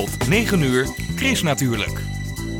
Tot 0.00 0.28
9 0.28 0.62
uur, 0.62 0.88
Chris 1.16 1.42
natuurlijk. 1.42 2.00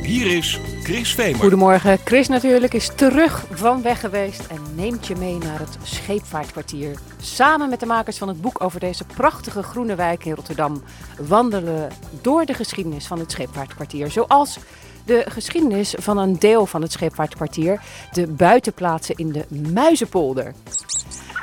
Hier 0.02 0.36
is 0.36 0.60
Chris 0.82 1.14
Vemer. 1.14 1.40
Goedemorgen, 1.40 1.98
Chris 2.04 2.28
natuurlijk 2.28 2.74
is 2.74 2.90
terug 2.94 3.46
van 3.50 3.82
weg 3.82 4.00
geweest 4.00 4.46
en 4.46 4.60
neemt 4.74 5.06
je 5.06 5.16
mee 5.16 5.38
naar 5.38 5.58
het 5.58 5.78
Scheepvaartkwartier. 5.82 6.98
Samen 7.20 7.68
met 7.68 7.80
de 7.80 7.86
makers 7.86 8.18
van 8.18 8.28
het 8.28 8.40
boek 8.40 8.62
over 8.62 8.80
deze 8.80 9.04
prachtige 9.04 9.62
groene 9.62 9.94
wijk 9.94 10.24
in 10.24 10.34
Rotterdam 10.34 10.82
wandelen 11.18 11.90
door 12.20 12.44
de 12.44 12.54
geschiedenis 12.54 13.06
van 13.06 13.18
het 13.18 13.30
Scheepvaartkwartier. 13.30 14.10
Zoals 14.10 14.58
de 15.04 15.24
geschiedenis 15.28 15.94
van 15.98 16.18
een 16.18 16.38
deel 16.38 16.66
van 16.66 16.82
het 16.82 16.92
Scheepvaartkwartier, 16.92 17.80
de 18.12 18.26
buitenplaatsen 18.26 19.14
in 19.14 19.32
de 19.32 19.44
Muizenpolder. 19.72 20.54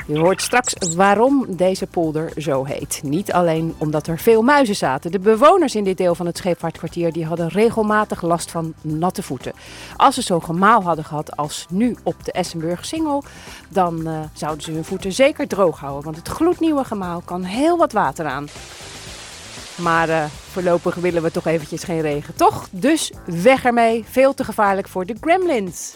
Je 0.07 0.19
hoort 0.19 0.41
straks 0.41 0.73
waarom 0.95 1.45
deze 1.47 1.87
polder 1.87 2.31
zo 2.37 2.65
heet. 2.65 2.99
Niet 3.03 3.33
alleen 3.33 3.75
omdat 3.77 4.07
er 4.07 4.19
veel 4.19 4.41
muizen 4.41 4.75
zaten. 4.75 5.11
De 5.11 5.19
bewoners 5.19 5.75
in 5.75 5.83
dit 5.83 5.97
deel 5.97 6.15
van 6.15 6.25
het 6.25 6.37
scheepvaartkwartier 6.37 7.11
die 7.11 7.25
hadden 7.25 7.47
regelmatig 7.47 8.21
last 8.21 8.51
van 8.51 8.73
natte 8.81 9.23
voeten. 9.23 9.53
Als 9.97 10.15
ze 10.15 10.21
zo'n 10.21 10.43
gemaal 10.43 10.83
hadden 10.83 11.05
gehad 11.05 11.37
als 11.37 11.65
nu 11.69 11.95
op 12.03 12.25
de 12.25 12.31
Essenburg 12.31 12.85
Singel, 12.85 13.23
dan 13.69 14.07
uh, 14.07 14.19
zouden 14.33 14.63
ze 14.63 14.71
hun 14.71 14.85
voeten 14.85 15.11
zeker 15.11 15.47
droog 15.47 15.79
houden. 15.79 16.03
Want 16.03 16.15
het 16.15 16.27
gloednieuwe 16.27 16.83
gemaal 16.83 17.21
kan 17.25 17.43
heel 17.43 17.77
wat 17.77 17.91
water 17.91 18.25
aan. 18.25 18.47
Maar 19.75 20.09
uh, 20.09 20.23
voorlopig 20.51 20.95
willen 20.95 21.23
we 21.23 21.31
toch 21.31 21.45
eventjes 21.45 21.83
geen 21.83 22.01
regen, 22.01 22.35
toch? 22.35 22.67
Dus 22.71 23.11
weg 23.25 23.65
ermee. 23.65 24.05
Veel 24.09 24.33
te 24.33 24.43
gevaarlijk 24.43 24.87
voor 24.87 25.05
de 25.05 25.15
gremlins. 25.21 25.93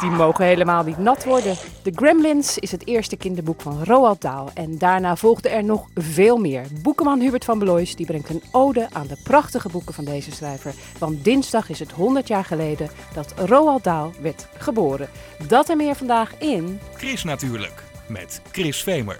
Die 0.00 0.10
mogen 0.10 0.44
helemaal 0.44 0.84
niet 0.84 0.98
nat 0.98 1.24
worden. 1.24 1.56
The 1.82 1.92
Gremlins 1.94 2.58
is 2.58 2.70
het 2.70 2.86
eerste 2.86 3.16
kinderboek 3.16 3.60
van 3.60 3.84
Roald 3.84 4.20
Dahl. 4.20 4.48
En 4.54 4.78
daarna 4.78 5.16
volgde 5.16 5.48
er 5.48 5.64
nog 5.64 5.86
veel 5.94 6.36
meer. 6.36 6.66
Boekenman 6.82 7.20
Hubert 7.20 7.44
van 7.44 7.58
Belois 7.58 7.96
die 7.96 8.06
brengt 8.06 8.28
een 8.28 8.42
ode 8.52 8.88
aan 8.92 9.06
de 9.06 9.16
prachtige 9.22 9.68
boeken 9.68 9.94
van 9.94 10.04
deze 10.04 10.32
schrijver. 10.32 10.74
Want 10.98 11.24
dinsdag 11.24 11.68
is 11.68 11.78
het 11.78 11.92
100 11.92 12.28
jaar 12.28 12.44
geleden 12.44 12.90
dat 13.14 13.34
Roald 13.36 13.84
Dahl 13.84 14.10
werd 14.20 14.46
geboren. 14.56 15.08
Dat 15.48 15.68
en 15.68 15.76
meer 15.76 15.94
vandaag 15.94 16.38
in... 16.38 16.80
Chris 16.96 17.24
natuurlijk, 17.24 17.82
met 18.08 18.40
Chris 18.50 18.82
Vemer. 18.82 19.18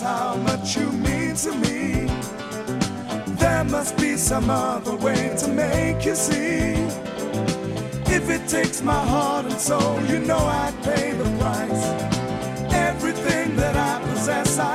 How 0.00 0.34
much 0.36 0.76
you 0.76 0.90
mean 0.92 1.34
to 1.34 1.52
me. 1.56 2.06
There 3.36 3.64
must 3.64 3.96
be 3.98 4.16
some 4.16 4.48
other 4.48 4.96
way 4.96 5.34
to 5.38 5.48
make 5.48 6.04
you 6.04 6.14
see. 6.14 6.74
If 8.16 8.28
it 8.30 8.48
takes 8.48 8.82
my 8.82 9.04
heart 9.12 9.46
and 9.46 9.60
soul, 9.60 10.00
you 10.06 10.18
know 10.20 10.38
I'd 10.38 10.74
pay 10.82 11.12
the 11.12 11.24
price. 11.38 11.84
Everything 12.72 13.56
that 13.56 13.76
I 13.76 14.00
possess, 14.08 14.58
I'd 14.58 14.69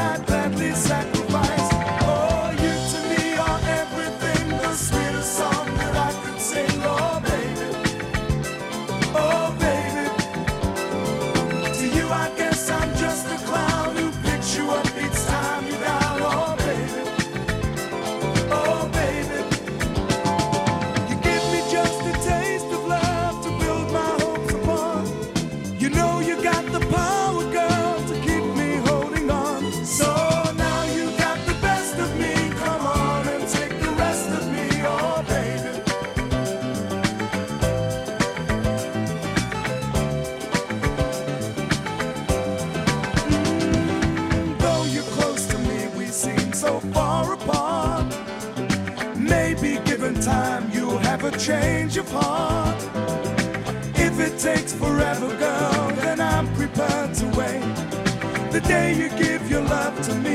change 51.45 51.95
of 51.97 52.09
heart. 52.09 52.81
If 53.93 54.19
it 54.19 54.39
takes 54.39 54.73
forever, 54.73 55.27
girl, 55.37 55.91
then 55.97 56.19
I'm 56.19 56.51
prepared 56.55 57.13
to 57.21 57.25
wait. 57.37 57.61
The 58.51 58.61
day 58.61 58.95
you 58.95 59.09
give 59.09 59.47
your 59.47 59.61
love 59.61 59.95
to 60.07 60.15
me 60.15 60.34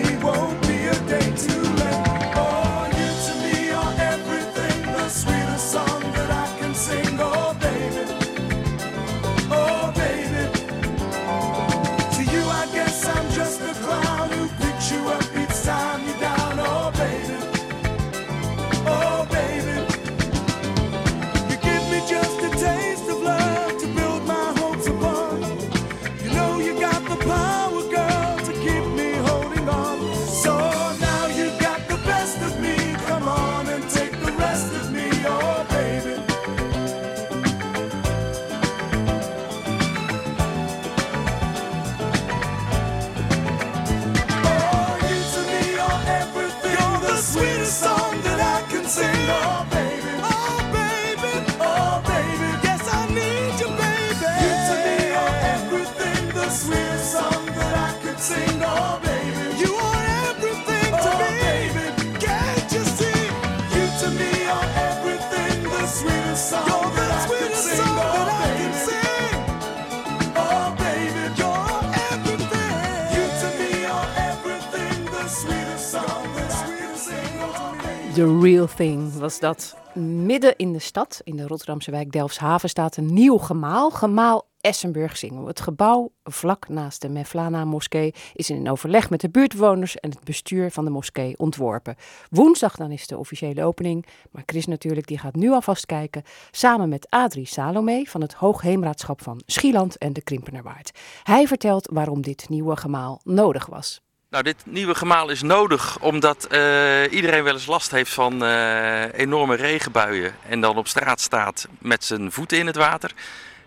The 78.20 78.38
Real 78.40 78.66
Thing 78.76 79.12
was 79.18 79.38
dat. 79.38 79.76
Midden 79.94 80.56
in 80.56 80.72
de 80.72 80.78
stad, 80.78 81.20
in 81.24 81.36
de 81.36 81.46
Rotterdamse 81.46 81.90
wijk 81.90 82.12
Delfshaven, 82.12 82.68
staat 82.68 82.96
een 82.96 83.14
nieuw 83.14 83.36
gemaal. 83.36 83.90
Gemaal 83.90 84.46
Essenburg 84.60 85.16
Singel. 85.16 85.46
Het 85.46 85.60
gebouw 85.60 86.10
vlak 86.24 86.68
naast 86.68 87.02
de 87.02 87.08
Mevlana 87.08 87.64
moskee 87.64 88.14
is 88.34 88.50
in 88.50 88.70
overleg 88.70 89.10
met 89.10 89.20
de 89.20 89.30
buurtbewoners 89.30 89.96
en 89.96 90.10
het 90.10 90.24
bestuur 90.24 90.70
van 90.70 90.84
de 90.84 90.90
moskee 90.90 91.38
ontworpen. 91.38 91.96
Woensdag 92.30 92.76
dan 92.76 92.90
is 92.90 93.06
de 93.06 93.18
officiële 93.18 93.64
opening, 93.64 94.06
maar 94.30 94.42
Chris 94.46 94.66
natuurlijk 94.66 95.06
die 95.06 95.18
gaat 95.18 95.34
nu 95.34 95.50
alvast 95.50 95.86
kijken 95.86 96.22
samen 96.50 96.88
met 96.88 97.06
Adrie 97.10 97.46
Salome 97.46 98.04
van 98.08 98.20
het 98.20 98.34
Hoogheemraadschap 98.34 99.22
van 99.22 99.42
Schieland 99.46 99.98
en 99.98 100.12
de 100.12 100.22
Krimpenerwaard. 100.22 100.90
Hij 101.22 101.46
vertelt 101.46 101.88
waarom 101.92 102.22
dit 102.22 102.48
nieuwe 102.48 102.76
gemaal 102.76 103.20
nodig 103.24 103.66
was. 103.66 104.00
Nou, 104.30 104.42
dit 104.42 104.56
nieuwe 104.64 104.94
gemaal 104.94 105.28
is 105.28 105.42
nodig 105.42 105.98
omdat 106.00 106.44
eh, 106.44 107.12
iedereen 107.12 107.42
wel 107.42 107.52
eens 107.52 107.66
last 107.66 107.90
heeft 107.90 108.12
van 108.12 108.44
eh, 108.44 109.12
enorme 109.12 109.54
regenbuien 109.54 110.34
en 110.48 110.60
dan 110.60 110.76
op 110.76 110.88
straat 110.88 111.20
staat 111.20 111.68
met 111.78 112.04
zijn 112.04 112.32
voeten 112.32 112.58
in 112.58 112.66
het 112.66 112.76
water. 112.76 113.12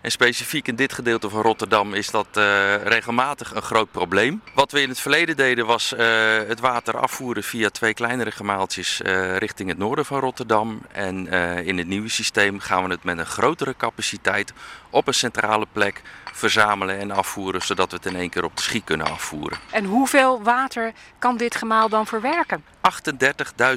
En 0.04 0.10
specifiek 0.10 0.68
in 0.68 0.76
dit 0.76 0.92
gedeelte 0.92 1.28
van 1.28 1.42
Rotterdam 1.42 1.94
is 1.94 2.10
dat 2.10 2.26
uh, 2.36 2.74
regelmatig 2.82 3.54
een 3.54 3.62
groot 3.62 3.90
probleem. 3.90 4.42
Wat 4.54 4.72
we 4.72 4.82
in 4.82 4.88
het 4.88 5.00
verleden 5.00 5.36
deden 5.36 5.66
was 5.66 5.92
uh, 5.92 5.98
het 6.46 6.60
water 6.60 6.98
afvoeren 6.98 7.42
via 7.42 7.70
twee 7.70 7.94
kleinere 7.94 8.30
gemaaltjes 8.30 9.00
uh, 9.00 9.36
richting 9.36 9.68
het 9.68 9.78
noorden 9.78 10.04
van 10.04 10.20
Rotterdam. 10.20 10.82
En 10.92 11.26
in 11.64 11.78
het 11.78 11.86
nieuwe 11.86 12.08
systeem 12.08 12.60
gaan 12.60 12.84
we 12.84 12.90
het 12.90 13.04
met 13.04 13.18
een 13.18 13.26
grotere 13.26 13.74
capaciteit 13.76 14.52
op 14.90 15.06
een 15.06 15.14
centrale 15.14 15.66
plek 15.72 16.02
verzamelen 16.32 16.98
en 16.98 17.10
afvoeren, 17.10 17.62
zodat 17.62 17.90
we 17.90 17.96
het 17.96 18.06
in 18.06 18.16
één 18.16 18.30
keer 18.30 18.44
op 18.44 18.56
de 18.56 18.62
schie 18.62 18.82
kunnen 18.84 19.06
afvoeren. 19.06 19.58
En 19.70 19.84
hoeveel 19.84 20.42
water 20.42 20.92
kan 21.18 21.36
dit 21.36 21.56
gemaal 21.56 21.88
dan 21.88 22.06
verwerken? 22.06 22.64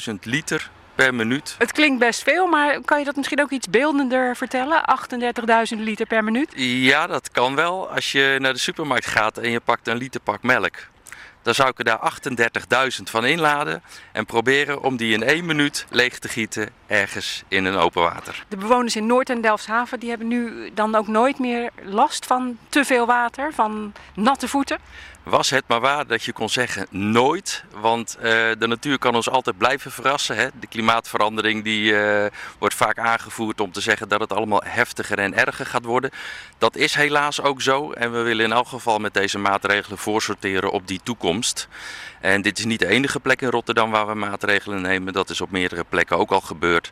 38.000 0.09 0.13
liter 0.21 0.69
per 0.97 1.15
minuut. 1.15 1.55
Het 1.57 1.71
klinkt 1.71 1.99
best 1.99 2.23
veel, 2.23 2.47
maar 2.47 2.81
kan 2.81 2.99
je 2.99 3.05
dat 3.05 3.15
misschien 3.15 3.41
ook 3.41 3.49
iets 3.49 3.69
beeldender 3.69 4.35
vertellen? 4.35 4.83
38.000 5.75 5.81
liter 5.83 6.05
per 6.05 6.23
minuut? 6.23 6.51
Ja, 6.55 7.07
dat 7.07 7.31
kan 7.31 7.55
wel. 7.55 7.89
Als 7.89 8.11
je 8.11 8.35
naar 8.39 8.53
de 8.53 8.59
supermarkt 8.59 9.05
gaat 9.05 9.37
en 9.37 9.51
je 9.51 9.59
pakt 9.59 9.87
een 9.87 9.97
liter 9.97 10.21
pak 10.21 10.43
melk, 10.43 10.75
dan 11.41 11.55
zou 11.55 11.69
ik 11.69 11.77
er 11.77 11.83
daar 11.83 12.13
38.000 12.97 13.03
van 13.03 13.25
inladen 13.25 13.83
en 14.11 14.25
proberen 14.25 14.83
om 14.83 14.97
die 14.97 15.13
in 15.13 15.23
één 15.23 15.45
minuut 15.45 15.85
leeg 15.89 16.19
te 16.19 16.27
gieten 16.27 16.69
ergens 16.87 17.43
in 17.47 17.65
een 17.65 17.75
open 17.75 18.01
water. 18.01 18.45
De 18.47 18.57
bewoners 18.57 18.95
in 18.95 19.05
Noord- 19.05 19.29
en 19.29 19.41
Delfshaven 19.41 19.99
die 19.99 20.09
hebben 20.09 20.27
nu 20.27 20.71
dan 20.73 20.95
ook 20.95 21.07
nooit 21.07 21.39
meer 21.39 21.69
last 21.83 22.25
van 22.25 22.57
te 22.69 22.85
veel 22.85 23.05
water, 23.05 23.53
van 23.53 23.93
natte 24.13 24.47
voeten? 24.47 24.77
Was 25.29 25.49
het 25.49 25.63
maar 25.67 25.79
waar 25.79 26.07
dat 26.07 26.23
je 26.23 26.33
kon 26.33 26.49
zeggen 26.49 26.87
nooit. 26.89 27.63
Want 27.81 28.17
uh, 28.17 28.23
de 28.59 28.67
natuur 28.67 28.97
kan 28.97 29.15
ons 29.15 29.29
altijd 29.29 29.57
blijven 29.57 29.91
verrassen. 29.91 30.35
Hè? 30.35 30.47
De 30.59 30.67
klimaatverandering 30.67 31.63
die, 31.63 31.91
uh, 31.91 32.25
wordt 32.59 32.75
vaak 32.75 32.99
aangevoerd 32.99 33.61
om 33.61 33.71
te 33.71 33.81
zeggen 33.81 34.09
dat 34.09 34.19
het 34.19 34.33
allemaal 34.33 34.61
heftiger 34.65 35.19
en 35.19 35.33
erger 35.33 35.65
gaat 35.65 35.85
worden. 35.85 36.11
Dat 36.57 36.75
is 36.75 36.93
helaas 36.93 37.41
ook 37.41 37.61
zo. 37.61 37.91
En 37.91 38.11
we 38.11 38.21
willen 38.21 38.45
in 38.45 38.51
elk 38.51 38.67
geval 38.67 38.99
met 38.99 39.13
deze 39.13 39.39
maatregelen 39.39 39.97
voorsorteren 39.97 40.71
op 40.71 40.87
die 40.87 40.99
toekomst. 41.03 41.67
En 42.21 42.41
dit 42.41 42.57
is 42.57 42.65
niet 42.65 42.79
de 42.79 42.87
enige 42.87 43.19
plek 43.19 43.41
in 43.41 43.49
Rotterdam 43.49 43.91
waar 43.91 44.07
we 44.07 44.13
maatregelen 44.13 44.81
nemen. 44.81 45.13
Dat 45.13 45.29
is 45.29 45.41
op 45.41 45.51
meerdere 45.51 45.83
plekken 45.89 46.17
ook 46.17 46.31
al 46.31 46.41
gebeurd. 46.41 46.91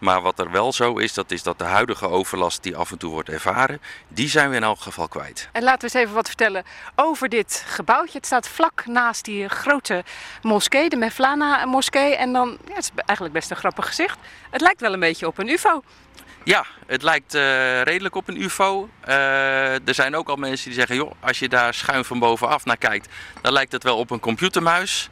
Maar 0.00 0.20
wat 0.20 0.38
er 0.38 0.50
wel 0.50 0.72
zo 0.72 0.98
is, 0.98 1.14
dat 1.14 1.30
is 1.30 1.42
dat 1.42 1.58
de 1.58 1.64
huidige 1.64 2.08
overlast 2.08 2.62
die 2.62 2.76
af 2.76 2.90
en 2.90 2.98
toe 2.98 3.10
wordt 3.10 3.28
ervaren, 3.28 3.80
die 4.08 4.28
zijn 4.28 4.50
we 4.50 4.56
in 4.56 4.62
elk 4.62 4.80
geval 4.80 5.08
kwijt. 5.08 5.48
En 5.52 5.62
laten 5.62 5.88
we 5.88 5.94
eens 5.94 6.04
even 6.04 6.14
wat 6.14 6.26
vertellen 6.26 6.64
over 6.94 7.28
dit 7.28 7.64
gebouwtje. 7.66 8.16
Het 8.16 8.26
staat 8.26 8.48
vlak 8.48 8.86
naast 8.86 9.24
die 9.24 9.48
grote 9.48 10.04
moskee, 10.42 10.88
de 10.88 10.96
Mevlana 10.96 11.64
moskee. 11.64 12.16
En 12.16 12.32
dan, 12.32 12.58
ja, 12.66 12.74
het 12.74 12.84
is 12.84 12.90
eigenlijk 13.04 13.38
best 13.38 13.50
een 13.50 13.56
grappig 13.56 13.86
gezicht. 13.86 14.18
Het 14.50 14.60
lijkt 14.60 14.80
wel 14.80 14.92
een 14.92 15.00
beetje 15.00 15.26
op 15.26 15.38
een 15.38 15.48
ufo. 15.48 15.82
Ja, 16.44 16.66
het 16.86 17.02
lijkt 17.02 17.34
uh, 17.34 17.82
redelijk 17.82 18.14
op 18.14 18.28
een 18.28 18.42
UFO. 18.42 18.88
Uh, 19.08 19.88
er 19.88 19.94
zijn 19.94 20.16
ook 20.16 20.28
al 20.28 20.36
mensen 20.36 20.66
die 20.66 20.78
zeggen: 20.78 20.96
joh, 20.96 21.12
als 21.20 21.38
je 21.38 21.48
daar 21.48 21.74
schuin 21.74 22.04
van 22.04 22.18
bovenaf 22.18 22.64
naar 22.64 22.76
kijkt, 22.76 23.08
dan 23.40 23.52
lijkt 23.52 23.72
het 23.72 23.82
wel 23.82 23.96
op 23.96 24.10
een 24.10 24.20
computermuis. 24.20 25.10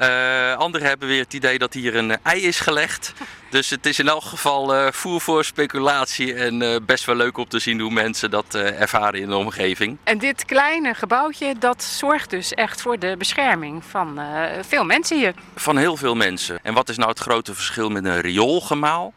Uh, 0.00 0.54
anderen 0.54 0.86
hebben 0.86 1.08
weer 1.08 1.22
het 1.22 1.34
idee 1.34 1.58
dat 1.58 1.72
hier 1.72 1.96
een 1.96 2.18
ei 2.22 2.42
is 2.42 2.60
gelegd. 2.60 3.12
Dus 3.50 3.70
het 3.70 3.86
is 3.86 3.98
in 3.98 4.08
elk 4.08 4.22
geval 4.22 4.92
voer 4.92 5.20
voor 5.20 5.44
speculatie 5.44 6.34
en 6.34 6.84
best 6.86 7.04
wel 7.04 7.14
leuk 7.14 7.36
om 7.36 7.48
te 7.48 7.58
zien 7.58 7.80
hoe 7.80 7.90
mensen 7.90 8.30
dat 8.30 8.54
ervaren 8.54 9.20
in 9.20 9.28
de 9.28 9.36
omgeving. 9.36 9.96
En 10.04 10.18
dit 10.18 10.44
kleine 10.44 10.94
gebouwtje, 10.94 11.54
dat 11.58 11.82
zorgt 11.82 12.30
dus 12.30 12.54
echt 12.54 12.82
voor 12.82 12.98
de 12.98 13.14
bescherming 13.18 13.84
van 13.84 14.20
veel 14.60 14.84
mensen 14.84 15.16
hier. 15.16 15.34
Van 15.54 15.76
heel 15.76 15.96
veel 15.96 16.14
mensen. 16.14 16.58
En 16.62 16.74
wat 16.74 16.88
is 16.88 16.96
nou 16.96 17.10
het 17.10 17.18
grote 17.18 17.54
verschil 17.54 17.88
met 17.88 18.04
een 18.04 18.20
rioolgemaal? 18.20 19.12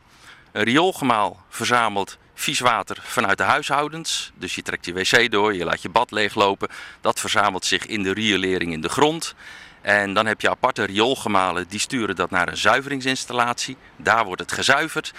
Een 0.51 0.63
rioolgemaal 0.63 1.43
verzamelt 1.49 2.17
vies 2.41 2.59
water 2.59 2.97
vanuit 3.01 3.37
de 3.37 3.43
huishoudens. 3.43 4.31
Dus 4.35 4.55
je 4.55 4.61
trekt 4.61 4.85
je 4.85 4.93
wc 4.93 5.31
door, 5.31 5.55
je 5.55 5.63
laat 5.63 5.81
je 5.81 5.89
bad 5.89 6.11
leeglopen. 6.11 6.69
Dat 7.01 7.19
verzamelt 7.19 7.65
zich 7.65 7.85
in 7.85 8.03
de 8.03 8.13
riolering 8.13 8.73
in 8.73 8.81
de 8.81 8.89
grond. 8.89 9.35
En 9.81 10.13
dan 10.13 10.25
heb 10.25 10.41
je 10.41 10.49
aparte 10.49 10.83
rioolgemalen, 10.83 11.65
die 11.67 11.79
sturen 11.79 12.15
dat 12.15 12.29
naar 12.29 12.47
een 12.47 12.57
zuiveringsinstallatie. 12.57 13.77
Daar 13.95 14.25
wordt 14.25 14.41
het 14.41 14.51
gezuiverd. 14.51 15.13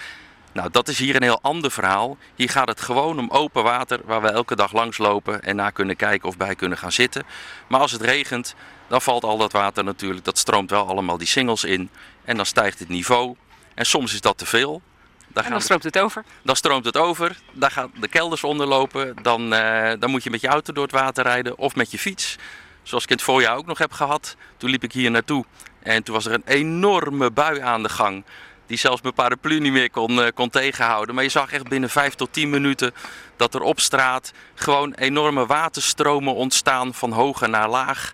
Nou, 0.51 0.69
dat 0.71 0.87
is 0.87 0.99
hier 0.99 1.15
een 1.15 1.23
heel 1.23 1.39
ander 1.41 1.71
verhaal. 1.71 2.17
Hier 2.35 2.49
gaat 2.49 2.67
het 2.67 2.81
gewoon 2.81 3.19
om 3.19 3.29
open 3.29 3.63
water 3.63 3.99
waar 4.05 4.21
we 4.21 4.29
elke 4.29 4.55
dag 4.55 4.73
langs 4.73 4.97
lopen 4.97 5.43
en 5.43 5.55
naar 5.55 5.71
kunnen 5.71 5.95
kijken 5.95 6.27
of 6.27 6.37
bij 6.37 6.55
kunnen 6.55 6.77
gaan 6.77 6.91
zitten. 6.91 7.23
Maar 7.67 7.79
als 7.79 7.91
het 7.91 8.01
regent, 8.01 8.55
dan 8.87 9.01
valt 9.01 9.23
al 9.23 9.37
dat 9.37 9.51
water 9.51 9.83
natuurlijk, 9.83 10.25
dat 10.25 10.37
stroomt 10.37 10.69
wel 10.69 10.87
allemaal 10.87 11.17
die 11.17 11.27
singels 11.27 11.63
in. 11.63 11.89
En 12.25 12.35
dan 12.35 12.45
stijgt 12.45 12.79
het 12.79 12.89
niveau. 12.89 13.35
En 13.73 13.85
soms 13.85 14.13
is 14.13 14.21
dat 14.21 14.37
te 14.37 14.45
veel. 14.45 14.81
Daar 15.27 15.43
en 15.43 15.51
dan 15.51 15.61
stroomt 15.61 15.83
het 15.83 15.99
over? 15.99 16.23
Dan 16.41 16.55
stroomt 16.55 16.85
het 16.85 16.97
over, 16.97 17.37
daar 17.51 17.71
gaan 17.71 17.91
de 17.99 18.07
kelders 18.07 18.43
onderlopen. 18.43 19.15
Dan, 19.21 19.53
uh, 19.53 19.91
dan 19.99 20.09
moet 20.09 20.23
je 20.23 20.29
met 20.29 20.41
je 20.41 20.47
auto 20.47 20.73
door 20.73 20.83
het 20.83 20.91
water 20.91 21.23
rijden 21.23 21.57
of 21.57 21.75
met 21.75 21.91
je 21.91 21.99
fiets. 21.99 22.37
Zoals 22.83 23.03
ik 23.03 23.09
in 23.09 23.15
het 23.15 23.25
voorjaar 23.25 23.55
ook 23.55 23.65
nog 23.65 23.77
heb 23.77 23.91
gehad. 23.91 24.35
Toen 24.57 24.69
liep 24.69 24.83
ik 24.83 24.91
hier 24.91 25.11
naartoe 25.11 25.45
en 25.79 26.03
toen 26.03 26.15
was 26.15 26.25
er 26.25 26.33
een 26.33 26.43
enorme 26.45 27.31
bui 27.31 27.59
aan 27.59 27.83
de 27.83 27.89
gang. 27.89 28.23
Die 28.65 28.77
zelfs 28.77 29.01
mijn 29.01 29.13
paraplu 29.13 29.59
niet 29.59 29.71
meer 29.71 29.89
kon, 29.89 30.11
uh, 30.11 30.27
kon 30.33 30.49
tegenhouden. 30.49 31.15
Maar 31.15 31.23
je 31.23 31.29
zag 31.29 31.51
echt 31.51 31.67
binnen 31.67 31.89
5 31.89 32.15
tot 32.15 32.33
10 32.33 32.49
minuten 32.49 32.93
dat 33.37 33.53
er 33.53 33.61
op 33.61 33.79
straat 33.79 34.33
gewoon 34.55 34.93
enorme 34.93 35.45
waterstromen 35.45 36.35
ontstaan 36.35 36.93
van 36.93 37.11
hoger 37.11 37.49
naar 37.49 37.69
laag 37.69 38.13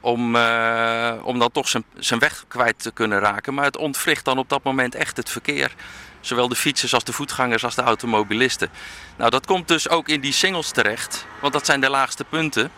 om, 0.00 0.36
uh, 0.36 1.14
om 1.22 1.38
dan 1.38 1.52
toch 1.52 1.68
zijn, 1.68 1.84
zijn 1.98 2.20
weg 2.20 2.44
kwijt 2.48 2.78
te 2.78 2.90
kunnen 2.90 3.18
raken. 3.18 3.54
Maar 3.54 3.64
het 3.64 3.76
ontwricht 3.76 4.24
dan 4.24 4.38
op 4.38 4.48
dat 4.48 4.62
moment 4.62 4.94
echt 4.94 5.16
het 5.16 5.30
verkeer. 5.30 5.74
Zowel 6.20 6.48
de 6.48 6.54
fietsers 6.54 6.94
als 6.94 7.04
de 7.04 7.12
voetgangers 7.12 7.64
als 7.64 7.74
de 7.74 7.82
automobilisten. 7.82 8.70
Nou, 9.16 9.30
dat 9.30 9.46
komt 9.46 9.68
dus 9.68 9.88
ook 9.88 10.08
in 10.08 10.20
die 10.20 10.32
singles 10.32 10.70
terecht, 10.70 11.26
want 11.40 11.52
dat 11.52 11.66
zijn 11.66 11.80
de 11.80 11.90
laagste 11.90 12.24
punten. 12.24 12.70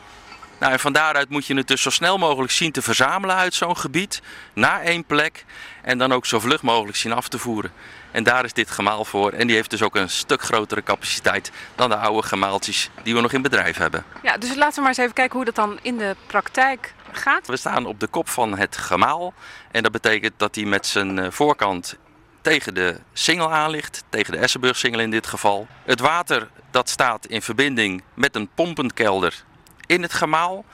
Nou, 0.61 0.73
en 0.73 0.81
van 0.81 0.93
daaruit 0.93 1.29
moet 1.29 1.47
je 1.47 1.55
het 1.55 1.69
dus 1.69 1.83
zo 1.83 1.91
snel 1.91 2.19
mogelijk 2.19 2.53
zien 2.53 2.73
te 2.73 2.83
verzamelen 2.83 3.37
uit 3.37 3.55
zo'n 3.55 3.77
gebied, 3.77 4.23
naar 4.53 4.81
één 4.81 5.05
plek 5.05 5.45
en 5.83 5.99
dan 5.99 6.13
ook 6.13 6.27
zo 6.27 6.41
vlug 6.41 6.63
mogelijk 6.63 6.97
zien 6.97 7.13
af 7.13 7.29
te 7.29 7.39
voeren. 7.39 7.73
En 8.11 8.23
daar 8.23 8.45
is 8.45 8.53
dit 8.53 8.71
gemaal 8.71 9.05
voor. 9.05 9.33
En 9.33 9.47
die 9.47 9.57
heeft 9.57 9.71
dus 9.71 9.83
ook 9.83 9.97
een 9.97 10.11
stuk 10.11 10.43
grotere 10.43 10.83
capaciteit 10.83 11.51
dan 11.75 11.89
de 11.89 11.97
oude 11.97 12.27
gemaaltjes 12.27 12.91
die 13.03 13.15
we 13.15 13.21
nog 13.21 13.33
in 13.33 13.43
bedrijf 13.43 13.77
hebben. 13.77 14.05
Ja, 14.23 14.37
dus 14.37 14.55
laten 14.55 14.75
we 14.75 14.81
maar 14.81 14.89
eens 14.89 14.99
even 14.99 15.13
kijken 15.13 15.37
hoe 15.37 15.45
dat 15.45 15.55
dan 15.55 15.79
in 15.83 15.99
de 15.99 16.17
praktijk 16.27 16.95
gaat. 17.13 17.47
We 17.47 17.57
staan 17.57 17.87
op 17.87 18.01
de 18.01 18.07
kop 18.07 18.29
van 18.29 18.59
het 18.59 18.77
gemaal. 18.77 19.35
En 19.71 19.83
dat 19.83 19.93
betekent 19.93 20.33
dat 20.37 20.55
hij 20.55 20.65
met 20.65 20.87
zijn 20.87 21.19
eh, 21.19 21.31
voorkant 21.31 21.97
tegen 22.41 22.75
de 22.75 23.01
singel 23.13 23.53
aan 23.53 23.71
ligt, 23.71 24.05
tegen 24.09 24.33
de 24.33 24.39
Essenburg-singel 24.39 25.01
in 25.01 25.11
dit 25.11 25.27
geval. 25.27 25.67
Het 25.85 26.01
water 26.01 26.49
dat 26.71 26.89
staat 26.89 27.27
in 27.27 27.43
verbinding 27.43 28.03
met 28.15 28.37
een 28.37 28.49
pompenkelder 28.55 29.45
in 29.91 30.03
het 30.03 30.13
gemaal. 30.13 30.65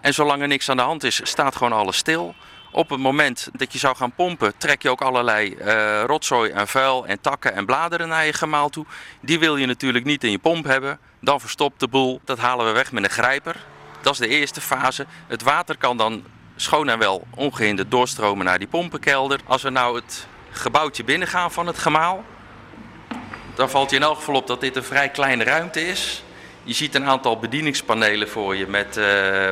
En 0.00 0.14
zolang 0.14 0.42
er 0.42 0.48
niks 0.48 0.68
aan 0.68 0.76
de 0.76 0.82
hand 0.82 1.04
is, 1.04 1.20
staat 1.22 1.56
gewoon 1.56 1.72
alles 1.72 1.96
stil. 1.96 2.34
Op 2.72 2.90
het 2.90 3.00
moment 3.00 3.48
dat 3.52 3.72
je 3.72 3.78
zou 3.78 3.96
gaan 3.96 4.12
pompen, 4.12 4.52
trek 4.56 4.82
je 4.82 4.90
ook 4.90 5.00
allerlei 5.00 5.54
uh, 5.54 6.02
rotzooi 6.06 6.50
en 6.50 6.68
vuil 6.68 7.06
en 7.06 7.20
takken 7.20 7.54
en 7.54 7.66
bladeren 7.66 8.08
naar 8.08 8.26
je 8.26 8.32
gemaal 8.32 8.68
toe. 8.68 8.86
Die 9.20 9.38
wil 9.38 9.56
je 9.56 9.66
natuurlijk 9.66 10.04
niet 10.04 10.24
in 10.24 10.30
je 10.30 10.38
pomp 10.38 10.64
hebben. 10.64 10.98
Dan 11.20 11.40
verstopt 11.40 11.80
de 11.80 11.88
boel. 11.88 12.20
Dat 12.24 12.38
halen 12.38 12.66
we 12.66 12.72
weg 12.72 12.92
met 12.92 13.04
een 13.04 13.10
grijper. 13.10 13.56
Dat 14.00 14.12
is 14.12 14.18
de 14.18 14.28
eerste 14.28 14.60
fase. 14.60 15.06
Het 15.26 15.42
water 15.42 15.76
kan 15.76 15.96
dan 15.96 16.24
schoon 16.56 16.88
en 16.88 16.98
wel 16.98 17.26
ongehinderd 17.34 17.90
doorstromen 17.90 18.44
naar 18.44 18.58
die 18.58 18.68
pompenkelder. 18.68 19.40
Als 19.46 19.62
we 19.62 19.70
nou 19.70 19.96
het 19.96 20.26
gebouwtje 20.50 21.04
binnengaan 21.04 21.52
van 21.52 21.66
het 21.66 21.78
gemaal, 21.78 22.24
dan 23.54 23.70
valt 23.70 23.90
je 23.90 23.96
in 23.96 24.02
elk 24.02 24.16
geval 24.16 24.34
op 24.34 24.46
dat 24.46 24.60
dit 24.60 24.76
een 24.76 24.84
vrij 24.84 25.08
kleine 25.08 25.44
ruimte 25.44 25.86
is. 25.86 26.24
Je 26.64 26.72
ziet 26.72 26.94
een 26.94 27.04
aantal 27.04 27.38
bedieningspanelen 27.38 28.28
voor 28.28 28.56
je 28.56 28.66
met, 28.66 28.96
uh, 28.96 29.04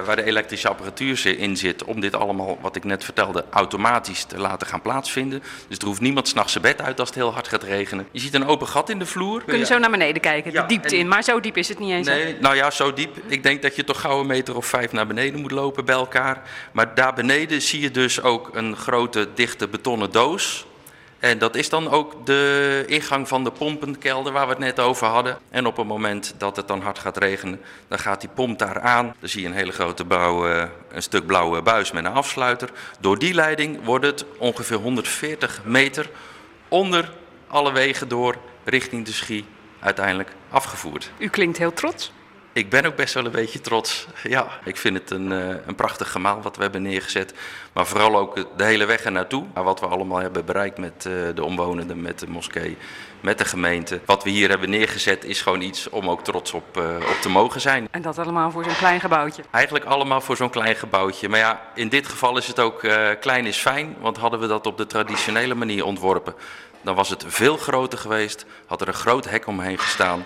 waar 0.05 0.17
de 0.17 0.25
elektrische 0.25 0.69
apparatuur 0.69 1.39
in 1.39 1.57
zit. 1.57 1.85
Om 1.85 2.01
dit 2.01 2.15
allemaal, 2.15 2.59
wat 2.61 2.77
ik 2.77 2.85
net 2.85 3.05
vertelde, 3.05 3.45
automatisch 3.51 4.25
te 4.25 4.39
laten 4.39 4.67
gaan 4.67 4.83
plaatsvinden. 4.83 5.43
Dus 5.69 5.79
er 5.79 5.87
hoeft 5.87 6.01
niemand 6.01 6.29
s'nachts 6.29 6.53
zijn 6.53 6.65
bed 6.65 6.81
uit 6.81 7.01
als 7.01 7.09
het 7.09 7.19
heel 7.19 7.33
hard 7.33 7.49
gaat 7.49 7.63
regenen. 7.63 8.07
Je 8.11 8.21
ziet 8.21 8.35
een 8.35 8.47
open 8.47 8.69
gat 8.69 8.91
in 8.91 8.99
de 8.99 9.07
vloer. 9.07 9.43
Kun 9.45 9.59
je 9.59 9.65
zo 9.65 9.79
naar 9.79 9.91
beneden 9.91 10.21
kijken, 10.21 10.53
de 10.53 10.65
diepte 10.67 10.97
in. 10.97 11.09
Maar 11.09 11.23
zo 11.23 11.41
diep 11.41 11.57
is 11.57 11.69
het 11.69 11.79
niet 11.79 11.91
eens. 11.91 12.07
Nee, 12.07 12.37
nou 12.41 12.57
ja, 12.57 12.71
zo 12.71 12.93
diep. 12.93 13.17
Ik 13.27 13.43
denk 13.43 13.63
dat 13.63 13.77
je 13.77 13.85
toch 13.85 14.01
gauw 14.01 14.21
een 14.21 14.27
meter 14.27 14.57
of 14.57 14.67
vijf 14.67 14.93
naar 14.93 15.07
beneden 15.07 15.41
moet 15.41 15.51
lopen 15.51 15.85
bij 15.85 15.95
elkaar. 15.95 16.43
Maar 16.73 16.95
daar 16.95 17.15
beneden 17.15 17.63
zie 17.63 17.81
je 17.81 17.91
dus 17.91 18.23
ook 18.23 18.51
een 18.53 18.77
grote 18.77 19.29
dichte 19.35 19.69
betonnen 19.69 20.11
doos. 20.11 20.67
En 21.19 21.39
dat 21.39 21.55
is 21.57 21.69
dan 21.69 21.91
ook 21.91 22.27
de 22.27 22.85
ingang 22.87 23.29
van 23.29 23.45
de 23.45 23.51
pompenkelder 23.51 24.33
waar 24.33 24.45
we 24.45 24.51
het 24.51 24.59
net 24.59 24.81
over 24.81 25.07
hadden. 25.07 25.39
En 25.51 25.67
op 25.67 25.77
het 25.77 25.87
moment 25.87 26.35
dat 26.39 26.57
het 26.57 26.69
dan 26.69 26.81
hard 26.81 26.99
gaat 26.99 27.17
regenen, 27.17 27.61
dan 27.89 27.99
gaat 27.99 28.21
die 28.21 28.31
pomp 28.35 28.59
daar 28.59 28.81
aan. 28.81 29.15
Dan 29.21 29.29
zie 29.29 29.43
je 29.43 29.49
een 29.49 29.55
hele 29.55 29.73
grote 29.73 30.05
bouw, 30.05 30.47
een 30.91 31.03
stuk 31.03 31.27
blauwe 31.27 31.63
buis 31.63 31.93
met 31.93 32.05
een 32.05 32.13
afsluiter. 32.13 32.71
Door 33.01 33.19
die 33.19 33.35
leiding 33.35 33.85
wordt 33.85 34.05
het 34.05 34.25
ongeveer 34.39 34.77
140 34.77 35.61
meter 35.65 36.11
onder 36.69 37.13
alle 37.47 37.73
wegen 37.73 38.09
door 38.09 38.37
richting 38.65 39.05
de 39.05 39.13
Schie 39.13 39.45
uiteindelijk 39.81 40.31
afgevoerd. 40.51 41.11
U 41.19 41.29
klinkt 41.29 41.59
heel 41.59 41.73
trots. 41.73 42.13
Ik 42.53 42.71
ben 42.71 42.87
ook 42.87 42.97
best 42.97 43.15
wel 43.15 43.25
een 43.25 43.31
beetje 43.31 43.61
trots. 43.61 44.07
Ja, 44.23 44.49
ik 44.65 44.77
vind 44.77 44.99
het 44.99 45.11
een, 45.11 45.31
uh, 45.31 45.49
een 45.67 45.75
prachtig 45.75 46.11
gemaal 46.11 46.43
wat 46.43 46.57
we 46.57 46.63
hebben 46.63 46.83
neergezet. 46.83 47.35
Maar 47.73 47.87
vooral 47.87 48.17
ook 48.17 48.45
de 48.57 48.65
hele 48.65 48.85
weg 48.85 49.05
er 49.05 49.13
naartoe. 49.13 49.45
Wat 49.55 49.81
we 49.81 49.87
allemaal 49.87 50.19
hebben 50.19 50.45
bereikt 50.45 50.79
met 50.79 51.05
uh, 51.09 51.13
de 51.35 51.45
omwonenden, 51.45 52.03
met 52.03 52.19
de 52.19 52.29
moskee, 52.29 52.77
met 53.21 53.39
de 53.39 53.45
gemeente. 53.45 54.01
Wat 54.05 54.25
we 54.25 54.31
hier 54.31 54.49
hebben 54.49 54.71
neergezet 54.71 55.25
is 55.25 55.43
gewoon 55.43 55.61
iets 55.61 55.89
om 55.89 56.11
ook 56.11 56.25
trots 56.25 56.53
op, 56.53 56.77
uh, 56.77 56.97
op 56.97 57.17
te 57.21 57.29
mogen 57.29 57.61
zijn. 57.61 57.89
En 57.91 58.03
dat 58.03 58.19
allemaal 58.19 58.51
voor 58.51 58.65
zo'n 58.65 58.77
klein 58.77 59.01
gebouwtje? 59.01 59.43
Eigenlijk 59.51 59.85
allemaal 59.85 60.21
voor 60.21 60.37
zo'n 60.37 60.51
klein 60.51 60.77
gebouwtje. 60.77 61.29
Maar 61.29 61.39
ja, 61.39 61.61
in 61.75 61.89
dit 61.89 62.09
geval 62.09 62.37
is 62.37 62.47
het 62.47 62.61
ook 62.61 62.87
klein 63.21 63.47
is 63.47 63.57
fijn. 63.59 63.97
Want 64.01 64.17
hadden 64.17 64.41
we 64.41 64.47
dat 64.47 64.67
op 64.67 64.77
de 64.77 64.87
traditionele 64.87 65.55
manier 65.55 65.85
ontworpen, 65.85 66.35
dan 66.83 66.95
was 66.95 67.09
het 67.09 67.25
veel 67.27 67.57
groter 67.57 67.99
geweest. 67.99 68.47
Had 68.67 68.81
er 68.81 68.89
een 68.89 68.95
groot 68.95 69.31
hek 69.31 69.47
omheen 69.47 69.79
gestaan 69.79 70.25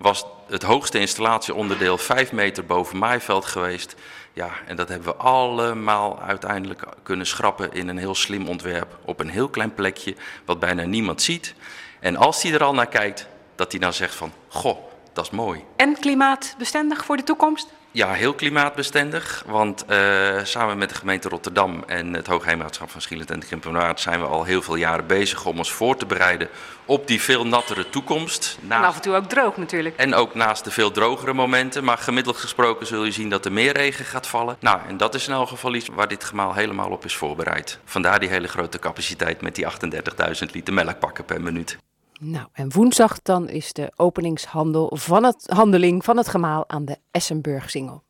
was 0.00 0.24
het 0.50 0.62
hoogste 0.62 0.98
installatieonderdeel 0.98 1.98
5 1.98 2.32
meter 2.32 2.66
boven 2.66 2.98
maaiveld 2.98 3.44
geweest. 3.44 3.94
Ja, 4.32 4.50
en 4.66 4.76
dat 4.76 4.88
hebben 4.88 5.08
we 5.08 5.14
allemaal 5.14 6.20
uiteindelijk 6.20 6.82
kunnen 7.02 7.26
schrappen 7.26 7.72
in 7.72 7.88
een 7.88 7.98
heel 7.98 8.14
slim 8.14 8.48
ontwerp. 8.48 8.98
Op 9.04 9.20
een 9.20 9.28
heel 9.28 9.48
klein 9.48 9.74
plekje, 9.74 10.14
wat 10.44 10.60
bijna 10.60 10.82
niemand 10.82 11.22
ziet. 11.22 11.54
En 12.00 12.16
als 12.16 12.42
hij 12.42 12.52
er 12.52 12.62
al 12.62 12.74
naar 12.74 12.88
kijkt, 12.88 13.26
dat 13.54 13.70
hij 13.70 13.80
dan 13.80 13.92
zegt 13.92 14.14
van, 14.14 14.32
goh, 14.48 14.78
dat 15.12 15.24
is 15.24 15.30
mooi. 15.30 15.64
En 15.76 15.98
klimaatbestendig 16.00 17.04
voor 17.04 17.16
de 17.16 17.24
toekomst? 17.24 17.68
Ja, 17.92 18.12
heel 18.12 18.34
klimaatbestendig. 18.34 19.44
Want 19.46 19.84
uh, 19.90 19.96
samen 20.42 20.78
met 20.78 20.88
de 20.88 20.94
gemeente 20.94 21.28
Rotterdam 21.28 21.84
en 21.86 22.14
het 22.14 22.26
Hoogheemraadschap 22.26 22.90
van 22.90 23.00
Schieland 23.00 23.30
en 23.30 23.40
Krimpenwaard 23.40 24.00
zijn 24.00 24.20
we 24.20 24.26
al 24.26 24.44
heel 24.44 24.62
veel 24.62 24.74
jaren 24.74 25.06
bezig 25.06 25.46
om 25.46 25.58
ons 25.58 25.72
voor 25.72 25.96
te 25.96 26.06
bereiden 26.06 26.48
op 26.84 27.06
die 27.06 27.20
veel 27.20 27.46
nattere 27.46 27.90
toekomst. 27.90 28.58
Naast... 28.60 28.82
En 28.82 28.88
af 28.88 28.96
en 28.96 29.02
toe 29.02 29.14
ook 29.14 29.28
droog 29.28 29.56
natuurlijk. 29.56 29.96
En 29.96 30.14
ook 30.14 30.34
naast 30.34 30.64
de 30.64 30.70
veel 30.70 30.90
drogere 30.90 31.32
momenten. 31.32 31.84
Maar 31.84 31.98
gemiddeld 31.98 32.36
gesproken 32.36 32.86
zul 32.86 33.04
je 33.04 33.12
zien 33.12 33.28
dat 33.28 33.44
er 33.44 33.52
meer 33.52 33.72
regen 33.72 34.04
gaat 34.04 34.26
vallen. 34.26 34.56
Nou, 34.60 34.80
en 34.88 34.96
dat 34.96 35.14
is 35.14 35.26
in 35.28 35.34
elk 35.34 35.48
geval 35.48 35.74
iets 35.74 35.88
waar 35.92 36.08
dit 36.08 36.24
gemaal 36.24 36.54
helemaal 36.54 36.90
op 36.90 37.04
is 37.04 37.16
voorbereid. 37.16 37.78
Vandaar 37.84 38.20
die 38.20 38.28
hele 38.28 38.48
grote 38.48 38.78
capaciteit 38.78 39.40
met 39.40 39.54
die 39.54 39.66
38.000 39.66 40.50
liter 40.52 40.74
melkpakken 40.74 41.24
per 41.24 41.40
minuut. 41.40 41.78
Nou, 42.22 42.46
en 42.52 42.72
woensdag 42.72 43.22
dan 43.22 43.48
is 43.48 43.72
de 43.72 43.92
openingshandel 43.96 44.96
van 44.96 45.24
het, 45.24 45.44
handeling 45.46 46.04
van 46.04 46.16
het 46.16 46.28
gemaal 46.28 46.68
aan 46.68 46.84
de 46.84 46.98
Essenburg-singel. 47.10 48.02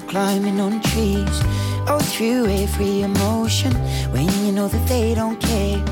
Climbing 0.00 0.60
on 0.60 0.80
trees, 0.80 1.40
oh, 1.88 1.98
through 2.00 2.46
every 2.46 3.02
emotion 3.02 3.72
when 4.12 4.28
you 4.44 4.52
know 4.52 4.68
that 4.68 4.86
they 4.86 5.14
don't 5.14 5.40
care. 5.40 5.82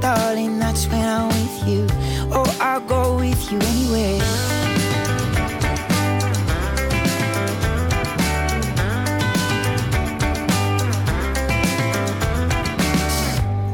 Darling, 0.00 0.58
that's 0.58 0.86
when 0.88 1.04
I'm 1.04 1.28
with 1.28 1.68
you. 1.68 1.86
Oh, 2.32 2.56
I'll 2.60 2.80
go 2.80 3.16
with 3.16 3.50
you 3.50 3.58
anywhere. 3.58 4.20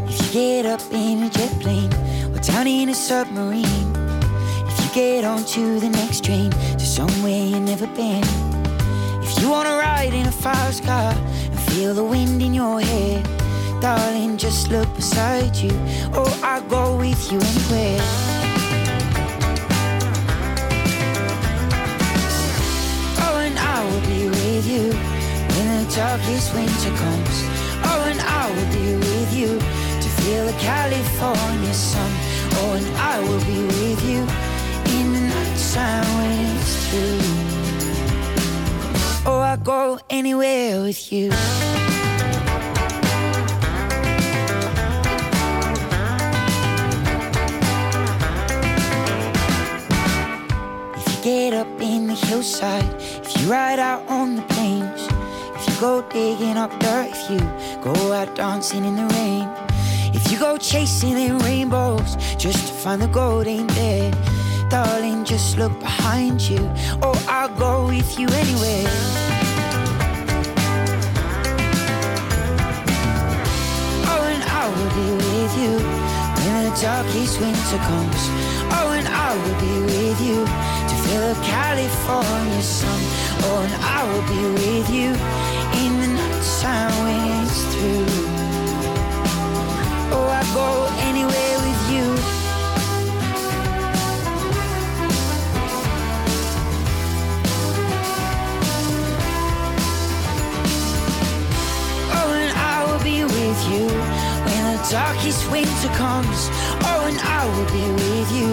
If 0.09 0.17
you 0.23 0.33
get 0.33 0.67
up 0.67 0.83
in 0.93 1.23
a 1.25 1.31
jet 1.31 1.61
plane 1.61 1.93
or 2.33 2.39
down 2.41 2.67
in 2.67 2.89
a 2.89 2.95
submarine, 2.95 3.97
if 4.69 4.85
you 4.85 4.95
get 4.95 5.25
onto 5.25 5.81
the 5.81 5.89
next 5.89 6.25
train 6.25 6.51
to 6.51 6.81
somewhere 6.81 7.47
you've 7.47 7.63
never 7.63 7.87
been. 7.89 8.42
You 9.43 9.51
wanna 9.51 9.71
ride 9.71 10.15
in 10.15 10.29
a 10.29 10.31
fast 10.31 10.85
car 10.85 11.13
and 11.13 11.59
feel 11.73 11.95
the 11.95 12.05
wind 12.05 12.41
in 12.41 12.55
your 12.55 12.81
hair, 12.81 13.21
darling, 13.81 14.37
just 14.37 14.71
look 14.71 14.87
beside 14.95 15.57
you. 15.57 15.73
Oh, 16.15 16.33
I'll 16.45 16.63
go 16.69 16.97
with 16.97 17.21
you 17.33 17.41
anywhere. 17.41 17.99
Oh, 23.25 23.43
and 23.43 23.59
I 23.59 23.83
will 23.83 24.05
be 24.07 24.29
with 24.29 24.65
you 24.65 24.93
when 25.55 25.67
the 25.75 25.91
darkest 25.93 26.55
winter 26.55 26.93
comes. 27.03 27.37
Oh, 27.83 28.07
and 28.07 28.21
I 28.21 28.49
will 28.49 28.71
be 28.79 28.95
with 28.95 29.35
you 29.35 29.59
to 29.59 30.09
feel 30.23 30.47
the 30.47 30.57
California 30.61 31.75
sun. 31.75 32.13
Oh, 32.61 32.75
and 32.79 32.87
I 32.97 33.19
will 33.19 33.45
be 33.45 33.61
with 33.61 34.05
you 34.09 34.21
in 34.97 35.13
the 35.13 35.21
nighttime 35.35 36.07
when 36.17 36.57
it's 36.59 37.52
Oh, 39.25 39.39
I 39.39 39.57
go 39.57 40.01
anywhere 40.11 40.83
with 40.83 41.13
you. 41.13 41.31
If 50.97 51.07
you 51.07 51.23
get 51.23 51.55
up 51.55 51.81
in 51.81 52.09
the 52.09 52.15
hillside, 52.15 52.85
if 53.01 53.41
you 53.41 53.49
ride 53.49 53.79
out 53.79 54.05
on 54.09 54.35
the 54.35 54.43
plains, 54.43 55.07
if 55.55 55.69
you 55.69 55.81
go 55.81 56.03
digging 56.11 56.57
up 56.57 56.73
dirt, 56.81 57.11
if 57.13 57.31
you 57.31 57.39
go 57.81 58.13
out 58.13 58.35
dancing 58.35 58.85
in 58.85 58.97
the 58.97 59.07
rain, 59.15 59.49
if 60.15 60.33
you 60.33 60.39
go 60.41 60.57
chasing 60.57 61.17
in 61.17 61.39
rainbows 61.39 62.17
just 62.39 62.67
to 62.67 62.75
find 62.75 63.01
the 63.01 63.07
gold 63.07 63.47
ain't 63.47 63.71
there 63.77 64.11
darling, 64.73 65.23
just 65.23 65.59
look 65.59 65.79
behind 65.81 66.41
you. 66.41 66.59
Oh, 67.03 67.13
go 67.29 67.42
with 67.97 68.19
you 68.19 68.27
anyway. 68.43 68.85
Oh, 74.11 74.23
and 74.33 74.43
I 74.61 74.65
will 74.75 74.93
be 75.01 75.09
with 75.21 75.55
you 75.63 75.75
when 76.41 76.55
the 76.65 76.75
darkest 76.81 77.35
winter 77.39 77.81
comes. 77.89 78.23
Oh, 78.77 78.97
and 78.97 79.07
I 79.07 79.29
will 79.41 79.59
be 79.67 79.75
with 79.93 80.19
you 80.27 80.39
to 80.89 80.95
feel 81.05 81.25
the 81.33 81.41
California 81.45 82.63
sun. 82.63 83.01
Oh, 83.45 83.61
and 83.67 83.75
I 83.97 84.01
will 84.09 84.27
be 84.35 84.43
with 84.61 84.89
you 84.89 85.09
in 85.85 85.93
the 86.01 86.09
night 86.17 86.45
time 86.63 86.95
when 87.05 87.21
it's 87.45 87.61
through. 87.73 88.07
Oh, 90.17 90.27
I 90.41 90.43
go 90.57 90.69
anywhere 91.09 91.52
darkest 104.93 105.51
winter 105.51 105.89
comes. 105.97 106.51
Oh, 106.85 107.09
and 107.09 107.19
I 107.19 107.47
will 107.49 107.71
be 107.73 107.87
with 107.97 108.31
you 108.31 108.53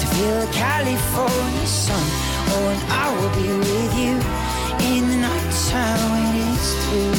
to 0.00 0.04
feel 0.12 0.36
the 0.44 0.52
California 0.52 1.66
sun. 1.66 2.06
Oh, 2.52 2.68
and 2.68 2.82
I 2.92 3.06
will 3.16 3.32
be 3.40 3.48
with 3.56 3.92
you 3.96 4.14
in 4.84 5.08
the 5.08 5.16
night 5.16 5.50
time 5.72 6.02
when 6.12 6.28
it's 6.44 6.68
through. 6.84 7.16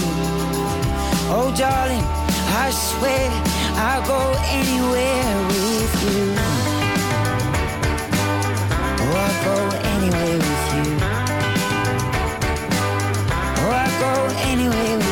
Oh, 1.33 1.49
darling, 1.57 2.05
I 2.63 2.69
swear 2.69 3.25
I'll 3.73 4.05
go 4.05 4.21
anywhere 4.53 5.33
with 5.49 5.93
you. 6.05 6.37
Oh, 9.01 9.17
I'll 9.25 9.37
go 9.49 9.57
anywhere 9.95 10.37
with 10.45 10.65
you. 10.75 10.85
Oh, 13.61 13.71
I'll 13.81 13.95
go 14.05 14.13
anywhere 14.45 14.93
with 14.97 15.05
you. 15.05 15.08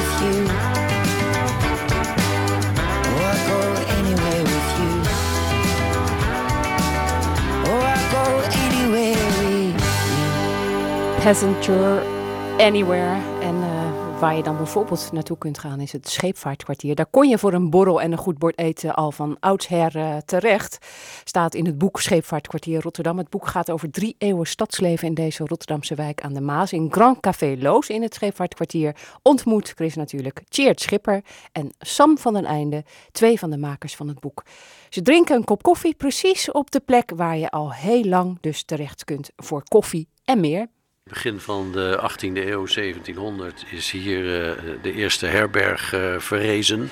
Passenger 11.27 12.03
Anywhere. 12.57 13.21
En 13.41 13.55
uh, 13.55 14.19
waar 14.19 14.35
je 14.35 14.43
dan 14.43 14.57
bijvoorbeeld 14.57 15.11
naartoe 15.11 15.37
kunt 15.37 15.59
gaan 15.59 15.79
is 15.79 15.91
het 15.91 16.09
Scheepvaartkwartier. 16.09 16.95
Daar 16.95 17.05
kon 17.05 17.29
je 17.29 17.37
voor 17.37 17.53
een 17.53 17.69
borrel 17.69 18.01
en 18.01 18.11
een 18.11 18.17
goed 18.17 18.37
bord 18.37 18.57
eten 18.57 18.95
al 18.95 19.11
van 19.11 19.37
oudsher 19.39 19.95
uh, 19.95 20.17
terecht. 20.25 20.77
Staat 21.23 21.55
in 21.55 21.65
het 21.65 21.77
boek 21.77 22.01
Scheepvaartkwartier 22.01 22.81
Rotterdam. 22.81 23.17
Het 23.17 23.29
boek 23.29 23.47
gaat 23.47 23.71
over 23.71 23.91
drie 23.91 24.15
eeuwen 24.17 24.47
stadsleven 24.47 25.07
in 25.07 25.13
deze 25.13 25.45
Rotterdamse 25.45 25.95
wijk 25.95 26.21
aan 26.21 26.33
de 26.33 26.41
Maas. 26.41 26.73
In 26.73 26.91
Grand 26.91 27.19
Café 27.19 27.55
Loos 27.59 27.89
in 27.89 28.01
het 28.01 28.13
Scheepvaartkwartier 28.13 28.95
ontmoet 29.21 29.73
Chris 29.75 29.95
natuurlijk 29.95 30.43
Tjeerd 30.49 30.81
Schipper 30.81 31.21
en 31.51 31.71
Sam 31.79 32.17
van 32.17 32.33
den 32.33 32.45
Einde, 32.45 32.83
twee 33.11 33.39
van 33.39 33.49
de 33.49 33.57
makers 33.57 33.95
van 33.95 34.07
het 34.07 34.19
boek. 34.19 34.43
Ze 34.89 35.01
drinken 35.01 35.35
een 35.35 35.43
kop 35.43 35.63
koffie 35.63 35.95
precies 35.95 36.51
op 36.51 36.71
de 36.71 36.79
plek 36.79 37.11
waar 37.15 37.37
je 37.37 37.49
al 37.49 37.73
heel 37.73 38.03
lang 38.03 38.37
dus 38.41 38.63
terecht 38.63 39.03
kunt 39.03 39.29
voor 39.35 39.63
koffie 39.63 40.07
en 40.23 40.39
meer. 40.39 40.67
Begin 41.07 41.39
van 41.39 41.71
de 41.71 42.09
18e 42.11 42.47
eeuw, 42.47 42.67
1700, 42.67 43.65
is 43.69 43.91
hier 43.91 44.23
uh, 44.23 44.51
de 44.81 44.93
eerste 44.93 45.25
herberg 45.25 45.93
uh, 45.93 46.19
verrezen. 46.19 46.89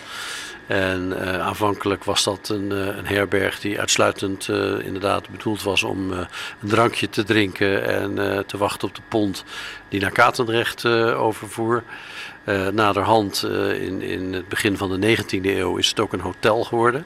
En 0.67 1.07
uh, 1.07 1.39
aanvankelijk 1.39 2.03
was 2.03 2.23
dat 2.23 2.49
een, 2.49 2.71
een, 2.71 3.05
herberg 3.05 3.59
die 3.59 3.79
uitsluitend 3.79 4.47
inderdaad 4.83 5.29
bedoeld 5.29 5.63
was 5.63 5.83
om 5.83 6.11
een 6.11 6.27
drankje 6.59 7.09
te 7.09 7.23
drinken 7.23 7.85
en 7.85 8.45
te 8.45 8.57
wachten 8.57 8.87
op 8.87 8.95
de 8.95 9.01
pont 9.07 9.43
die 9.89 10.01
naar 10.01 10.11
Katendrecht 10.11 10.85
overvoer. 11.15 11.83
naderhand, 12.71 13.43
in, 13.79 14.01
in 14.01 14.33
het 14.33 14.47
begin 14.47 14.77
van 14.77 14.99
de 14.99 15.17
19e 15.17 15.41
eeuw, 15.41 15.77
is 15.77 15.89
het 15.89 15.99
ook 15.99 16.13
een 16.13 16.19
hotel 16.19 16.63
geworden. 16.63 17.05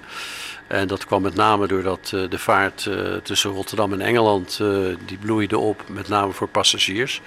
En 0.70 0.88
dat 0.88 1.06
kwam 1.06 1.22
met 1.22 1.36
name 1.36 1.68
doordat 1.68 2.12
uh, 2.16 2.30
de 2.30 2.40
vaart 2.40 2.86
uh, 2.86 3.16
tussen 3.24 3.52
Rotterdam 3.52 3.94
en 3.94 4.02
Engeland, 4.02 4.60
uh, 4.62 4.96
die 5.06 5.18
bloeide 5.18 5.58
op, 5.58 5.84
met 5.88 6.08
name 6.08 6.32
voor 6.32 6.48
passagiers. 6.48 7.22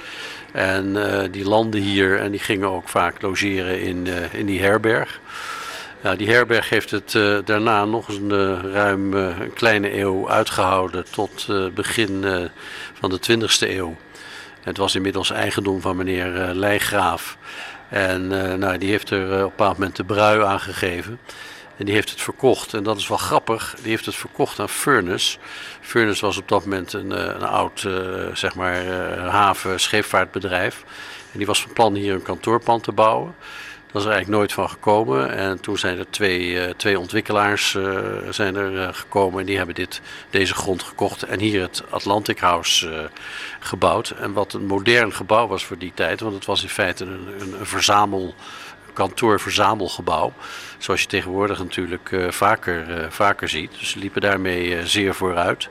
En 0.53 0.97
die 1.31 1.45
landden 1.45 1.81
hier 1.81 2.21
en 2.21 2.31
die 2.31 2.41
gingen 2.41 2.69
ook 2.69 2.89
vaak 2.89 3.23
logeren 3.23 3.81
in, 3.81 4.07
in 4.33 4.47
die 4.47 4.61
herberg. 4.61 5.21
Die 6.17 6.31
herberg 6.31 6.69
heeft 6.69 6.91
het 6.91 7.13
daarna 7.45 7.85
nog 7.85 8.09
eens 8.09 8.19
een, 8.19 8.73
ruim 8.73 9.15
een 9.15 9.53
kleine 9.53 9.99
eeuw 9.99 10.31
uitgehouden 10.31 11.05
tot 11.11 11.49
begin 11.75 12.25
van 12.93 13.11
de 13.11 13.21
20e 13.31 13.71
eeuw. 13.71 13.97
Het 14.61 14.77
was 14.77 14.95
inmiddels 14.95 15.31
eigendom 15.31 15.81
van 15.81 15.97
meneer 15.97 16.29
Leijgraaf. 16.55 17.37
En 17.89 18.27
nou, 18.59 18.79
die 18.79 18.91
heeft 18.91 19.11
er 19.11 19.25
op 19.25 19.31
een 19.31 19.39
bepaald 19.39 19.79
moment 19.79 19.97
de 19.97 20.05
brui 20.05 20.43
aangegeven. 20.43 21.19
En 21.77 21.85
die 21.85 21.95
heeft 21.95 22.11
het 22.11 22.21
verkocht. 22.21 22.75
En 22.75 22.83
dat 22.83 22.97
is 22.97 23.09
wel 23.09 23.19
grappig. 23.19 23.75
Die 23.81 23.91
heeft 23.91 24.07
het 24.07 24.15
verkocht 24.15 24.61
aan 24.61 24.69
Furnace. 24.69 25.39
Furnace 25.81 26.27
was 26.27 26.37
op 26.37 26.49
dat 26.49 26.65
moment 26.65 26.93
een, 26.93 27.13
eh, 27.13 27.25
een 27.25 27.43
oud 27.43 27.83
uh, 27.83 27.95
zeg 28.35 28.55
maar, 28.55 28.87
uh, 28.87 29.29
haven 29.29 29.81
scheepvaartbedrijf. 29.81 30.85
En 31.33 31.39
die 31.39 31.47
was 31.47 31.63
van 31.63 31.73
plan 31.73 31.95
hier 31.95 32.15
een 32.15 32.23
kantoorpand 32.23 32.83
te 32.83 32.93
bouwen. 32.93 33.35
Dat 33.93 34.01
is 34.01 34.07
er 34.07 34.15
eigenlijk 34.15 34.41
nooit 34.41 34.53
van 34.53 34.69
gekomen. 34.69 35.31
En 35.37 35.61
toen 35.61 35.79
zijn 35.79 35.99
er 35.99 36.11
twee, 36.11 36.77
twee 36.77 36.99
ontwikkelaars 36.99 37.77
zijn 38.31 38.57
er, 38.57 38.95
gekomen. 38.95 39.41
En 39.41 39.47
die 39.47 39.57
hebben 39.57 39.75
dit, 39.75 40.01
deze 40.31 40.55
grond 40.55 40.83
gekocht. 40.83 41.23
En 41.23 41.41
hier 41.41 41.61
het 41.61 41.83
Atlantic 41.91 42.39
House 42.39 43.11
gebouwd. 43.61 44.11
En 44.11 44.33
wat 44.33 44.53
een 44.53 44.67
modern 44.67 45.13
gebouw 45.13 45.47
was 45.47 45.65
voor 45.65 45.79
die 45.79 45.93
tijd. 45.95 46.21
Want 46.21 46.35
het 46.35 46.45
was 46.45 46.63
in 46.63 46.69
feite 46.69 47.05
een, 47.05 47.57
een 47.59 47.67
verzamel 47.67 48.35
kantoor-verzamelgebouw. 48.93 50.33
Zoals 50.79 51.01
je 51.01 51.07
tegenwoordig 51.07 51.59
natuurlijk 51.59 52.11
uh, 52.11 52.31
vaker, 52.31 53.01
uh, 53.01 53.07
vaker 53.09 53.49
ziet. 53.49 53.71
Dus 53.79 53.91
ze 53.91 53.99
liepen 53.99 54.21
daarmee 54.21 54.69
uh, 54.69 54.83
zeer 54.85 55.15
vooruit. 55.15 55.69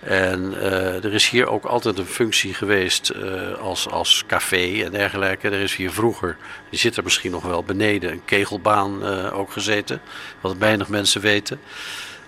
En 0.00 0.54
er 1.02 1.14
is 1.14 1.28
hier 1.28 1.48
ook 1.48 1.64
altijd 1.64 1.98
een 1.98 2.06
functie 2.06 2.54
geweest 2.54 3.12
als, 3.60 3.90
als 3.90 4.24
café 4.26 4.82
en 4.84 4.90
dergelijke. 4.90 5.48
Er 5.48 5.60
is 5.60 5.74
hier 5.74 5.92
vroeger, 5.92 6.36
die 6.70 6.78
zit 6.78 6.96
er 6.96 7.02
misschien 7.02 7.30
nog 7.30 7.42
wel 7.42 7.62
beneden, 7.62 8.12
een 8.12 8.24
kegelbaan 8.24 9.04
ook 9.32 9.52
gezeten. 9.52 10.00
Wat 10.40 10.56
weinig 10.56 10.88
mensen 10.88 11.20
weten. 11.20 11.60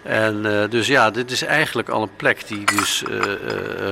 En 0.02 0.66
dus 0.70 0.86
ja, 0.86 1.10
dit 1.10 1.30
is 1.30 1.42
eigenlijk 1.42 1.88
al 1.88 2.02
een 2.02 2.16
plek 2.16 2.48
die 2.48 2.64
dus 2.64 3.02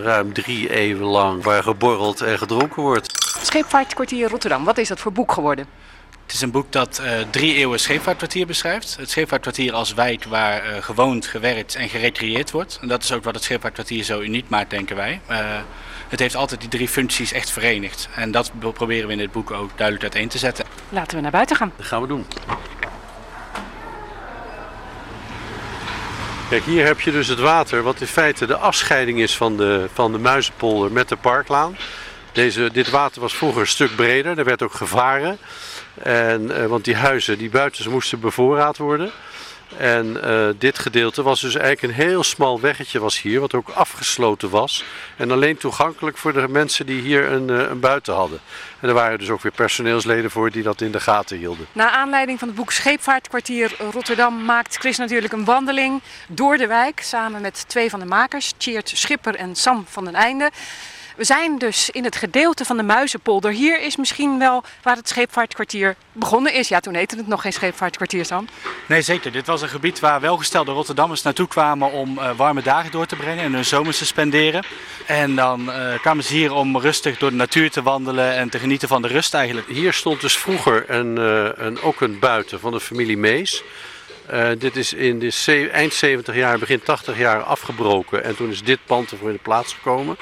ruim 0.02 0.32
drie 0.32 0.70
eeuwen 0.70 1.06
lang 1.06 1.42
waar 1.42 1.62
geborreld 1.62 2.20
en 2.20 2.38
gedronken 2.38 2.82
wordt. 2.82 3.36
Scheepvaartkwartier 3.42 4.28
Rotterdam, 4.28 4.64
wat 4.64 4.78
is 4.78 4.88
dat 4.88 5.00
voor 5.00 5.12
boek 5.12 5.32
geworden? 5.32 5.66
Het 6.24 6.34
is 6.34 6.40
een 6.40 6.50
boek 6.50 6.72
dat 6.72 7.00
uh, 7.04 7.12
drie 7.30 7.54
eeuwen 7.54 7.80
scheepvaartkwartier 7.80 8.46
beschrijft. 8.46 8.96
Het 8.96 9.10
scheepvaartkwartier 9.10 9.72
als 9.72 9.94
wijk 9.94 10.24
waar 10.24 10.66
uh, 10.66 10.82
gewoond, 10.82 11.26
gewerkt 11.26 11.74
en 11.74 11.88
gerecreëerd 11.88 12.50
wordt. 12.50 12.78
En 12.80 12.88
dat 12.88 13.02
is 13.02 13.12
ook 13.12 13.24
wat 13.24 13.34
het 13.34 13.42
scheepvaartkwartier 13.42 14.04
zo 14.04 14.20
uniek 14.20 14.48
maakt, 14.48 14.70
denken 14.70 14.96
wij. 14.96 15.20
Uh, 15.30 15.38
het 16.08 16.20
heeft 16.20 16.36
altijd 16.36 16.60
die 16.60 16.68
drie 16.68 16.88
functies 16.88 17.32
echt 17.32 17.50
verenigd. 17.50 18.08
En 18.14 18.30
dat 18.30 18.52
proberen 18.74 19.06
we 19.06 19.12
in 19.12 19.18
dit 19.18 19.32
boek 19.32 19.50
ook 19.50 19.70
duidelijk 19.76 20.02
uiteen 20.12 20.28
te 20.28 20.38
zetten. 20.38 20.64
Laten 20.88 21.16
we 21.16 21.22
naar 21.22 21.30
buiten 21.30 21.56
gaan. 21.56 21.72
Dat 21.76 21.86
gaan 21.86 22.00
we 22.00 22.06
doen. 22.06 22.26
Kijk, 26.48 26.64
hier 26.64 26.86
heb 26.86 27.00
je 27.00 27.10
dus 27.10 27.28
het 27.28 27.38
water, 27.38 27.82
wat 27.82 28.00
in 28.00 28.06
feite 28.06 28.46
de 28.46 28.56
afscheiding 28.56 29.20
is 29.20 29.36
van 29.36 29.56
de, 29.56 29.88
van 29.92 30.12
de 30.12 30.18
Muizenpolder 30.18 30.92
met 30.92 31.08
de 31.08 31.16
Parklaan. 31.16 31.76
Deze, 32.32 32.70
dit 32.72 32.90
water 32.90 33.20
was 33.20 33.34
vroeger 33.34 33.60
een 33.60 33.66
stuk 33.66 33.96
breder, 33.96 34.38
er 34.38 34.44
werd 34.44 34.62
ook 34.62 34.74
gevaren. 34.74 35.38
En, 36.02 36.42
uh, 36.42 36.66
want 36.66 36.84
die 36.84 36.96
huizen, 36.96 37.38
die 37.38 37.50
buiten 37.50 37.90
moesten 37.90 38.20
bevoorraad 38.20 38.76
worden. 38.76 39.10
En 39.76 40.16
uh, 40.24 40.48
dit 40.58 40.78
gedeelte 40.78 41.22
was 41.22 41.40
dus 41.40 41.54
eigenlijk 41.54 41.82
een 41.82 42.04
heel 42.06 42.22
smal 42.22 42.60
weggetje 42.60 43.00
was 43.00 43.20
hier, 43.20 43.40
wat 43.40 43.54
ook 43.54 43.68
afgesloten 43.68 44.50
was. 44.50 44.84
En 45.16 45.30
alleen 45.30 45.56
toegankelijk 45.56 46.16
voor 46.16 46.32
de 46.32 46.48
mensen 46.48 46.86
die 46.86 47.00
hier 47.00 47.32
een, 47.32 47.48
uh, 47.48 47.68
een 47.68 47.80
buiten 47.80 48.14
hadden. 48.14 48.40
En 48.80 48.88
er 48.88 48.94
waren 48.94 49.18
dus 49.18 49.30
ook 49.30 49.42
weer 49.42 49.52
personeelsleden 49.52 50.30
voor 50.30 50.50
die 50.50 50.62
dat 50.62 50.80
in 50.80 50.92
de 50.92 51.00
gaten 51.00 51.36
hielden. 51.36 51.66
Na 51.72 51.90
aanleiding 51.90 52.38
van 52.38 52.48
het 52.48 52.56
boek 52.56 52.72
Scheepvaartkwartier 52.72 53.74
Rotterdam 53.92 54.44
maakt 54.44 54.76
Chris 54.76 54.96
natuurlijk 54.96 55.32
een 55.32 55.44
wandeling 55.44 56.00
door 56.28 56.56
de 56.56 56.66
wijk. 56.66 57.00
Samen 57.00 57.40
met 57.40 57.64
twee 57.68 57.90
van 57.90 58.00
de 58.00 58.06
makers, 58.06 58.52
Tjeerd 58.56 58.88
Schipper 58.88 59.34
en 59.34 59.54
Sam 59.54 59.84
van 59.88 60.04
den 60.04 60.14
Einde. 60.14 60.50
We 61.14 61.24
zijn 61.24 61.58
dus 61.58 61.90
in 61.90 62.04
het 62.04 62.16
gedeelte 62.16 62.64
van 62.64 62.76
de 62.76 62.82
Muizenpolder. 62.82 63.52
Hier 63.52 63.80
is 63.80 63.96
misschien 63.96 64.38
wel 64.38 64.64
waar 64.82 64.96
het 64.96 65.08
scheepvaartkwartier 65.08 65.96
begonnen 66.12 66.54
is. 66.54 66.68
Ja, 66.68 66.80
toen 66.80 66.94
heette 66.94 67.16
het 67.16 67.26
nog 67.26 67.42
geen 67.42 67.52
scheepvaartkwartier, 67.52 68.24
Sam. 68.24 68.48
Nee, 68.88 69.02
zeker. 69.02 69.32
Dit 69.32 69.46
was 69.46 69.62
een 69.62 69.68
gebied 69.68 70.00
waar 70.00 70.20
welgestelde 70.20 70.72
Rotterdammers 70.72 71.22
naartoe 71.22 71.48
kwamen 71.48 71.92
om 71.92 72.18
uh, 72.18 72.30
warme 72.36 72.62
dagen 72.62 72.90
door 72.90 73.06
te 73.06 73.16
brengen 73.16 73.44
en 73.44 73.52
hun 73.52 73.64
zomers 73.64 73.98
te 73.98 74.06
spenderen. 74.06 74.64
En 75.06 75.36
dan 75.36 75.68
uh, 75.68 75.98
kwamen 76.00 76.24
ze 76.24 76.34
hier 76.34 76.52
om 76.52 76.78
rustig 76.78 77.18
door 77.18 77.30
de 77.30 77.36
natuur 77.36 77.70
te 77.70 77.82
wandelen 77.82 78.34
en 78.34 78.48
te 78.48 78.58
genieten 78.58 78.88
van 78.88 79.02
de 79.02 79.08
rust 79.08 79.34
eigenlijk. 79.34 79.68
Hier 79.68 79.92
stond 79.92 80.20
dus 80.20 80.38
vroeger 80.38 80.90
een, 80.90 81.18
uh, 81.18 81.48
een, 81.54 81.82
ook 81.82 82.00
een 82.00 82.18
buiten 82.18 82.60
van 82.60 82.72
de 82.72 82.80
familie 82.80 83.16
Mees. 83.16 83.62
Uh, 84.32 84.48
dit 84.58 84.76
is 84.76 84.92
in 84.92 85.18
de 85.18 85.68
eind 85.72 85.94
70 85.94 86.34
jaar, 86.34 86.58
begin 86.58 86.82
80 86.82 87.18
jaar 87.18 87.42
afgebroken 87.42 88.24
en 88.24 88.36
toen 88.36 88.50
is 88.50 88.62
dit 88.62 88.78
pand 88.86 89.10
ervoor 89.10 89.28
in 89.28 89.34
de 89.34 89.40
plaats 89.42 89.72
gekomen. 89.72 90.16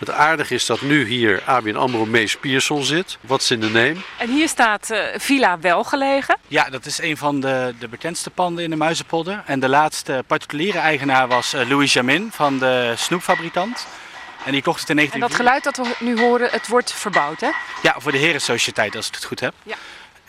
Het 0.00 0.10
aardige 0.10 0.54
is 0.54 0.66
dat 0.66 0.80
nu 0.80 1.06
hier 1.06 1.42
ABN 1.44 1.76
AMRO 1.76 2.06
Mees 2.06 2.36
Pierson 2.36 2.84
zit. 2.84 3.18
Wat 3.20 3.40
is 3.40 3.50
in 3.50 3.60
de 3.60 3.70
neem? 3.70 4.02
En 4.18 4.30
hier 4.30 4.48
staat 4.48 4.90
uh, 4.90 4.98
Villa 5.16 5.58
Welgelegen. 5.58 6.36
Ja, 6.48 6.70
dat 6.70 6.86
is 6.86 7.00
een 7.00 7.16
van 7.16 7.40
de, 7.40 7.74
de 7.78 7.88
bekendste 7.88 8.30
panden 8.30 8.64
in 8.64 8.70
de 8.70 8.76
Muizenpolder. 8.76 9.42
En 9.46 9.60
de 9.60 9.68
laatste 9.68 10.24
particuliere 10.26 10.78
eigenaar 10.78 11.28
was 11.28 11.54
uh, 11.54 11.68
Louis 11.68 11.92
Jamin 11.92 12.28
van 12.32 12.58
de 12.58 12.94
snoepfabrikant. 12.96 13.86
En 14.44 14.52
die 14.52 14.62
kocht 14.62 14.80
het 14.80 14.88
in 14.88 14.96
19... 14.96 15.22
En 15.22 15.28
dat 15.28 15.36
geluid 15.36 15.64
dat 15.64 15.76
we 15.76 15.94
nu 15.98 16.20
horen, 16.20 16.50
het 16.50 16.68
wordt 16.68 16.92
verbouwd 16.92 17.40
hè? 17.40 17.50
Ja, 17.82 17.94
voor 17.98 18.12
de 18.12 18.18
Herensociëteit 18.18 18.96
als 18.96 19.08
ik 19.08 19.14
het 19.14 19.24
goed 19.24 19.40
heb. 19.40 19.54
Ja. 19.62 19.76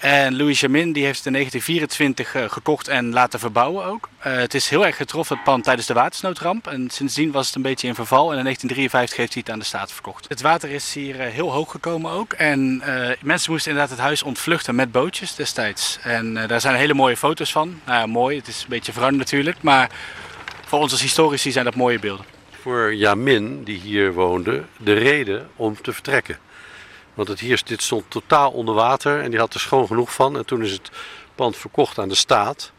En 0.02 0.38
Louis 0.38 0.60
Jamin 0.60 0.92
die 0.92 1.06
heeft 1.06 1.18
het 1.18 1.26
in 1.26 1.34
1924 1.34 2.36
uh, 2.36 2.50
gekocht 2.50 2.88
en 2.88 3.14
laten 3.14 3.40
verbouwen 3.40 3.86
ook. 3.86 4.10
Uh, 4.20 4.36
het 4.36 4.54
is 4.54 4.70
heel 4.70 4.86
erg 4.86 4.96
getroffen, 4.96 5.36
het 5.36 5.46
pand, 5.46 5.64
tijdens 5.64 5.88
de 5.88 5.94
watersnoodramp. 5.94 6.68
En 6.68 6.90
sindsdien 6.90 7.32
was 7.32 7.46
het 7.46 7.56
een 7.56 7.62
beetje 7.62 7.88
in 7.88 7.96
verval. 7.96 8.32
En 8.32 8.38
in 8.38 8.44
1953 8.44 9.18
heeft 9.18 9.34
hij 9.34 9.42
het 9.46 9.54
aan 9.54 9.60
de 9.60 9.66
staat 9.66 9.92
verkocht. 9.92 10.26
Het 10.30 10.42
water 10.42 10.70
is 10.70 10.94
hier 10.94 11.16
uh, 11.16 11.26
heel 11.26 11.52
hoog 11.52 11.72
gekomen 11.72 12.12
ook. 12.12 12.34
En 12.34 12.84
mensen 13.22 13.52
moesten 13.52 13.72
inderdaad 13.72 13.96
het 13.96 14.06
huis 14.06 14.24
ontvluchten 14.24 14.76
met 14.76 14.92
bootjes 14.92 15.36
destijds. 15.36 16.00
En 16.04 16.34
daar 16.34 16.62
zijn 16.62 16.76
hele 16.76 16.94
mooie 16.94 17.18
foto's 17.18 17.52
van. 17.52 17.80
Nou 17.86 18.00
ja, 18.00 18.06
mooi, 18.06 18.38
het 18.38 18.48
is 18.48 18.62
een 18.62 18.70
beetje 18.70 18.92
veranderd 18.92 19.24
natuurlijk. 19.24 19.62
Maar 19.62 19.90
voor 20.66 20.80
ons 20.80 20.92
als 20.92 21.02
historici 21.02 21.52
zijn 21.52 21.66
dat 21.66 21.76
mooie 21.76 22.00
beelden. 22.00 22.26
Voor 22.62 22.96
Jamin, 22.96 23.64
die 23.64 23.80
hier 23.80 24.14
woonde, 24.14 24.64
de 24.78 24.94
reden 24.94 25.50
om 25.56 25.82
te 25.82 25.94
vertrekken. 25.94 26.38
Want 27.14 27.28
het 27.28 27.40
hier, 27.40 27.62
dit 27.66 27.82
stond 27.82 28.04
totaal 28.08 28.52
onder 28.52 28.76
water 28.76 29.22
en 29.22 29.30
die 29.30 29.40
had 29.40 29.54
er 29.54 29.60
schoon 29.60 29.88
genoeg 29.88 30.14
van. 30.14 30.38
En 30.38 30.46
toen 30.46 30.64
is 30.64 30.72
het 30.72 30.90
pand 31.36 31.58
verkocht 31.58 32.00
aan 32.00 32.10
de 32.10 32.16
staat 32.16 32.72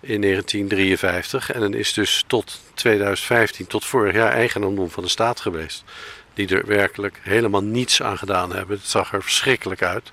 in 0.00 0.20
1953. 0.20 1.52
En 1.52 1.60
dan 1.60 1.74
is 1.74 1.92
dus 1.92 2.24
tot 2.26 2.60
2015, 2.74 3.66
tot 3.66 3.84
vorig 3.84 4.14
jaar, 4.14 4.32
eigendom 4.32 4.90
van 4.90 5.02
de 5.02 5.08
staat 5.08 5.40
geweest. 5.40 5.84
Die 6.34 6.56
er 6.56 6.66
werkelijk 6.66 7.18
helemaal 7.22 7.62
niets 7.62 8.02
aan 8.02 8.18
gedaan 8.18 8.54
hebben. 8.54 8.76
Het 8.76 8.86
zag 8.86 9.12
er 9.12 9.22
verschrikkelijk 9.22 9.82
uit. 9.82 10.12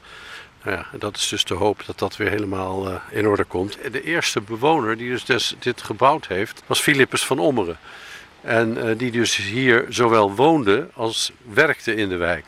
Nou 0.64 0.78
ja, 0.78 0.98
dat 0.98 1.18
is 1.18 1.28
dus 1.28 1.44
de 1.44 1.54
hoop 1.54 1.84
dat 1.86 2.00
dat 2.00 2.18
weer 2.18 2.30
helemaal 2.30 2.88
uh, 2.88 2.96
in 3.12 3.28
orde 3.28 3.44
komt. 3.44 3.78
De 3.92 4.04
eerste 4.04 4.42
bewoner 4.42 4.98
die 4.98 5.20
dus 5.26 5.56
dit 5.60 5.82
gebouwd 5.82 6.28
heeft, 6.28 6.64
was 6.66 6.80
Philippus 6.80 7.26
van 7.26 7.40
Ommeren. 7.40 7.78
En 8.42 8.78
uh, 8.78 8.98
die 8.98 9.12
dus 9.12 9.36
hier 9.36 9.86
zowel 9.90 10.36
woonde 10.36 10.90
als 10.94 11.32
werkte 11.54 11.96
in 11.96 12.10
de 12.10 12.16
wijk. 12.16 12.46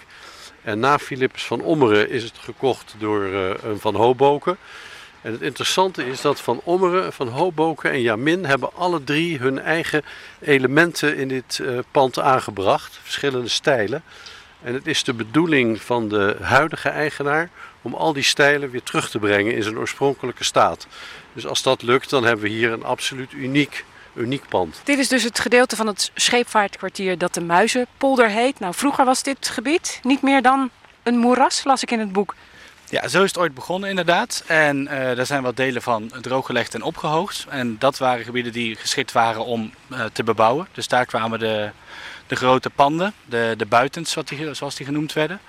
En 0.64 0.80
na 0.80 1.00
Philips 1.00 1.46
van 1.46 1.62
Ommeren 1.62 2.10
is 2.10 2.24
het 2.24 2.38
gekocht 2.40 2.96
door 2.98 3.24
uh, 3.24 3.50
een 3.64 3.80
Van 3.80 3.96
Hoboken. 3.96 4.58
En 5.22 5.32
het 5.32 5.42
interessante 5.42 6.06
is 6.06 6.22
dat 6.22 6.42
Van 6.42 6.62
Ommeren, 6.64 7.14
Van 7.14 7.28
Hoboken 7.28 7.92
en 7.92 8.02
Jamin 8.02 8.46
hebben 8.46 8.74
alle 8.74 9.04
drie 9.04 9.38
hun 9.38 9.60
eigen 9.60 10.04
elementen 10.40 11.18
in 11.18 11.28
dit 11.28 11.60
uh, 11.62 11.80
pand 11.92 12.20
aangebracht. 12.20 13.00
Verschillende 13.02 13.48
stijlen. 13.48 14.04
En 14.62 14.74
het 14.74 14.88
is 14.88 15.04
de 15.04 15.14
bedoeling 15.14 15.82
van 15.82 16.10
de 16.10 16.36
huidige 16.42 16.90
eigenaar 16.90 17.50
om 17.82 17.94
al 17.94 18.14
die 18.14 18.24
stijlen 18.24 18.70
weer 18.70 18.84
terug 18.84 19.10
te 19.10 19.20
brengen 19.20 19.54
in 19.54 19.64
zijn 19.64 19.78
oorspronkelijke 19.78 20.44
staat. 20.44 20.88
Dus 21.34 21.48
als 21.48 21.64
dat 21.64 21.82
lukt, 21.82 22.10
dan 22.10 22.24
hebben 22.24 22.46
we 22.46 22.52
hier 22.52 22.72
een 22.72 22.84
absoluut 22.84 23.32
uniek 23.32 23.86
uniek 24.20 24.48
pand. 24.50 24.82
Dit 24.84 25.00
is 25.00 25.08
dus 25.08 25.24
het 25.24 25.40
gedeelte 25.40 25.76
van 25.76 25.88
het 25.88 26.12
scheepvaartkwartier 26.16 27.18
dat 27.18 27.34
de 27.34 27.42
Muizenpolder 27.42 28.30
heet. 28.30 28.60
Nou, 28.60 28.74
vroeger 28.74 29.06
was 29.06 29.24
dit 29.24 29.50
gebied 29.50 30.00
niet 30.04 30.22
meer 30.22 30.42
dan 30.42 30.70
een 31.04 31.18
moeras, 31.18 31.64
las 31.64 31.82
ik 31.84 31.92
in 31.92 32.00
het 32.00 32.12
boek. 32.12 32.36
Ja, 32.90 33.08
zo 33.08 33.24
is 33.24 33.30
het 33.30 33.38
ooit 33.38 33.54
begonnen 33.54 33.90
inderdaad. 33.90 34.44
En 34.48 34.82
uh, 34.82 34.90
daar 34.90 35.26
zijn 35.26 35.44
wat 35.44 35.58
delen 35.58 35.82
van 35.82 36.12
drooggelegd 36.22 36.74
en 36.74 36.82
opgehoogd. 36.82 37.46
En 37.50 37.76
dat 37.80 37.98
waren 37.98 38.26
gebieden 38.26 38.52
die 38.52 38.76
geschikt 38.76 39.12
waren 39.12 39.46
om 39.46 39.74
uh, 39.88 40.06
te 40.14 40.24
bebouwen. 40.24 40.68
Dus 40.74 40.88
daar 40.88 41.06
kwamen 41.06 41.40
de, 41.40 41.70
de 42.28 42.36
grote 42.36 42.70
panden, 42.70 43.14
de, 43.26 43.54
de 43.58 43.66
buitens 43.66 44.18
zoals 44.52 44.76
die 44.76 44.86
genoemd 44.86 45.14
werden. 45.14 45.40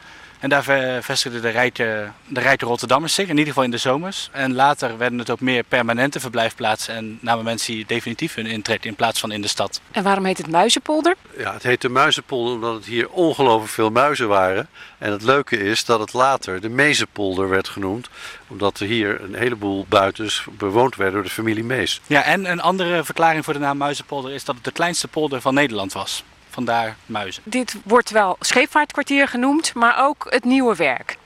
En 0.41 0.49
daar 0.49 0.63
vestigden 1.03 1.43
de 1.43 1.49
rijke, 1.49 2.11
de 2.27 2.41
rijke 2.41 2.65
Rotterdammers 2.65 3.15
zich, 3.15 3.25
in 3.25 3.31
ieder 3.31 3.47
geval 3.47 3.65
in 3.65 3.71
de 3.71 3.79
zomers. 3.79 4.29
En 4.33 4.55
later 4.55 4.99
werden 4.99 5.19
het 5.19 5.31
ook 5.31 5.41
meer 5.41 5.63
permanente 5.63 6.21
verblijfplaatsen 6.21 6.95
en 6.95 7.19
namen 7.21 7.45
mensen 7.45 7.75
hier 7.75 7.87
definitief 7.87 8.35
hun 8.35 8.47
intrek 8.47 8.85
in 8.85 8.95
plaats 8.95 9.21
van 9.21 9.33
in 9.33 9.43
de 9.43 9.49
stad. 9.49 9.81
En 9.91 10.03
waarom 10.03 10.25
heet 10.25 10.39
het 10.39 10.51
Muizenpolder? 10.51 11.15
Ja, 11.39 11.53
het 11.53 11.63
heet 11.63 11.81
de 11.81 11.89
Muizenpolder 11.89 12.55
omdat 12.55 12.75
het 12.75 12.85
hier 12.85 13.09
ongelooflijk 13.09 13.73
veel 13.73 13.91
muizen 13.91 14.29
waren. 14.29 14.69
En 14.99 15.13
het 15.13 15.23
leuke 15.23 15.59
is 15.59 15.85
dat 15.85 16.01
het 16.01 16.13
later 16.13 16.61
de 16.61 16.69
Mezenpolder 16.69 17.49
werd 17.49 17.69
genoemd, 17.69 18.09
omdat 18.47 18.81
er 18.81 18.87
hier 18.87 19.21
een 19.21 19.35
heleboel 19.35 19.87
buitens 19.89 20.45
bewoond 20.51 20.97
werden 20.97 21.15
door 21.15 21.25
de 21.25 21.31
familie 21.31 21.65
Mees. 21.65 22.01
Ja, 22.07 22.23
en 22.23 22.51
een 22.51 22.61
andere 22.61 23.05
verklaring 23.05 23.45
voor 23.45 23.53
de 23.53 23.61
naam 23.61 23.77
Muizenpolder 23.77 24.33
is 24.33 24.45
dat 24.45 24.55
het 24.55 24.65
de 24.65 24.73
kleinste 24.73 25.09
polder 25.09 25.41
van 25.41 25.55
Nederland 25.55 25.93
was. 25.93 26.25
Vandaar 26.51 26.97
muizen. 27.07 27.43
Dit 27.47 27.77
wordt 27.85 28.11
wel 28.11 28.37
scheepvaartkwartier 28.41 29.29
genoemd, 29.29 29.75
maar 29.75 30.07
ook 30.07 30.27
het 30.29 30.45
nieuwe 30.45 30.77
werk. 30.77 31.19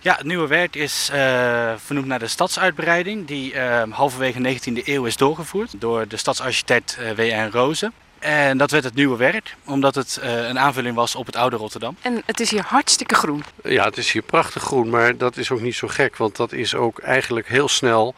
Ja, 0.00 0.14
het 0.16 0.26
nieuwe 0.26 0.46
werk 0.46 0.76
is 0.76 1.10
uh, 1.12 1.72
vernoemd 1.76 2.06
naar 2.06 2.18
de 2.18 2.26
stadsuitbreiding, 2.26 3.26
die 3.26 3.54
uh, 3.54 3.82
halverwege 3.90 4.40
de 4.40 4.58
19e 4.58 4.84
eeuw 4.84 5.04
is 5.04 5.16
doorgevoerd 5.16 5.80
door 5.80 6.08
de 6.08 6.16
stadsarchitect 6.16 6.98
uh, 7.00 7.10
W.N. 7.10 7.48
Rozen. 7.52 7.92
En 8.18 8.58
dat 8.58 8.70
werd 8.70 8.84
het 8.84 8.94
nieuwe 8.94 9.16
werk, 9.16 9.56
omdat 9.64 9.94
het 9.94 10.18
een 10.22 10.58
aanvulling 10.58 10.94
was 10.94 11.14
op 11.14 11.26
het 11.26 11.36
oude 11.36 11.56
Rotterdam. 11.56 11.96
En 12.00 12.22
het 12.26 12.40
is 12.40 12.50
hier 12.50 12.62
hartstikke 12.62 13.14
groen. 13.14 13.44
Ja, 13.62 13.84
het 13.84 13.96
is 13.96 14.12
hier 14.12 14.22
prachtig 14.22 14.62
groen, 14.62 14.90
maar 14.90 15.16
dat 15.16 15.36
is 15.36 15.50
ook 15.50 15.60
niet 15.60 15.74
zo 15.74 15.88
gek, 15.88 16.16
want 16.16 16.36
dat 16.36 16.52
is 16.52 16.74
ook 16.74 16.98
eigenlijk 16.98 17.48
heel 17.48 17.68
snel 17.68 18.14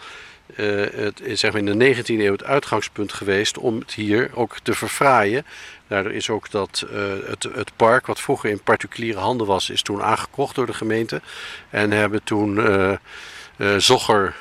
het, 0.54 1.22
zeg 1.32 1.52
maar 1.52 1.62
in 1.62 1.78
de 1.78 1.94
19e 1.94 2.04
eeuw 2.06 2.32
het 2.32 2.44
uitgangspunt 2.44 3.12
geweest 3.12 3.58
om 3.58 3.78
het 3.78 3.94
hier 3.94 4.30
ook 4.34 4.58
te 4.62 4.74
verfraaien. 4.74 5.44
Daardoor 5.86 6.12
is 6.12 6.30
ook 6.30 6.50
dat 6.50 6.86
uh, 6.92 7.00
het, 7.26 7.42
het, 7.42 7.70
park, 7.76 8.06
wat 8.06 8.20
vroeger 8.20 8.50
in 8.50 8.62
particuliere 8.62 9.18
handen 9.18 9.46
was, 9.46 9.70
is 9.70 9.82
toen 9.82 10.02
aangekocht 10.02 10.54
door 10.54 10.66
de 10.66 10.74
gemeente. 10.74 11.20
En 11.70 11.90
hebben 11.90 12.24
toen 12.24 12.56
uh, 12.56 12.92
uh, 13.56 13.76
Zogger 13.76 14.34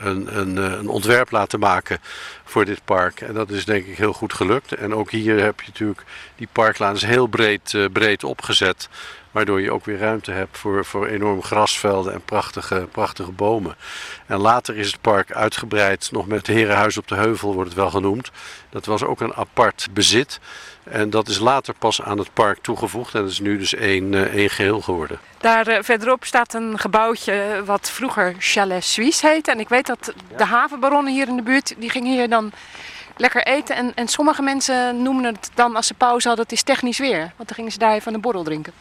een, 0.00 0.38
een, 0.38 0.56
een, 0.56 0.88
ontwerp 0.88 1.30
laten 1.30 1.58
maken 1.58 1.98
voor 2.44 2.64
dit 2.64 2.84
park. 2.84 3.20
En 3.20 3.34
dat 3.34 3.50
is 3.50 3.64
denk 3.64 3.86
ik 3.86 3.96
heel 3.96 4.12
goed 4.12 4.32
gelukt. 4.32 4.72
En 4.72 4.94
ook 4.94 5.10
hier 5.10 5.40
heb 5.40 5.60
je 5.60 5.66
natuurlijk 5.66 6.04
die 6.36 6.48
parklaan 6.52 6.94
is 6.94 7.04
heel 7.04 7.26
breed, 7.26 7.88
breed 7.92 8.24
opgezet. 8.24 8.88
Waardoor 9.34 9.60
je 9.60 9.72
ook 9.72 9.84
weer 9.84 9.98
ruimte 9.98 10.30
hebt 10.30 10.58
voor, 10.58 10.84
voor 10.84 11.06
enorm 11.06 11.42
grasvelden 11.42 12.12
en 12.12 12.24
prachtige, 12.24 12.88
prachtige 12.92 13.32
bomen. 13.32 13.76
En 14.26 14.38
later 14.38 14.76
is 14.76 14.86
het 14.86 15.00
park 15.00 15.32
uitgebreid, 15.32 16.08
nog 16.12 16.26
met 16.26 16.46
het 16.46 16.56
Herenhuis 16.56 16.98
op 16.98 17.08
de 17.08 17.14
Heuvel 17.14 17.54
wordt 17.54 17.68
het 17.68 17.78
wel 17.78 17.90
genoemd. 17.90 18.30
Dat 18.70 18.86
was 18.86 19.02
ook 19.02 19.20
een 19.20 19.34
apart 19.34 19.88
bezit. 19.90 20.40
En 20.84 21.10
dat 21.10 21.28
is 21.28 21.38
later 21.38 21.74
pas 21.78 22.02
aan 22.02 22.18
het 22.18 22.32
park 22.32 22.58
toegevoegd 22.62 23.14
en 23.14 23.20
dat 23.20 23.30
is 23.30 23.40
nu 23.40 23.58
dus 23.58 23.74
één, 23.74 24.12
uh, 24.12 24.22
één 24.22 24.50
geheel 24.50 24.80
geworden. 24.80 25.18
Daar 25.38 25.68
uh, 25.68 25.78
verderop 25.80 26.24
staat 26.24 26.54
een 26.54 26.78
gebouwtje 26.78 27.62
wat 27.64 27.90
vroeger 27.90 28.34
Chalet 28.38 28.84
Suisse 28.84 29.26
heette. 29.26 29.50
En 29.50 29.60
ik 29.60 29.68
weet 29.68 29.86
dat 29.86 30.12
de 30.36 30.44
havenbaronnen 30.44 31.12
hier 31.12 31.28
in 31.28 31.36
de 31.36 31.42
buurt, 31.42 31.74
die 31.78 31.90
gingen 31.90 32.12
hier 32.12 32.28
dan 32.28 32.52
lekker 33.16 33.42
eten. 33.42 33.76
En, 33.76 33.92
en 33.94 34.08
sommige 34.08 34.42
mensen 34.42 35.02
noemen 35.02 35.24
het 35.24 35.50
dan 35.54 35.76
als 35.76 35.86
ze 35.86 35.94
pauze 35.94 36.26
hadden, 36.26 36.44
het 36.44 36.54
is 36.54 36.62
technisch 36.62 36.98
weer. 36.98 37.18
Want 37.18 37.48
dan 37.48 37.54
gingen 37.54 37.72
ze 37.72 37.78
daar 37.78 37.94
even 37.94 38.14
een 38.14 38.20
borrel 38.20 38.44
drinken. 38.44 38.72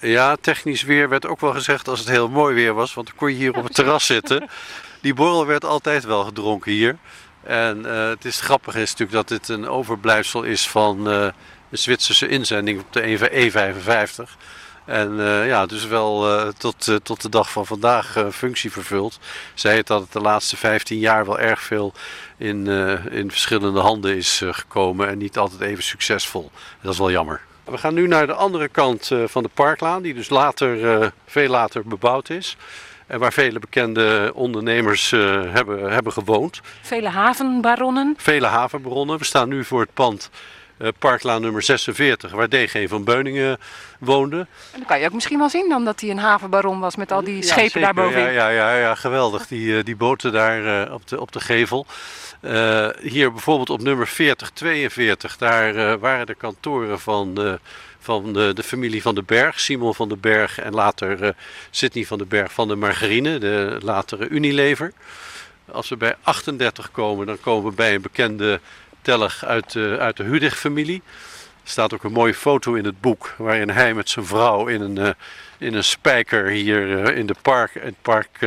Ja, 0.00 0.36
technisch 0.40 0.82
weer 0.82 1.08
werd 1.08 1.26
ook 1.26 1.40
wel 1.40 1.52
gezegd 1.52 1.88
als 1.88 1.98
het 1.98 2.08
heel 2.08 2.28
mooi 2.28 2.54
weer 2.54 2.74
was, 2.74 2.94
want 2.94 3.06
dan 3.06 3.16
kon 3.16 3.28
je 3.28 3.36
hier 3.36 3.56
op 3.56 3.64
het 3.64 3.74
terras 3.74 4.06
zitten. 4.16 4.48
Die 5.00 5.14
borrel 5.14 5.46
werd 5.46 5.64
altijd 5.64 6.04
wel 6.04 6.24
gedronken 6.24 6.72
hier. 6.72 6.96
En 7.42 7.78
uh, 7.78 8.08
het 8.08 8.24
is 8.24 8.40
grappig 8.40 8.74
is 8.74 8.90
natuurlijk 8.90 9.12
dat 9.12 9.28
dit 9.28 9.48
een 9.48 9.68
overblijfsel 9.68 10.42
is 10.42 10.68
van 10.68 10.98
uh, 10.98 11.28
de 11.68 11.76
Zwitserse 11.76 12.28
inzending 12.28 12.80
op 12.80 12.92
de 12.92 13.18
E55. 13.50 14.30
En 14.84 15.12
uh, 15.12 15.46
ja, 15.46 15.66
dus 15.66 15.86
wel 15.86 16.52
tot, 16.58 16.98
tot 17.02 17.22
de 17.22 17.28
dag 17.28 17.50
van 17.50 17.66
vandaag 17.66 18.24
functie 18.32 18.72
vervult. 18.72 19.18
Zij 19.54 19.76
het 19.76 19.86
dat 19.86 20.00
het 20.00 20.12
de 20.12 20.20
laatste 20.20 20.56
15 20.56 20.98
jaar 20.98 21.26
wel 21.26 21.38
erg 21.38 21.62
veel 21.62 21.92
in, 22.36 22.66
in 23.10 23.30
verschillende 23.30 23.80
handen 23.80 24.16
is 24.16 24.42
gekomen 24.50 25.08
en 25.08 25.18
niet 25.18 25.38
altijd 25.38 25.60
even 25.60 25.82
succesvol. 25.82 26.50
Dat 26.82 26.92
is 26.92 26.98
wel 26.98 27.10
jammer. 27.10 27.40
We 27.66 27.78
gaan 27.78 27.94
nu 27.94 28.06
naar 28.06 28.26
de 28.26 28.32
andere 28.32 28.68
kant 28.68 29.10
uh, 29.10 29.24
van 29.26 29.42
de 29.42 29.50
parklaan, 29.54 30.02
die 30.02 30.14
dus 30.14 30.28
later, 30.28 31.00
uh, 31.00 31.06
veel 31.26 31.48
later 31.48 31.82
bebouwd 31.84 32.30
is. 32.30 32.56
En 33.06 33.18
waar 33.18 33.32
vele 33.32 33.58
bekende 33.58 34.30
ondernemers 34.34 35.12
uh, 35.12 35.52
hebben, 35.52 35.92
hebben 35.92 36.12
gewoond. 36.12 36.60
Vele 36.82 37.08
havenbaronnen. 37.08 38.14
Vele 38.16 38.46
havenbaronnen. 38.46 39.18
We 39.18 39.24
staan 39.24 39.48
nu 39.48 39.64
voor 39.64 39.80
het 39.80 39.94
pand 39.94 40.30
Parklaan 40.98 41.40
nummer 41.40 41.62
46, 41.62 42.32
waar 42.32 42.48
DG 42.48 42.88
van 42.88 43.04
Beuningen 43.04 43.58
woonde. 43.98 44.38
En 44.38 44.46
dan 44.72 44.86
kan 44.86 45.00
je 45.00 45.06
ook 45.06 45.12
misschien 45.12 45.38
wel 45.38 45.48
zien 45.48 45.68
dan 45.68 45.84
dat 45.84 46.00
hij 46.00 46.10
een 46.10 46.18
havenbaron 46.18 46.80
was 46.80 46.96
met 46.96 47.12
al 47.12 47.24
die 47.24 47.42
schepen 47.42 47.80
ja, 47.80 47.92
daarboven. 47.92 48.20
Ja, 48.20 48.28
ja, 48.28 48.48
ja, 48.48 48.76
ja, 48.76 48.94
geweldig. 48.94 49.46
Die, 49.46 49.82
die 49.82 49.96
boten 49.96 50.32
daar 50.32 50.92
op, 50.92 51.08
de, 51.08 51.20
op 51.20 51.32
de 51.32 51.40
gevel. 51.40 51.86
Uh, 52.40 52.88
hier 53.00 53.32
bijvoorbeeld 53.32 53.70
op 53.70 53.82
nummer 53.82 54.06
4042, 54.06 55.36
daar 55.36 55.74
uh, 55.74 55.94
waren 55.94 56.26
de 56.26 56.34
kantoren 56.34 57.00
van, 57.00 57.34
uh, 57.38 57.52
van 57.98 58.32
de, 58.32 58.52
de, 58.54 58.62
familie 58.62 59.02
van 59.02 59.14
den 59.14 59.24
Berg, 59.24 59.60
Simon 59.60 59.94
van 59.94 60.08
den 60.08 60.20
Berg 60.20 60.58
en 60.58 60.74
later 60.74 61.34
Sidney 61.70 62.04
van 62.04 62.18
den 62.18 62.28
Berg 62.28 62.52
van 62.52 62.68
de 62.68 62.76
Margarine, 62.76 63.38
de 63.38 63.78
latere 63.82 64.28
Unilever. 64.28 64.92
Als 65.70 65.88
we 65.88 65.96
bij 65.96 66.14
38 66.22 66.90
komen, 66.90 67.26
dan 67.26 67.40
komen 67.40 67.70
we 67.70 67.76
bij 67.76 67.94
een 67.94 68.02
bekende 68.02 68.60
tellig 69.06 69.44
uit, 69.44 69.76
uit 69.76 70.16
de 70.16 70.22
Hudig-familie. 70.22 71.02
Er 71.64 71.70
staat 71.70 71.94
ook 71.94 72.04
een 72.04 72.12
mooie 72.12 72.34
foto 72.34 72.74
in 72.74 72.84
het 72.84 73.00
boek 73.00 73.34
waarin 73.38 73.70
hij 73.70 73.94
met 73.94 74.10
zijn 74.10 74.26
vrouw 74.26 74.66
in 74.66 74.80
een, 74.80 75.14
in 75.58 75.74
een 75.74 75.84
spijker 75.84 76.46
hier 76.46 77.14
in 77.14 77.26
de 77.26 77.34
park, 77.42 77.74
het 77.74 77.94
park 78.02 78.38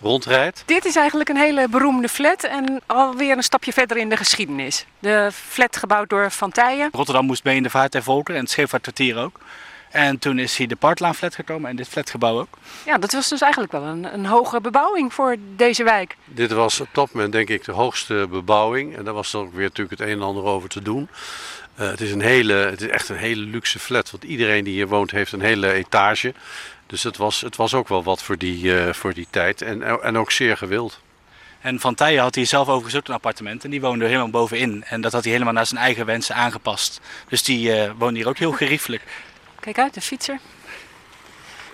rondrijdt. 0.00 0.62
Dit 0.66 0.84
is 0.84 0.96
eigenlijk 0.96 1.28
een 1.28 1.36
hele 1.36 1.68
beroemde 1.68 2.08
flat 2.08 2.44
en 2.44 2.80
alweer 2.86 3.36
een 3.36 3.42
stapje 3.42 3.72
verder 3.72 3.96
in 3.96 4.08
de 4.08 4.16
geschiedenis. 4.16 4.86
De 4.98 5.30
flat 5.32 5.76
gebouwd 5.76 6.08
door 6.08 6.30
Van 6.30 6.50
Tijen. 6.50 6.88
Rotterdam 6.92 7.26
moest 7.26 7.44
mee 7.44 7.56
in 7.56 7.62
de 7.62 7.70
vaart 7.70 7.92
der 7.92 8.02
volkeren 8.02 8.36
en 8.36 8.42
het 8.42 8.52
Scheepvaartkwartier 8.52 9.16
ook. 9.16 9.40
En 9.90 10.18
toen 10.18 10.38
is 10.38 10.56
hier 10.56 10.68
de 10.68 10.76
Partlaan-flat 10.76 11.34
gekomen 11.34 11.70
en 11.70 11.76
dit 11.76 11.88
flatgebouw 11.88 12.38
ook. 12.38 12.58
Ja, 12.84 12.98
dat 12.98 13.12
was 13.12 13.28
dus 13.28 13.40
eigenlijk 13.40 13.72
wel 13.72 13.82
een, 13.82 14.14
een 14.14 14.26
hoge 14.26 14.60
bebouwing 14.60 15.14
voor 15.14 15.36
deze 15.56 15.84
wijk. 15.84 16.16
Dit 16.24 16.52
was 16.52 16.80
op 16.80 16.88
dat 16.92 17.12
moment 17.12 17.32
denk 17.32 17.48
ik 17.48 17.64
de 17.64 17.72
hoogste 17.72 18.26
bebouwing. 18.30 18.96
En 18.96 19.04
daar 19.04 19.14
was 19.14 19.30
dan 19.30 19.46
ook 19.46 19.54
weer 19.54 19.62
natuurlijk 19.62 20.00
het 20.00 20.08
een 20.08 20.14
en 20.14 20.22
ander 20.22 20.44
over 20.44 20.68
te 20.68 20.82
doen. 20.82 21.08
Uh, 21.80 21.90
het, 21.90 22.00
is 22.00 22.12
een 22.12 22.20
hele, 22.20 22.54
het 22.54 22.80
is 22.80 22.88
echt 22.88 23.08
een 23.08 23.16
hele 23.16 23.42
luxe 23.42 23.78
flat, 23.78 24.10
want 24.10 24.24
iedereen 24.24 24.64
die 24.64 24.72
hier 24.72 24.88
woont 24.88 25.10
heeft 25.10 25.32
een 25.32 25.40
hele 25.40 25.72
etage. 25.72 26.34
Dus 26.86 27.02
het 27.02 27.16
was, 27.16 27.40
het 27.40 27.56
was 27.56 27.74
ook 27.74 27.88
wel 27.88 28.02
wat 28.02 28.22
voor 28.22 28.38
die, 28.38 28.64
uh, 28.64 28.92
voor 28.92 29.14
die 29.14 29.26
tijd 29.30 29.62
en, 29.62 30.02
en 30.02 30.18
ook 30.18 30.30
zeer 30.30 30.56
gewild. 30.56 31.00
En 31.60 31.80
Van 31.80 31.94
Tijen 31.94 32.22
had 32.22 32.34
hier 32.34 32.46
zelf 32.46 32.68
over 32.68 32.84
gezocht 32.84 33.08
een 33.08 33.14
appartement 33.14 33.64
en 33.64 33.70
die 33.70 33.80
woonde 33.80 34.04
er 34.04 34.10
helemaal 34.10 34.30
bovenin. 34.30 34.84
En 34.84 35.00
dat 35.00 35.12
had 35.12 35.22
hij 35.22 35.32
helemaal 35.32 35.52
naar 35.52 35.66
zijn 35.66 35.80
eigen 35.80 36.06
wensen 36.06 36.34
aangepast. 36.34 37.00
Dus 37.28 37.42
die 37.42 37.68
uh, 37.68 37.90
woonde 37.98 38.18
hier 38.18 38.28
ook 38.28 38.38
heel 38.38 38.52
geriefelijk. 38.52 39.02
Kijk 39.72 39.80
uit, 39.80 39.94
de 39.94 40.00
fietser. 40.00 40.38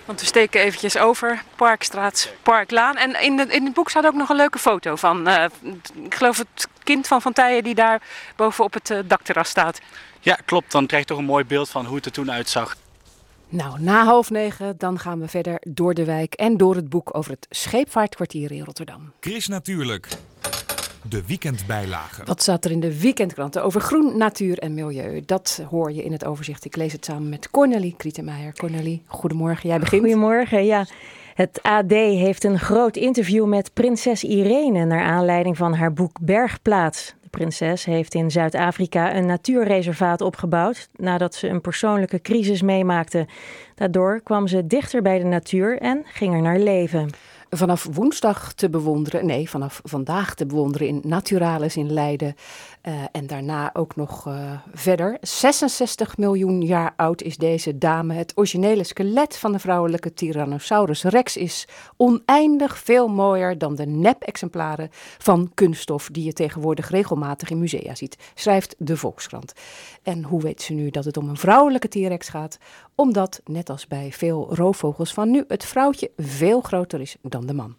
Want 0.05 0.19
we 0.19 0.25
steken 0.25 0.61
eventjes 0.61 0.97
over 0.97 1.43
Parkstraat, 1.55 2.33
Parklaan. 2.43 2.95
En 2.97 3.21
in, 3.21 3.35
de, 3.37 3.43
in 3.43 3.65
het 3.65 3.73
boek 3.73 3.89
staat 3.89 4.05
ook 4.05 4.13
nog 4.13 4.29
een 4.29 4.35
leuke 4.35 4.59
foto 4.59 4.95
van, 4.95 5.27
uh, 5.27 5.45
ik 6.03 6.15
geloof 6.15 6.37
het 6.37 6.67
kind 6.83 7.07
van 7.07 7.21
Van 7.21 7.33
Tijen 7.33 7.63
die 7.63 7.75
daar 7.75 8.01
bovenop 8.35 8.73
het 8.73 8.89
uh, 8.89 8.99
dakterras 9.05 9.49
staat. 9.49 9.79
Ja, 10.19 10.37
klopt. 10.45 10.71
Dan 10.71 10.85
krijg 10.85 11.03
je 11.03 11.09
toch 11.09 11.17
een 11.17 11.25
mooi 11.25 11.45
beeld 11.45 11.69
van 11.69 11.85
hoe 11.85 11.95
het 11.95 12.05
er 12.05 12.11
toen 12.11 12.31
uitzag. 12.31 12.75
Nou, 13.49 13.79
na 13.79 14.03
half 14.03 14.29
negen 14.29 14.77
dan 14.77 14.99
gaan 14.99 15.19
we 15.19 15.27
verder 15.27 15.57
door 15.67 15.93
de 15.93 16.05
wijk 16.05 16.33
en 16.33 16.57
door 16.57 16.75
het 16.75 16.89
boek 16.89 17.17
over 17.17 17.31
het 17.31 17.47
scheepvaartkwartier 17.49 18.51
in 18.51 18.63
Rotterdam. 18.63 19.11
Chris 19.19 19.47
Natuurlijk. 19.47 20.07
De 21.09 21.25
weekendbijlage. 21.27 22.23
Wat 22.23 22.41
staat 22.41 22.65
er 22.65 22.71
in 22.71 22.79
de 22.79 22.99
weekendkranten 22.99 23.63
over 23.63 23.81
groen, 23.81 24.17
natuur 24.17 24.59
en 24.59 24.73
milieu? 24.73 25.21
Dat 25.25 25.63
hoor 25.69 25.91
je 25.91 26.03
in 26.03 26.11
het 26.11 26.25
overzicht. 26.25 26.65
Ik 26.65 26.75
lees 26.75 26.91
het 26.91 27.05
samen 27.05 27.29
met 27.29 27.49
Cornelie 27.49 27.95
Krietenmeijer. 27.97 28.53
Cornelie, 28.53 29.03
goedemorgen. 29.07 29.69
Jij 29.69 29.79
begint. 29.79 30.01
Goedemorgen, 30.01 30.65
ja. 30.65 30.85
Het 31.33 31.59
AD 31.61 31.91
heeft 31.91 32.43
een 32.43 32.59
groot 32.59 32.95
interview 32.95 33.45
met 33.45 33.73
prinses 33.73 34.23
Irene 34.23 34.85
naar 34.85 35.03
aanleiding 35.03 35.57
van 35.57 35.73
haar 35.73 35.93
boek 35.93 36.17
Bergplaats 36.21 37.15
prinses 37.35 37.85
heeft 37.85 38.13
in 38.13 38.31
Zuid-Afrika 38.31 39.15
een 39.15 39.25
natuurreservaat 39.25 40.21
opgebouwd 40.21 40.89
nadat 40.95 41.35
ze 41.35 41.47
een 41.47 41.61
persoonlijke 41.61 42.21
crisis 42.21 42.61
meemaakte. 42.61 43.27
Daardoor 43.75 44.21
kwam 44.23 44.47
ze 44.47 44.67
dichter 44.67 45.01
bij 45.01 45.19
de 45.19 45.25
natuur 45.25 45.79
en 45.79 46.03
ging 46.05 46.33
er 46.33 46.41
naar 46.41 46.59
leven. 46.59 47.09
Vanaf 47.57 47.87
woensdag 47.91 48.53
te 48.53 48.69
bewonderen. 48.69 49.25
Nee, 49.25 49.49
vanaf 49.49 49.81
vandaag 49.83 50.35
te 50.35 50.45
bewonderen 50.45 50.87
in 50.87 51.01
Naturalis 51.03 51.77
in 51.77 51.93
Leiden. 51.93 52.35
Uh, 52.87 53.03
en 53.11 53.27
daarna 53.27 53.69
ook 53.73 53.95
nog 53.95 54.27
uh, 54.27 54.51
verder. 54.73 55.17
66 55.21 56.17
miljoen 56.17 56.61
jaar 56.61 56.93
oud 56.95 57.21
is 57.21 57.37
deze 57.37 57.77
dame. 57.77 58.13
Het 58.13 58.31
originele 58.35 58.83
skelet 58.83 59.37
van 59.37 59.51
de 59.51 59.59
vrouwelijke 59.59 60.13
Tyrannosaurus 60.13 61.03
rex 61.03 61.37
is 61.37 61.67
oneindig 61.97 62.77
veel 62.77 63.07
mooier 63.07 63.57
dan 63.57 63.75
de 63.75 63.85
nep-exemplaren 63.85 64.89
van 65.17 65.51
kunststof 65.53 66.09
die 66.11 66.23
je 66.23 66.33
tegenwoordig 66.33 66.89
regelmatig 66.89 67.49
in 67.49 67.59
musea 67.59 67.95
ziet, 67.95 68.17
schrijft 68.33 68.75
de 68.77 68.97
Volkskrant. 68.97 69.53
En 70.03 70.23
hoe 70.23 70.41
weet 70.41 70.61
ze 70.61 70.73
nu 70.73 70.89
dat 70.89 71.05
het 71.05 71.17
om 71.17 71.29
een 71.29 71.37
vrouwelijke 71.37 71.87
T-rex 71.87 72.29
gaat? 72.29 72.57
Omdat, 72.95 73.41
net 73.45 73.69
als 73.69 73.87
bij 73.87 74.11
veel 74.11 74.55
roofvogels 74.55 75.13
van 75.13 75.31
nu, 75.31 75.43
het 75.47 75.65
vrouwtje 75.65 76.11
veel 76.17 76.61
groter 76.61 77.01
is 77.01 77.15
dan 77.21 77.45
de 77.45 77.53
man. 77.53 77.75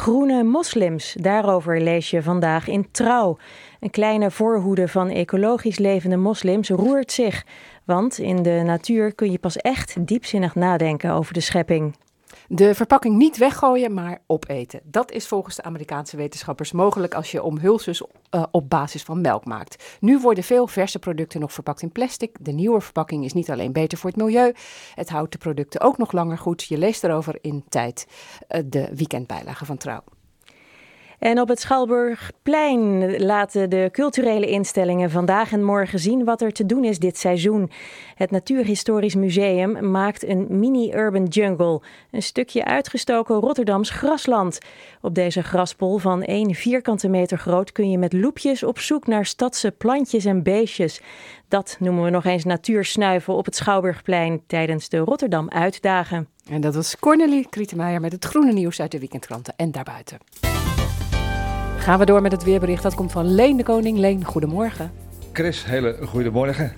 Groene 0.00 0.42
moslims, 0.42 1.16
daarover 1.18 1.80
lees 1.80 2.10
je 2.10 2.22
vandaag 2.22 2.68
in 2.68 2.90
Trouw. 2.90 3.36
Een 3.80 3.90
kleine 3.90 4.30
voorhoede 4.30 4.88
van 4.88 5.08
ecologisch 5.08 5.78
levende 5.78 6.16
moslims 6.16 6.68
roert 6.68 7.12
zich. 7.12 7.44
Want 7.84 8.18
in 8.18 8.42
de 8.42 8.62
natuur 8.64 9.14
kun 9.14 9.30
je 9.30 9.38
pas 9.38 9.56
echt 9.56 10.06
diepzinnig 10.06 10.54
nadenken 10.54 11.12
over 11.12 11.34
de 11.34 11.40
schepping. 11.40 11.94
De 12.52 12.74
verpakking 12.74 13.16
niet 13.16 13.36
weggooien, 13.36 13.94
maar 13.94 14.22
opeten. 14.26 14.80
Dat 14.84 15.10
is 15.10 15.28
volgens 15.28 15.56
de 15.56 15.62
Amerikaanse 15.62 16.16
wetenschappers 16.16 16.72
mogelijk 16.72 17.14
als 17.14 17.30
je 17.30 17.42
omhulsels 17.42 18.02
uh, 18.30 18.42
op 18.50 18.70
basis 18.70 19.02
van 19.02 19.20
melk 19.20 19.44
maakt. 19.44 19.96
Nu 20.00 20.18
worden 20.18 20.44
veel 20.44 20.66
verse 20.66 20.98
producten 20.98 21.40
nog 21.40 21.52
verpakt 21.52 21.82
in 21.82 21.92
plastic. 21.92 22.36
De 22.40 22.52
nieuwe 22.52 22.80
verpakking 22.80 23.24
is 23.24 23.32
niet 23.32 23.50
alleen 23.50 23.72
beter 23.72 23.98
voor 23.98 24.10
het 24.10 24.18
milieu, 24.18 24.52
het 24.94 25.08
houdt 25.08 25.32
de 25.32 25.38
producten 25.38 25.80
ook 25.80 25.98
nog 25.98 26.12
langer 26.12 26.38
goed. 26.38 26.64
Je 26.64 26.78
leest 26.78 27.04
erover 27.04 27.38
in 27.40 27.64
tijd 27.68 28.06
uh, 28.48 28.60
de 28.66 28.88
weekendbijlage 28.94 29.64
van 29.64 29.76
Trouw. 29.76 30.02
En 31.20 31.40
op 31.40 31.48
het 31.48 31.60
Schalburgplein 31.60 33.16
laten 33.22 33.70
de 33.70 33.88
culturele 33.92 34.46
instellingen 34.46 35.10
vandaag 35.10 35.52
en 35.52 35.64
morgen 35.64 35.98
zien 35.98 36.24
wat 36.24 36.40
er 36.40 36.52
te 36.52 36.66
doen 36.66 36.84
is 36.84 36.98
dit 36.98 37.18
seizoen. 37.18 37.70
Het 38.14 38.30
Natuurhistorisch 38.30 39.14
Museum 39.14 39.90
maakt 39.90 40.26
een 40.26 40.46
mini-urban 40.48 41.24
jungle, 41.24 41.80
een 42.10 42.22
stukje 42.22 42.64
uitgestoken 42.64 43.36
Rotterdams 43.36 43.90
grasland. 43.90 44.58
Op 45.00 45.14
deze 45.14 45.42
graspol 45.42 45.98
van 45.98 46.22
1 46.22 46.54
vierkante 46.54 47.08
meter 47.08 47.38
groot 47.38 47.72
kun 47.72 47.90
je 47.90 47.98
met 47.98 48.12
loepjes 48.12 48.62
op 48.62 48.78
zoek 48.78 49.06
naar 49.06 49.26
stadse 49.26 49.70
plantjes 49.70 50.24
en 50.24 50.42
beestjes. 50.42 51.00
Dat 51.48 51.76
noemen 51.80 52.04
we 52.04 52.10
nog 52.10 52.24
eens 52.24 52.44
natuursnuiven 52.44 53.34
op 53.34 53.44
het 53.44 53.56
Schouwburgplein 53.56 54.42
tijdens 54.46 54.88
de 54.88 54.98
Rotterdam 54.98 55.48
Uitdagen. 55.48 56.28
En 56.50 56.60
dat 56.60 56.74
was 56.74 56.98
Cornelie 56.98 57.46
Krietenmeijer 57.50 58.00
met 58.00 58.12
het 58.12 58.24
groene 58.24 58.52
nieuws 58.52 58.80
uit 58.80 58.90
de 58.90 58.98
weekendkranten 58.98 59.54
en 59.56 59.72
daarbuiten. 59.72 60.59
Gaan 61.80 61.98
we 61.98 62.04
door 62.04 62.22
met 62.22 62.32
het 62.32 62.44
weerbericht. 62.44 62.82
Dat 62.82 62.94
komt 62.94 63.12
van 63.12 63.34
Leen 63.34 63.56
de 63.56 63.62
Koning. 63.62 63.98
Leen, 63.98 64.24
goedemorgen. 64.24 64.90
Chris, 65.32 65.64
hele 65.64 65.96
goedemorgen. 66.02 66.72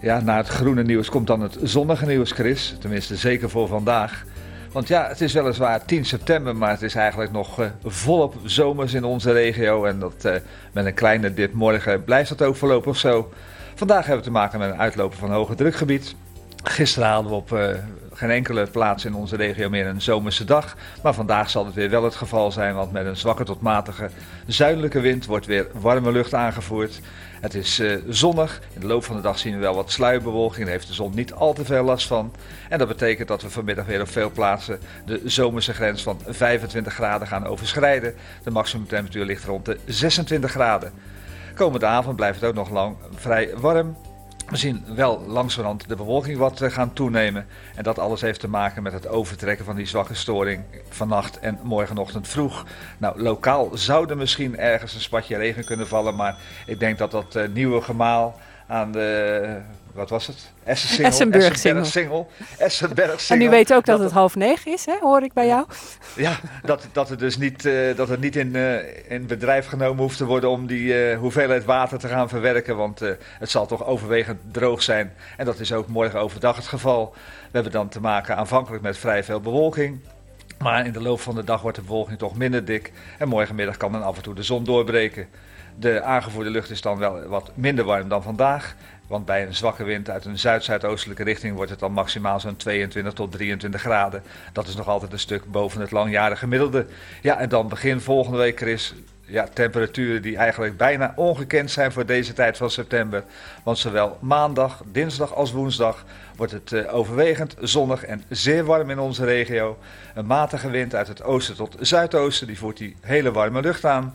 Ja, 0.00 0.20
na 0.20 0.36
het 0.36 0.48
groene 0.48 0.82
nieuws 0.82 1.08
komt 1.08 1.26
dan 1.26 1.40
het 1.40 1.58
zonnige 1.62 2.06
nieuws, 2.06 2.32
Chris. 2.32 2.76
Tenminste, 2.80 3.16
zeker 3.16 3.50
voor 3.50 3.68
vandaag. 3.68 4.24
Want 4.72 4.88
ja, 4.88 5.08
het 5.08 5.20
is 5.20 5.32
weliswaar 5.32 5.84
10 5.84 6.04
september, 6.04 6.56
maar 6.56 6.70
het 6.70 6.82
is 6.82 6.94
eigenlijk 6.94 7.32
nog 7.32 7.60
uh, 7.60 7.66
volop 7.84 8.34
zomers 8.44 8.94
in 8.94 9.04
onze 9.04 9.32
regio. 9.32 9.84
En 9.84 9.98
dat 9.98 10.24
uh, 10.24 10.32
met 10.72 10.86
een 10.86 10.94
kleine 10.94 11.34
dip 11.34 11.52
morgen 11.52 12.04
blijft 12.04 12.28
dat 12.28 12.42
ook 12.42 12.56
voorlopig 12.56 12.96
zo. 12.96 13.30
Vandaag 13.74 14.06
hebben 14.06 14.24
we 14.24 14.30
te 14.30 14.36
maken 14.36 14.58
met 14.58 14.70
een 14.70 14.78
uitloper 14.78 15.18
van 15.18 15.30
hoge 15.30 15.54
drukgebied. 15.54 16.14
Gisteren 16.64 17.08
hadden 17.08 17.30
we 17.30 17.36
op 17.36 17.52
uh, 17.52 17.68
geen 18.12 18.30
enkele 18.30 18.66
plaats 18.66 19.04
in 19.04 19.14
onze 19.14 19.36
regio 19.36 19.68
meer 19.68 19.86
een 19.86 20.02
zomerse 20.02 20.44
dag. 20.44 20.76
Maar 21.02 21.14
vandaag 21.14 21.50
zal 21.50 21.66
het 21.66 21.74
weer 21.74 21.90
wel 21.90 22.04
het 22.04 22.14
geval 22.14 22.52
zijn, 22.52 22.74
want 22.74 22.92
met 22.92 23.06
een 23.06 23.16
zwakke 23.16 23.44
tot 23.44 23.60
matige 23.60 24.10
zuidelijke 24.46 25.00
wind 25.00 25.26
wordt 25.26 25.46
weer 25.46 25.66
warme 25.72 26.12
lucht 26.12 26.34
aangevoerd. 26.34 27.00
Het 27.40 27.54
is 27.54 27.80
uh, 27.80 28.02
zonnig. 28.08 28.60
In 28.74 28.80
de 28.80 28.86
loop 28.86 29.04
van 29.04 29.16
de 29.16 29.22
dag 29.22 29.38
zien 29.38 29.54
we 29.54 29.58
wel 29.58 29.74
wat 29.74 29.90
sluierbewolking. 29.90 30.64
Daar 30.64 30.74
heeft 30.74 30.86
de 30.86 30.94
zon 30.94 31.14
niet 31.14 31.32
al 31.32 31.52
te 31.52 31.64
veel 31.64 31.82
last 31.82 32.06
van. 32.06 32.32
En 32.68 32.78
dat 32.78 32.88
betekent 32.88 33.28
dat 33.28 33.42
we 33.42 33.50
vanmiddag 33.50 33.86
weer 33.86 34.00
op 34.00 34.08
veel 34.08 34.30
plaatsen 34.30 34.78
de 35.06 35.20
zomerse 35.24 35.74
grens 35.74 36.02
van 36.02 36.20
25 36.26 36.94
graden 36.94 37.28
gaan 37.28 37.46
overschrijden. 37.46 38.14
De 38.42 38.50
maximumtemperatuur 38.50 39.24
ligt 39.24 39.44
rond 39.44 39.64
de 39.64 39.78
26 39.86 40.50
graden. 40.50 40.92
Komende 41.54 41.86
avond 41.86 42.16
blijft 42.16 42.40
het 42.40 42.48
ook 42.48 42.54
nog 42.54 42.70
lang 42.70 42.96
vrij 43.14 43.50
warm. 43.56 43.96
We 44.48 44.56
zien 44.56 44.84
wel 44.94 45.20
langzamerhand 45.26 45.88
de 45.88 45.96
bewolking 45.96 46.38
wat 46.38 46.60
eh, 46.60 46.70
gaan 46.70 46.92
toenemen. 46.92 47.46
En 47.74 47.82
dat 47.82 47.98
alles 47.98 48.20
heeft 48.20 48.40
te 48.40 48.48
maken 48.48 48.82
met 48.82 48.92
het 48.92 49.08
overtrekken 49.08 49.64
van 49.64 49.76
die 49.76 49.86
zwakke 49.86 50.14
storing 50.14 50.62
vannacht 50.88 51.38
en 51.38 51.58
morgenochtend 51.62 52.28
vroeg. 52.28 52.64
Nou, 52.98 53.22
lokaal 53.22 53.70
zou 53.72 54.08
er 54.08 54.16
misschien 54.16 54.58
ergens 54.58 54.94
een 54.94 55.00
spatje 55.00 55.36
regen 55.36 55.64
kunnen 55.64 55.88
vallen. 55.88 56.16
Maar 56.16 56.36
ik 56.66 56.78
denk 56.78 56.98
dat 56.98 57.10
dat 57.10 57.36
uh, 57.36 57.48
nieuwe 57.48 57.80
gemaal 57.80 58.38
aan 58.66 58.92
de 58.92 59.60
wat 59.98 60.10
was 60.10 60.26
het? 60.26 60.52
Essenburg 60.64 61.58
Singel. 61.86 62.30
Essenberg 62.58 63.30
En 63.30 63.42
u 63.42 63.48
weet 63.50 63.74
ook 63.74 63.84
dat, 63.84 63.96
dat 63.96 64.00
het 64.00 64.12
half 64.12 64.34
negen 64.34 64.72
is, 64.72 64.86
hè? 64.86 64.96
hoor 65.00 65.22
ik 65.22 65.32
bij 65.32 65.46
jou. 65.46 65.66
Ja, 66.16 66.36
dat, 66.62 66.86
dat 66.92 67.08
het 67.08 67.18
dus 67.18 67.38
niet, 67.38 67.64
uh, 67.64 67.96
dat 67.96 68.08
het 68.08 68.20
niet 68.20 68.36
in, 68.36 68.54
uh, 68.54 69.10
in 69.10 69.26
bedrijf 69.26 69.66
genomen 69.66 70.02
hoeft 70.02 70.16
te 70.16 70.24
worden 70.24 70.50
om 70.50 70.66
die 70.66 71.10
uh, 71.10 71.18
hoeveelheid 71.18 71.64
water 71.64 71.98
te 71.98 72.08
gaan 72.08 72.28
verwerken. 72.28 72.76
Want 72.76 73.00
het 73.18 73.50
zal 73.50 73.66
toch 73.66 73.86
overwegend 73.86 74.40
droog 74.52 74.82
zijn. 74.82 75.12
En 75.36 75.44
dat 75.44 75.60
is 75.60 75.72
ook 75.72 75.86
morgen 75.86 76.20
overdag 76.20 76.56
het 76.56 76.66
geval. 76.66 77.14
We 77.14 77.50
hebben 77.50 77.72
dan 77.72 77.88
te 77.88 78.00
maken 78.00 78.36
aanvankelijk 78.36 78.82
met 78.82 78.98
vrij 78.98 79.24
veel 79.24 79.40
bewolking. 79.40 80.00
Maar 80.58 80.86
in 80.86 80.92
de 80.92 81.02
loop 81.02 81.20
van 81.20 81.34
de 81.34 81.44
dag 81.44 81.62
wordt 81.62 81.76
de 81.76 81.82
bewolking 81.82 82.18
toch 82.18 82.36
minder 82.36 82.64
dik. 82.64 82.92
En 83.18 83.28
morgenmiddag 83.28 83.76
kan 83.76 83.92
dan 83.92 84.02
af 84.02 84.16
en 84.16 84.22
toe 84.22 84.34
de 84.34 84.42
zon 84.42 84.64
doorbreken. 84.64 85.28
De 85.78 86.02
aangevoerde 86.02 86.50
lucht 86.50 86.70
is 86.70 86.80
dan 86.80 86.98
wel 86.98 87.20
wat 87.26 87.50
minder 87.54 87.84
warm 87.84 88.08
dan 88.08 88.22
vandaag. 88.22 88.76
Want 89.08 89.24
bij 89.24 89.46
een 89.46 89.54
zwakke 89.54 89.84
wind 89.84 90.10
uit 90.10 90.24
een 90.24 90.38
zuid-zuidoostelijke 90.38 91.24
richting 91.24 91.54
wordt 91.56 91.70
het 91.70 91.80
dan 91.80 91.92
maximaal 91.92 92.40
zo'n 92.40 92.56
22 92.56 93.12
tot 93.12 93.32
23 93.32 93.80
graden. 93.80 94.22
Dat 94.52 94.66
is 94.66 94.76
nog 94.76 94.88
altijd 94.88 95.12
een 95.12 95.18
stuk 95.18 95.44
boven 95.44 95.80
het 95.80 95.90
langjarige 95.90 96.36
gemiddelde. 96.38 96.86
Ja, 97.22 97.38
en 97.38 97.48
dan 97.48 97.68
begin 97.68 98.00
volgende 98.00 98.38
week, 98.38 98.58
Chris. 98.58 98.94
Ja, 99.20 99.48
temperaturen 99.52 100.22
die 100.22 100.36
eigenlijk 100.36 100.76
bijna 100.76 101.12
ongekend 101.16 101.70
zijn 101.70 101.92
voor 101.92 102.06
deze 102.06 102.32
tijd 102.32 102.56
van 102.56 102.70
september. 102.70 103.24
Want 103.62 103.78
zowel 103.78 104.18
maandag, 104.20 104.82
dinsdag 104.92 105.34
als 105.34 105.52
woensdag 105.52 106.04
wordt 106.36 106.52
het 106.52 106.72
uh, 106.72 106.94
overwegend 106.94 107.54
zonnig 107.60 108.04
en 108.04 108.24
zeer 108.28 108.64
warm 108.64 108.90
in 108.90 108.98
onze 108.98 109.24
regio. 109.24 109.78
Een 110.14 110.26
matige 110.26 110.70
wind 110.70 110.94
uit 110.94 111.08
het 111.08 111.22
oosten 111.22 111.56
tot 111.56 111.76
zuidoosten, 111.80 112.46
die 112.46 112.58
voert 112.58 112.76
die 112.76 112.96
hele 113.00 113.32
warme 113.32 113.60
lucht 113.60 113.84
aan. 113.84 114.14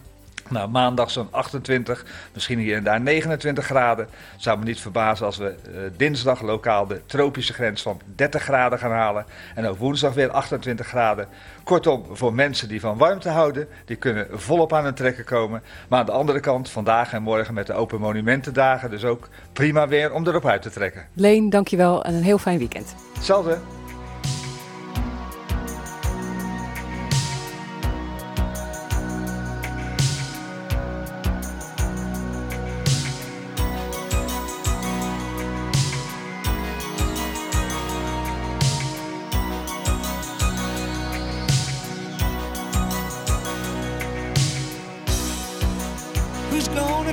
Nou, 0.49 0.69
maandag 0.69 1.12
zo'n 1.12 1.27
28, 1.32 2.06
misschien 2.34 2.60
hier 2.60 2.77
en 2.77 2.84
daar 2.84 3.01
29 3.01 3.65
graden. 3.65 4.08
Zou 4.38 4.60
me 4.60 4.65
niet 4.65 4.79
verbazen 4.79 5.25
als 5.25 5.38
we 5.38 5.56
uh, 5.67 5.79
dinsdag 5.97 6.41
lokaal 6.41 6.88
de 6.88 7.01
tropische 7.06 7.53
grens 7.53 7.82
van 7.82 8.01
30 8.15 8.43
graden 8.43 8.79
gaan 8.79 8.91
halen. 8.91 9.25
En 9.56 9.65
ook 9.65 9.77
woensdag 9.77 10.13
weer 10.13 10.32
28 10.32 10.88
graden. 10.88 11.27
Kortom, 11.63 12.06
voor 12.12 12.34
mensen 12.34 12.67
die 12.67 12.79
van 12.79 12.97
warmte 12.97 13.29
houden, 13.29 13.67
die 13.86 13.95
kunnen 13.95 14.27
volop 14.32 14.73
aan 14.73 14.86
het 14.86 14.95
trekken 14.95 15.25
komen. 15.25 15.63
Maar 15.88 15.99
aan 15.99 16.06
de 16.06 16.12
andere 16.12 16.39
kant, 16.39 16.69
vandaag 16.69 17.13
en 17.13 17.23
morgen 17.23 17.53
met 17.53 17.67
de 17.67 17.73
Open 17.73 17.99
Monumentendagen, 17.99 18.89
dus 18.89 19.03
ook 19.03 19.29
prima 19.53 19.88
weer 19.88 20.13
om 20.13 20.27
erop 20.27 20.45
uit 20.45 20.62
te 20.62 20.69
trekken. 20.69 21.06
Leen, 21.13 21.49
dankjewel 21.49 22.03
en 22.03 22.13
een 22.13 22.23
heel 22.23 22.38
fijn 22.38 22.58
weekend. 22.58 22.95
Hetzelfde. 23.13 23.83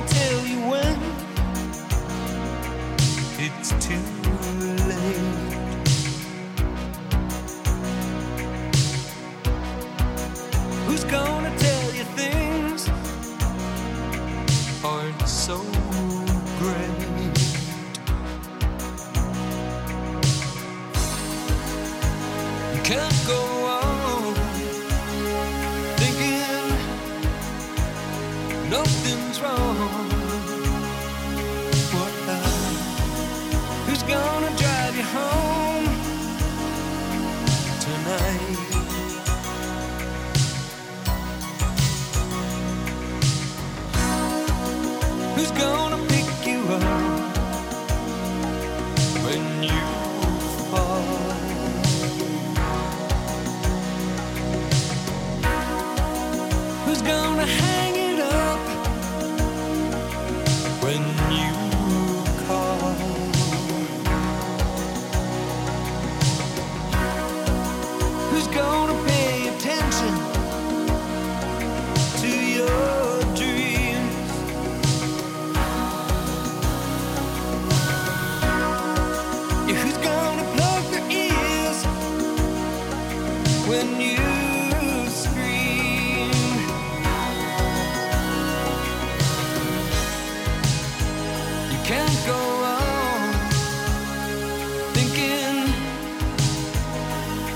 never 0.01 0.13
tell 0.13 0.47
you 0.47 0.59
when 0.69 0.97
it's 3.39 3.69
too 3.85 3.95
late. 4.87 5.17
Who's 10.87 11.03
gonna 11.05 11.57
tell 11.57 11.93
you 11.93 12.03
things 12.15 12.89
aren't 14.83 15.27
so? 15.27 15.80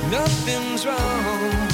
Nothing's 0.09 0.85
wrong. 0.85 1.64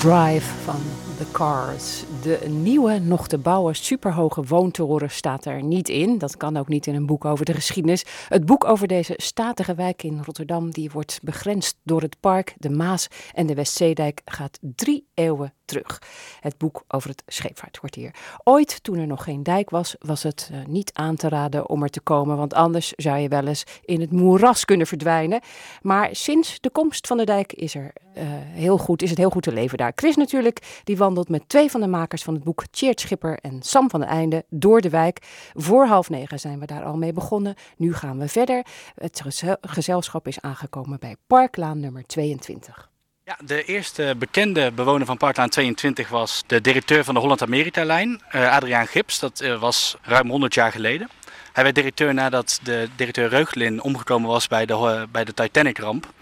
Drive 0.00 0.44
van 0.64 1.09
The 1.20 1.30
Cars. 1.32 2.04
De 2.22 2.48
nieuwe, 2.48 2.98
nog 2.98 3.28
te 3.28 3.38
bouwen, 3.38 3.76
superhoge 3.76 4.42
woontoren 4.42 5.10
staat 5.10 5.44
er 5.44 5.62
niet 5.62 5.88
in. 5.88 6.18
Dat 6.18 6.36
kan 6.36 6.56
ook 6.56 6.68
niet 6.68 6.86
in 6.86 6.94
een 6.94 7.06
boek 7.06 7.24
over 7.24 7.44
de 7.44 7.54
geschiedenis. 7.54 8.04
Het 8.28 8.46
boek 8.46 8.64
over 8.64 8.88
deze 8.88 9.14
statige 9.16 9.74
wijk 9.74 10.02
in 10.02 10.22
Rotterdam, 10.24 10.70
die 10.70 10.90
wordt 10.90 11.18
begrensd 11.22 11.76
door 11.82 12.00
het 12.00 12.20
park, 12.20 12.54
de 12.58 12.70
Maas 12.70 13.08
en 13.34 13.46
de 13.46 13.54
Westzeedijk, 13.54 14.20
gaat 14.24 14.58
drie 14.60 15.06
eeuwen 15.14 15.52
terug. 15.70 16.02
Het 16.40 16.58
boek 16.58 16.84
over 16.88 17.10
het 17.10 17.22
scheepvaartkwartier. 17.26 18.14
Ooit, 18.44 18.82
toen 18.82 18.98
er 18.98 19.06
nog 19.06 19.24
geen 19.24 19.42
dijk 19.42 19.70
was, 19.70 19.96
was 19.98 20.22
het 20.22 20.50
eh, 20.52 20.58
niet 20.66 20.90
aan 20.92 21.16
te 21.16 21.28
raden 21.28 21.68
om 21.68 21.82
er 21.82 21.88
te 21.88 22.00
komen, 22.00 22.36
want 22.36 22.54
anders 22.54 22.92
zou 22.96 23.18
je 23.18 23.28
wel 23.28 23.46
eens 23.46 23.64
in 23.84 24.00
het 24.00 24.12
moeras 24.12 24.64
kunnen 24.64 24.86
verdwijnen. 24.86 25.40
Maar 25.82 26.08
sinds 26.12 26.60
de 26.60 26.70
komst 26.70 27.06
van 27.06 27.16
de 27.16 27.24
dijk 27.24 27.52
is, 27.52 27.74
er, 27.74 27.92
eh, 28.14 28.24
heel 28.32 28.78
goed, 28.78 29.02
is 29.02 29.10
het 29.10 29.18
heel 29.18 29.30
goed 29.30 29.42
te 29.42 29.52
leven 29.52 29.78
daar. 29.78 29.92
Chris 29.94 30.16
natuurlijk, 30.16 30.80
die 30.84 30.96
met 31.28 31.48
twee 31.48 31.70
van 31.70 31.80
de 31.80 31.86
makers 31.86 32.22
van 32.22 32.34
het 32.34 32.44
boek 32.44 32.64
Tjeerd 32.70 33.00
Schipper 33.00 33.38
en 33.40 33.62
Sam 33.62 33.90
van 33.90 34.00
den 34.00 34.08
Einde 34.08 34.44
door 34.48 34.80
de 34.80 34.90
wijk. 34.90 35.18
Voor 35.54 35.86
half 35.86 36.10
negen 36.10 36.40
zijn 36.40 36.58
we 36.58 36.66
daar 36.66 36.84
al 36.84 36.96
mee 36.96 37.12
begonnen. 37.12 37.54
Nu 37.76 37.94
gaan 37.94 38.18
we 38.18 38.28
verder. 38.28 38.64
Het 38.94 39.20
gezel- 39.20 39.56
gezelschap 39.60 40.26
is 40.26 40.40
aangekomen 40.40 40.98
bij 41.00 41.16
Parklaan 41.26 41.80
nummer 41.80 42.06
22. 42.06 42.88
Ja, 43.24 43.38
de 43.44 43.64
eerste 43.64 44.14
bekende 44.18 44.72
bewoner 44.72 45.06
van 45.06 45.16
Parklaan 45.16 45.48
22 45.48 46.08
was 46.08 46.42
de 46.46 46.60
directeur 46.60 47.04
van 47.04 47.14
de 47.14 47.20
Holland-Amerika-lijn, 47.20 48.20
eh, 48.28 48.52
Adriaan 48.52 48.86
Gips. 48.86 49.18
Dat 49.18 49.40
eh, 49.40 49.60
was 49.60 49.96
ruim 50.02 50.30
100 50.30 50.54
jaar 50.54 50.72
geleden. 50.72 51.08
Hij 51.52 51.62
werd 51.62 51.74
directeur 51.74 52.14
nadat 52.14 52.60
de 52.62 52.88
directeur 52.96 53.28
Reuglin 53.28 53.82
omgekomen 53.82 54.28
was 54.30 54.48
bij 54.48 54.66
de, 54.66 54.72
eh, 54.72 55.02
bij 55.12 55.24
de 55.24 55.34
Titanic-ramp. 55.34 56.12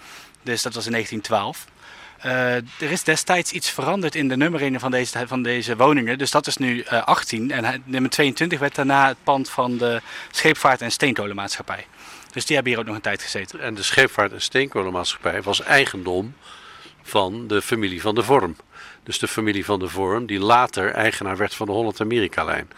Dus 0.43 0.63
dat 0.63 0.75
was 0.75 0.87
in 0.87 0.93
1912. 0.93 1.67
Eh, 2.19 2.55
er 2.57 2.91
is 2.91 3.03
destijds 3.05 3.53
iets 3.53 3.71
veranderd 3.71 4.15
in 4.15 4.29
de 4.29 4.37
nummeringen 4.37 4.81
van 4.81 4.91
deze, 4.91 5.27
van 5.27 5.43
deze 5.43 5.77
woningen. 5.77 6.19
Dus 6.19 6.31
dat 6.31 6.47
is 6.47 6.57
nu 6.57 6.81
eh, 6.81 7.03
18. 7.05 7.51
En 7.51 7.65
hij- 7.65 7.81
nummer 7.85 8.11
22 8.11 8.59
werd 8.59 8.75
daarna 8.75 9.07
het 9.09 9.17
pand 9.25 9.51
van 9.51 9.77
de 9.77 10.01
Scheepvaart- 10.31 10.81
en 10.83 10.91
Steenkolenmaatschappij. 10.93 11.87
Dus 12.33 12.47
die 12.47 12.55
hebben 12.55 12.73
hier 12.73 12.81
ook 12.83 12.87
nog 12.89 12.97
een 12.97 13.03
tijd 13.03 13.23
gezeten. 13.23 13.61
En 13.61 13.75
de 13.75 13.83
scheepvaart- 13.83 14.33
en 14.33 14.41
steenkolenmaatschappij 14.43 15.43
was 15.43 15.63
eigendom 15.63 16.35
van 17.03 17.47
de 17.49 17.63
familie 17.63 18.01
van 18.01 18.15
de 18.15 18.23
Vorm. 18.23 18.57
Dus 19.03 19.19
de 19.19 19.29
familie 19.29 19.65
van 19.65 19.79
de 19.79 19.89
Vorm, 19.89 20.27
die 20.27 20.41
later 20.41 20.93
eigenaar 20.93 21.37
werd 21.37 21.55
van 21.55 21.67
de 21.67 21.73
Holland-Amerika-lijn. 21.73 22.71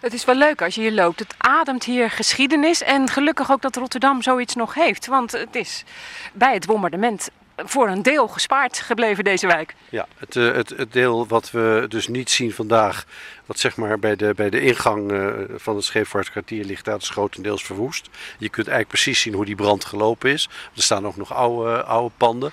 Het 0.00 0.12
is 0.12 0.24
wel 0.24 0.34
leuk 0.34 0.62
als 0.62 0.74
je 0.74 0.80
hier 0.80 0.92
loopt. 0.92 1.18
Het 1.18 1.34
ademt 1.38 1.84
hier 1.84 2.10
geschiedenis 2.10 2.82
en 2.82 3.08
gelukkig 3.08 3.50
ook 3.50 3.62
dat 3.62 3.76
Rotterdam 3.76 4.22
zoiets 4.22 4.54
nog 4.54 4.74
heeft. 4.74 5.06
Want 5.06 5.32
het 5.32 5.54
is 5.54 5.84
bij 6.32 6.54
het 6.54 6.66
bombardement 6.66 7.30
voor 7.64 7.88
een 7.88 8.02
deel 8.02 8.28
gespaard 8.28 8.78
gebleven, 8.78 9.24
deze 9.24 9.46
wijk. 9.46 9.74
Ja, 9.88 10.06
het, 10.18 10.36
eh, 10.36 10.52
het, 10.52 10.68
het 10.76 10.92
deel 10.92 11.26
wat 11.26 11.50
we 11.50 11.84
dus 11.88 12.08
niet 12.08 12.30
zien 12.30 12.52
vandaag, 12.52 13.04
wat 13.46 13.58
zeg 13.58 13.76
maar 13.76 13.98
bij 13.98 14.16
de, 14.16 14.34
bij 14.34 14.50
de 14.50 14.60
ingang 14.60 15.12
eh, 15.12 15.28
van 15.56 15.76
het 15.76 15.84
scheepvaartkwartier 15.84 16.64
ligt, 16.64 16.84
dat 16.84 17.02
is 17.02 17.08
grotendeels 17.08 17.64
verwoest. 17.64 18.08
Je 18.38 18.48
kunt 18.48 18.66
eigenlijk 18.68 18.88
precies 18.88 19.20
zien 19.20 19.34
hoe 19.34 19.44
die 19.44 19.54
brand 19.54 19.84
gelopen 19.84 20.30
is. 20.30 20.48
Er 20.76 20.82
staan 20.82 21.06
ook 21.06 21.16
nog 21.16 21.34
oude, 21.34 21.82
oude 21.82 22.14
panden. 22.16 22.52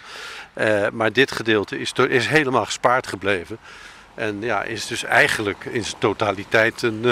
Eh, 0.53 0.89
maar 0.89 1.13
dit 1.13 1.31
gedeelte 1.31 1.79
is, 1.79 1.93
is 1.93 2.27
helemaal 2.27 2.65
gespaard 2.65 3.07
gebleven. 3.07 3.57
En 4.15 4.41
ja, 4.41 4.63
is 4.63 4.87
dus 4.87 5.03
eigenlijk 5.03 5.65
in 5.65 5.83
zijn 5.83 5.99
totaliteit 5.99 6.81
een, 6.81 7.03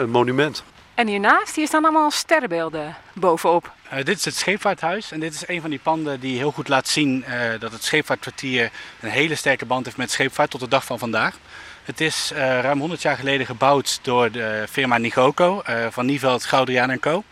een 0.00 0.10
monument. 0.10 0.64
En 1.00 1.06
hiernaast, 1.06 1.56
hier 1.56 1.66
staan 1.66 1.82
allemaal 1.82 2.10
sterrenbeelden 2.10 2.96
bovenop. 3.12 3.72
Eh, 3.88 4.04
dit 4.04 4.18
is 4.18 4.24
het 4.24 4.34
scheepvaarthuis 4.34 5.12
en 5.12 5.20
dit 5.20 5.34
is 5.34 5.48
een 5.48 5.60
van 5.60 5.70
die 5.70 5.78
panden 5.78 6.20
die 6.20 6.36
heel 6.36 6.50
goed 6.50 6.68
laat 6.68 6.88
zien 6.88 7.24
eh, 7.24 7.60
dat 7.60 7.72
het 7.72 7.84
scheepvaartkwartier 7.84 8.70
een 9.00 9.10
hele 9.10 9.34
sterke 9.34 9.66
band 9.66 9.84
heeft 9.84 9.96
met 9.96 10.10
scheepvaart 10.10 10.50
tot 10.50 10.60
de 10.60 10.68
dag 10.68 10.84
van 10.84 10.98
vandaag. 10.98 11.38
Het 11.84 12.00
is 12.00 12.30
eh, 12.34 12.60
ruim 12.60 12.78
100 12.78 13.02
jaar 13.02 13.16
geleden 13.16 13.46
gebouwd 13.46 13.98
door 14.02 14.30
de 14.30 14.64
firma 14.70 14.98
Nigoco 14.98 15.62
van 15.90 16.06
Nieveld, 16.06 16.44
Goudriaan 16.44 16.98
Co. 16.98 17.24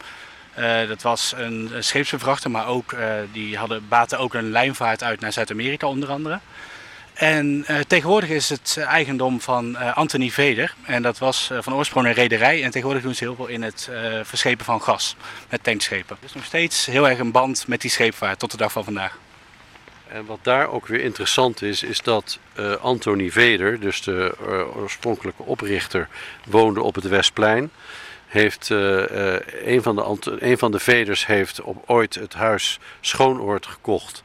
Eh, 0.54 0.88
dat 0.88 1.02
was 1.02 1.32
een, 1.36 1.70
een 1.92 2.50
maar 2.50 2.66
ook, 2.66 2.94
die 3.32 3.56
hadden, 3.56 3.88
baten 3.88 4.18
ook 4.18 4.34
een 4.34 4.50
lijnvaart 4.50 5.02
uit 5.02 5.20
naar 5.20 5.32
Zuid-Amerika 5.32 5.86
onder 5.86 6.08
andere. 6.08 6.40
En 7.18 7.64
eh, 7.66 7.78
tegenwoordig 7.86 8.30
is 8.30 8.48
het 8.48 8.76
eh, 8.78 8.84
eigendom 8.84 9.40
van 9.40 9.76
eh, 9.76 9.96
Anthony 9.96 10.30
Veder. 10.30 10.74
En 10.82 11.02
dat 11.02 11.18
was 11.18 11.50
van 11.60 11.74
oorsprong 11.74 12.06
een 12.06 12.12
rederij. 12.12 12.62
En 12.62 12.70
tegenwoordig 12.70 13.02
doen 13.02 13.14
ze 13.14 13.24
heel 13.24 13.34
veel 13.34 13.46
in 13.46 13.62
het 13.62 13.90
verschepen 14.22 14.64
van 14.64 14.82
gas 14.82 15.16
met 15.50 15.62
tankschepen. 15.62 16.16
Dus 16.20 16.34
nog 16.34 16.44
steeds 16.44 16.86
heel 16.86 17.08
erg 17.08 17.18
een 17.18 17.30
band 17.30 17.66
met 17.66 17.80
die 17.80 17.90
scheepvaart 17.90 18.38
tot 18.38 18.50
de 18.50 18.56
dag 18.56 18.72
van 18.72 18.84
vandaag. 18.84 19.18
En 20.08 20.24
wat 20.26 20.38
daar 20.42 20.68
ook 20.68 20.86
weer 20.86 21.00
interessant 21.00 21.62
is, 21.62 21.82
is 21.82 22.00
dat 22.00 22.38
Anthony 22.80 23.30
Veder, 23.30 23.80
dus 23.80 24.02
de 24.02 24.34
oorspronkelijke 24.74 25.42
oprichter, 25.42 26.08
woonde 26.46 26.82
op 26.82 26.94
het 26.94 27.08
Westplein. 27.08 27.70
heeft 28.26 28.68
uh, 28.68 29.02
een, 29.64 29.82
van 29.82 29.96
de, 29.96 30.36
een 30.38 30.58
van 30.58 30.70
de 30.70 30.78
veders 30.78 31.26
heeft 31.26 31.60
op 31.60 31.82
ooit 31.86 32.14
het 32.14 32.34
huis 32.34 32.78
Schoonoord 33.00 33.66
gekocht. 33.66 34.22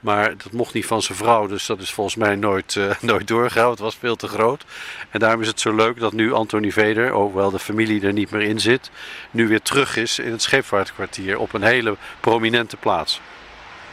Maar 0.00 0.36
dat 0.36 0.52
mocht 0.52 0.74
niet 0.74 0.86
van 0.86 1.02
zijn 1.02 1.18
vrouw, 1.18 1.46
dus 1.46 1.66
dat 1.66 1.80
is 1.80 1.92
volgens 1.92 2.16
mij 2.16 2.34
nooit, 2.34 2.74
uh, 2.74 2.90
nooit 3.00 3.28
doorgegaan. 3.28 3.70
Het 3.70 3.78
was 3.78 3.96
veel 3.98 4.16
te 4.16 4.28
groot. 4.28 4.64
En 5.10 5.20
daarom 5.20 5.40
is 5.40 5.46
het 5.46 5.60
zo 5.60 5.74
leuk 5.74 6.00
dat 6.00 6.12
nu 6.12 6.32
Anthony 6.32 6.70
Veder, 6.70 7.10
hoewel 7.10 7.50
de 7.50 7.58
familie 7.58 8.02
er 8.02 8.12
niet 8.12 8.30
meer 8.30 8.42
in 8.42 8.60
zit, 8.60 8.90
nu 9.30 9.48
weer 9.48 9.62
terug 9.62 9.96
is 9.96 10.18
in 10.18 10.32
het 10.32 10.42
scheepvaartkwartier 10.42 11.38
op 11.38 11.52
een 11.52 11.62
hele 11.62 11.96
prominente 12.20 12.76
plaats. 12.76 13.20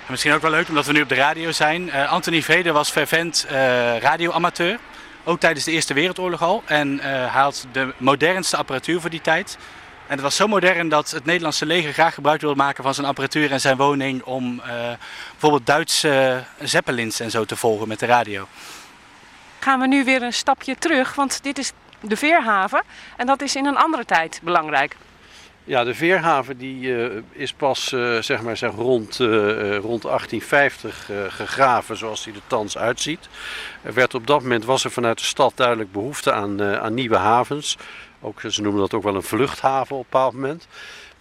misschien 0.08 0.34
ook 0.34 0.42
wel 0.42 0.52
leuk 0.52 0.68
omdat 0.68 0.86
we 0.86 0.92
nu 0.92 1.02
op 1.02 1.10
de 1.10 1.16
radio 1.16 1.52
zijn. 1.52 1.88
Uh, 1.88 2.12
Anthony 2.12 2.42
Veder 2.42 2.74
was 2.74 2.90
fervent 2.90 3.46
uh, 3.52 3.98
radioamateur. 4.00 4.80
Ook 5.24 5.40
tijdens 5.40 5.66
de 5.66 5.72
Eerste 5.72 5.94
Wereldoorlog 5.94 6.42
al. 6.42 6.64
En 6.66 7.00
had 7.28 7.68
de 7.72 7.94
modernste 7.98 8.58
apparatuur 8.58 9.02
voor 9.02 9.10
die 9.10 9.22
tijd. 9.22 9.58
En 10.08 10.14
het 10.14 10.22
was 10.22 10.36
zo 10.36 10.48
modern 10.48 10.90
dat 10.90 11.12
het 11.12 11.26
Nederlandse 11.26 11.66
leger 11.66 11.94
graag 11.94 12.14
gebruik 12.14 12.42
wilde 12.42 12.56
maken 12.56 12.84
van 12.84 12.94
zijn 12.94 13.08
apparatuur 13.08 13.52
en 13.52 13.62
zijn 13.62 13.78
woning 13.78 14.24
om 14.24 14.54
uh, 14.60 14.66
bijvoorbeeld 15.32 15.66
Duitse 15.66 16.44
zeppelins 16.62 17.20
en 17.20 17.32
zo 17.32 17.46
te 17.46 17.56
volgen 17.56 17.88
met 17.88 18.00
de 18.00 18.06
radio. 18.06 18.48
Gaan 19.60 19.80
we 19.80 19.88
nu 19.88 20.04
weer 20.04 20.22
een 20.22 20.34
stapje 20.34 20.76
terug, 20.76 21.16
want 21.16 21.44
dit 21.44 21.58
is 21.58 21.72
de 22.02 22.18
veerhaven 22.18 22.84
en 23.18 23.26
dat 23.26 23.42
is 23.42 23.56
in 23.56 23.66
een 23.66 23.78
andere 23.78 24.06
tijd 24.06 24.40
belangrijk. 24.44 24.96
Ja, 25.64 25.84
de 25.84 25.94
veerhaven 25.94 26.58
die, 26.58 26.82
uh, 26.82 27.22
is 27.32 27.54
pas 27.54 27.92
uh, 27.92 28.22
zeg 28.22 28.42
maar, 28.42 28.58
zeg, 28.58 28.72
rond, 28.72 29.18
rond 29.82 30.02
1850 30.02 31.10
gegraven 31.28 31.98
zoals 31.98 32.24
die 32.24 32.34
er 32.34 32.42
thans 32.48 32.78
uitziet. 32.78 33.30
Er 33.82 33.94
werd 33.94 34.14
op 34.14 34.28
dat 34.28 34.42
moment 34.42 34.66
was 34.66 34.84
er 34.84 34.92
vanuit 34.92 35.18
de 35.18 35.24
stad 35.24 35.52
duidelijk 35.56 35.92
behoefte 35.92 36.34
aan, 36.34 36.64
aan 36.64 36.94
nieuwe 36.94 37.18
havens. 37.18 37.78
Ook, 38.22 38.42
ze 38.48 38.62
noemen 38.62 38.82
dat 38.82 38.94
ook 38.94 39.04
wel 39.04 39.16
een 39.16 39.24
vluchthaven 39.24 39.96
op 39.96 40.02
een 40.02 40.08
bepaald 40.10 40.34
moment. 40.34 40.68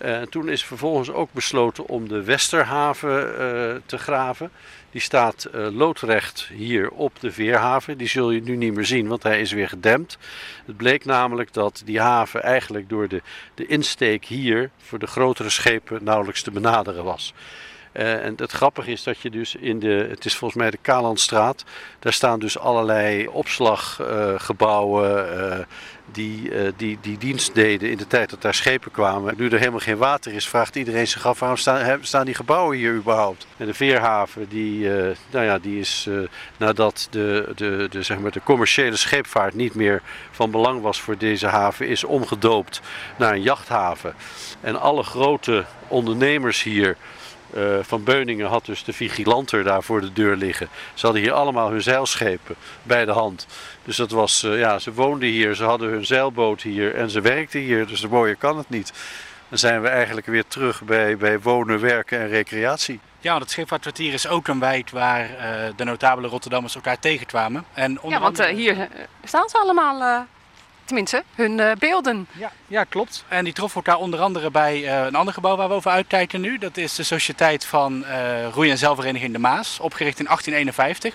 Uh, 0.04 0.22
toen 0.22 0.48
is 0.48 0.64
vervolgens 0.64 1.10
ook 1.10 1.32
besloten 1.32 1.86
om 1.86 2.08
de 2.08 2.22
Westerhaven 2.22 3.10
uh, 3.10 3.74
te 3.86 3.98
graven. 3.98 4.50
Die 4.90 5.00
staat 5.00 5.48
uh, 5.54 5.68
loodrecht 5.70 6.50
hier 6.52 6.90
op 6.90 7.20
de 7.20 7.32
Veerhaven. 7.32 7.98
Die 7.98 8.08
zul 8.08 8.30
je 8.30 8.42
nu 8.42 8.56
niet 8.56 8.74
meer 8.74 8.84
zien, 8.84 9.08
want 9.08 9.22
hij 9.22 9.40
is 9.40 9.52
weer 9.52 9.68
gedempt. 9.68 10.18
Het 10.66 10.76
bleek 10.76 11.04
namelijk 11.04 11.52
dat 11.52 11.82
die 11.84 12.00
haven 12.00 12.42
eigenlijk 12.42 12.88
door 12.88 13.08
de, 13.08 13.22
de 13.54 13.66
insteek 13.66 14.24
hier 14.24 14.70
voor 14.78 14.98
de 14.98 15.06
grotere 15.06 15.50
schepen 15.50 16.04
nauwelijks 16.04 16.42
te 16.42 16.50
benaderen 16.50 17.04
was. 17.04 17.34
Uh, 17.98 18.24
en 18.24 18.34
het 18.36 18.52
grappige 18.52 18.90
is 18.90 19.02
dat 19.02 19.18
je 19.18 19.30
dus 19.30 19.54
in 19.54 19.78
de, 19.78 20.06
het 20.10 20.24
is 20.24 20.36
volgens 20.36 20.60
mij 20.60 20.70
de 20.70 20.78
Kalandstraat, 20.82 21.64
daar 21.98 22.12
staan 22.12 22.38
dus 22.38 22.58
allerlei 22.58 23.28
opslaggebouwen 23.28 25.38
uh, 25.38 25.58
die, 26.12 26.50
uh, 26.50 26.72
die, 26.76 26.98
die 27.00 27.18
dienst 27.18 27.54
deden 27.54 27.90
in 27.90 27.96
de 27.96 28.06
tijd 28.06 28.30
dat 28.30 28.42
daar 28.42 28.54
schepen 28.54 28.90
kwamen. 28.90 29.34
Nu 29.36 29.48
er 29.48 29.58
helemaal 29.58 29.80
geen 29.80 29.96
water 29.96 30.32
is, 30.32 30.48
vraagt 30.48 30.76
iedereen 30.76 31.08
zich 31.08 31.26
af 31.26 31.38
waarom 31.38 31.58
staan, 31.58 31.98
staan 32.02 32.24
die 32.24 32.34
gebouwen 32.34 32.76
hier 32.76 32.94
überhaupt. 32.94 33.46
De 33.56 33.74
veerhaven, 33.74 34.48
die, 34.48 34.88
nou 35.30 35.44
ja, 35.44 35.58
die 35.58 35.80
is 35.80 36.08
nadat 36.56 37.08
de, 37.10 37.52
de, 37.56 37.86
de, 37.90 38.02
zeg 38.02 38.18
maar 38.18 38.30
de 38.30 38.40
commerciële 38.44 38.96
scheepvaart 38.96 39.54
niet 39.54 39.74
meer 39.74 40.02
van 40.30 40.50
belang 40.50 40.80
was 40.80 41.00
voor 41.00 41.18
deze 41.18 41.46
haven, 41.46 41.88
is 41.88 42.04
omgedoopt 42.04 42.80
naar 43.16 43.32
een 43.32 43.42
jachthaven. 43.42 44.14
En 44.60 44.80
alle 44.80 45.02
grote 45.02 45.64
ondernemers 45.88 46.62
hier 46.62 46.96
uh, 47.54 47.78
van 47.82 48.04
Beuningen 48.04 48.46
had 48.46 48.64
dus 48.66 48.84
de 48.84 48.92
vigilanter 48.92 49.64
daar 49.64 49.82
voor 49.82 50.00
de 50.00 50.12
deur 50.12 50.36
liggen. 50.36 50.68
Ze 50.94 51.04
hadden 51.04 51.22
hier 51.22 51.32
allemaal 51.32 51.70
hun 51.70 51.82
zeilschepen 51.82 52.54
bij 52.82 53.04
de 53.04 53.12
hand. 53.12 53.46
Dus 53.84 53.96
dat 53.96 54.10
was, 54.10 54.44
uh, 54.44 54.58
ja, 54.58 54.78
ze 54.78 54.92
woonden 54.92 55.28
hier, 55.28 55.54
ze 55.54 55.64
hadden 55.64 55.90
hun 55.90 56.06
zeilboot 56.06 56.62
hier 56.62 56.94
en 56.94 57.10
ze 57.10 57.20
werkten 57.20 57.60
hier. 57.60 57.86
Dus 57.86 58.06
mooier 58.06 58.36
kan 58.36 58.58
het 58.58 58.68
niet. 58.68 58.92
Dan 59.48 59.58
zijn 59.58 59.82
we 59.82 59.88
eigenlijk 59.88 60.26
weer 60.26 60.46
terug 60.46 60.82
bij, 60.82 61.16
bij 61.16 61.40
wonen, 61.40 61.80
werken 61.80 62.20
en 62.20 62.28
recreatie. 62.28 63.00
Ja, 63.20 63.38
het 63.38 63.50
scheepvaartkwartier 63.50 64.12
is 64.12 64.28
ook 64.28 64.48
een 64.48 64.60
wijk 64.60 64.90
waar 64.90 65.30
uh, 65.30 65.36
de 65.76 65.84
notabele 65.84 66.28
Rotterdammers 66.28 66.74
elkaar 66.74 66.98
tegenkwamen. 66.98 67.64
En 67.74 68.00
onder 68.00 68.18
ja, 68.18 68.24
want 68.24 68.40
andere... 68.40 68.56
hier 68.56 68.88
staan 69.24 69.48
ze 69.48 69.58
allemaal 69.58 70.26
Tenminste, 70.86 71.22
hun 71.34 71.58
uh, 71.58 71.72
beelden. 71.78 72.28
Ja, 72.32 72.52
ja, 72.66 72.84
klopt. 72.84 73.24
En 73.28 73.44
die 73.44 73.52
troffen 73.52 73.82
elkaar 73.84 74.00
onder 74.00 74.20
andere 74.20 74.50
bij 74.50 74.80
uh, 74.80 75.04
een 75.04 75.14
ander 75.14 75.34
gebouw 75.34 75.56
waar 75.56 75.68
we 75.68 75.74
over 75.74 75.90
uitkijken 75.90 76.40
nu. 76.40 76.58
Dat 76.58 76.76
is 76.76 76.94
de 76.94 77.02
Sociëteit 77.02 77.64
van 77.64 78.02
uh, 78.02 78.48
Roei- 78.48 78.70
en 78.70 78.78
Zelfvereniging 78.78 79.32
de 79.32 79.38
Maas, 79.38 79.78
opgericht 79.80 80.18
in 80.18 80.24
1851. 80.24 81.14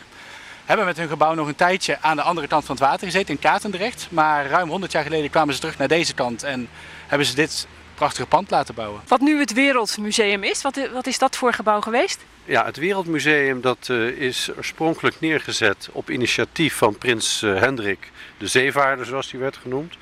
Hebben 0.65 0.85
met 0.85 0.97
hun 0.97 1.07
gebouw 1.07 1.33
nog 1.33 1.47
een 1.47 1.55
tijdje 1.55 1.97
aan 2.01 2.15
de 2.15 2.21
andere 2.21 2.47
kant 2.47 2.65
van 2.65 2.75
het 2.75 2.83
water 2.83 3.05
gezeten, 3.07 3.33
in 3.33 3.39
Katendrecht. 3.39 4.07
Maar 4.09 4.45
ruim 4.45 4.69
100 4.69 4.91
jaar 4.91 5.03
geleden 5.03 5.29
kwamen 5.29 5.53
ze 5.53 5.59
terug 5.59 5.77
naar 5.77 5.87
deze 5.87 6.13
kant 6.13 6.43
en 6.43 6.69
hebben 7.07 7.27
ze 7.27 7.35
dit 7.35 7.67
prachtige 7.95 8.27
pand 8.27 8.49
laten 8.49 8.75
bouwen. 8.75 9.01
Wat 9.07 9.19
nu 9.21 9.39
het 9.39 9.53
Wereldmuseum 9.53 10.43
is, 10.43 10.61
wat, 10.61 10.79
wat 10.93 11.07
is 11.07 11.17
dat 11.17 11.35
voor 11.35 11.53
gebouw 11.53 11.81
geweest? 11.81 12.19
Ja, 12.45 12.65
het 12.65 12.77
Wereldmuseum 12.77 13.61
dat, 13.61 13.87
uh, 13.91 14.07
is 14.07 14.49
oorspronkelijk 14.57 15.19
neergezet 15.19 15.89
op 15.91 16.09
initiatief 16.09 16.75
van 16.75 16.97
prins 16.97 17.41
uh, 17.41 17.59
Hendrik 17.59 18.11
de 18.37 18.47
Zeevaarder, 18.47 19.05
zoals 19.05 19.31
hij 19.31 19.39
werd 19.39 19.57
genoemd. 19.57 19.95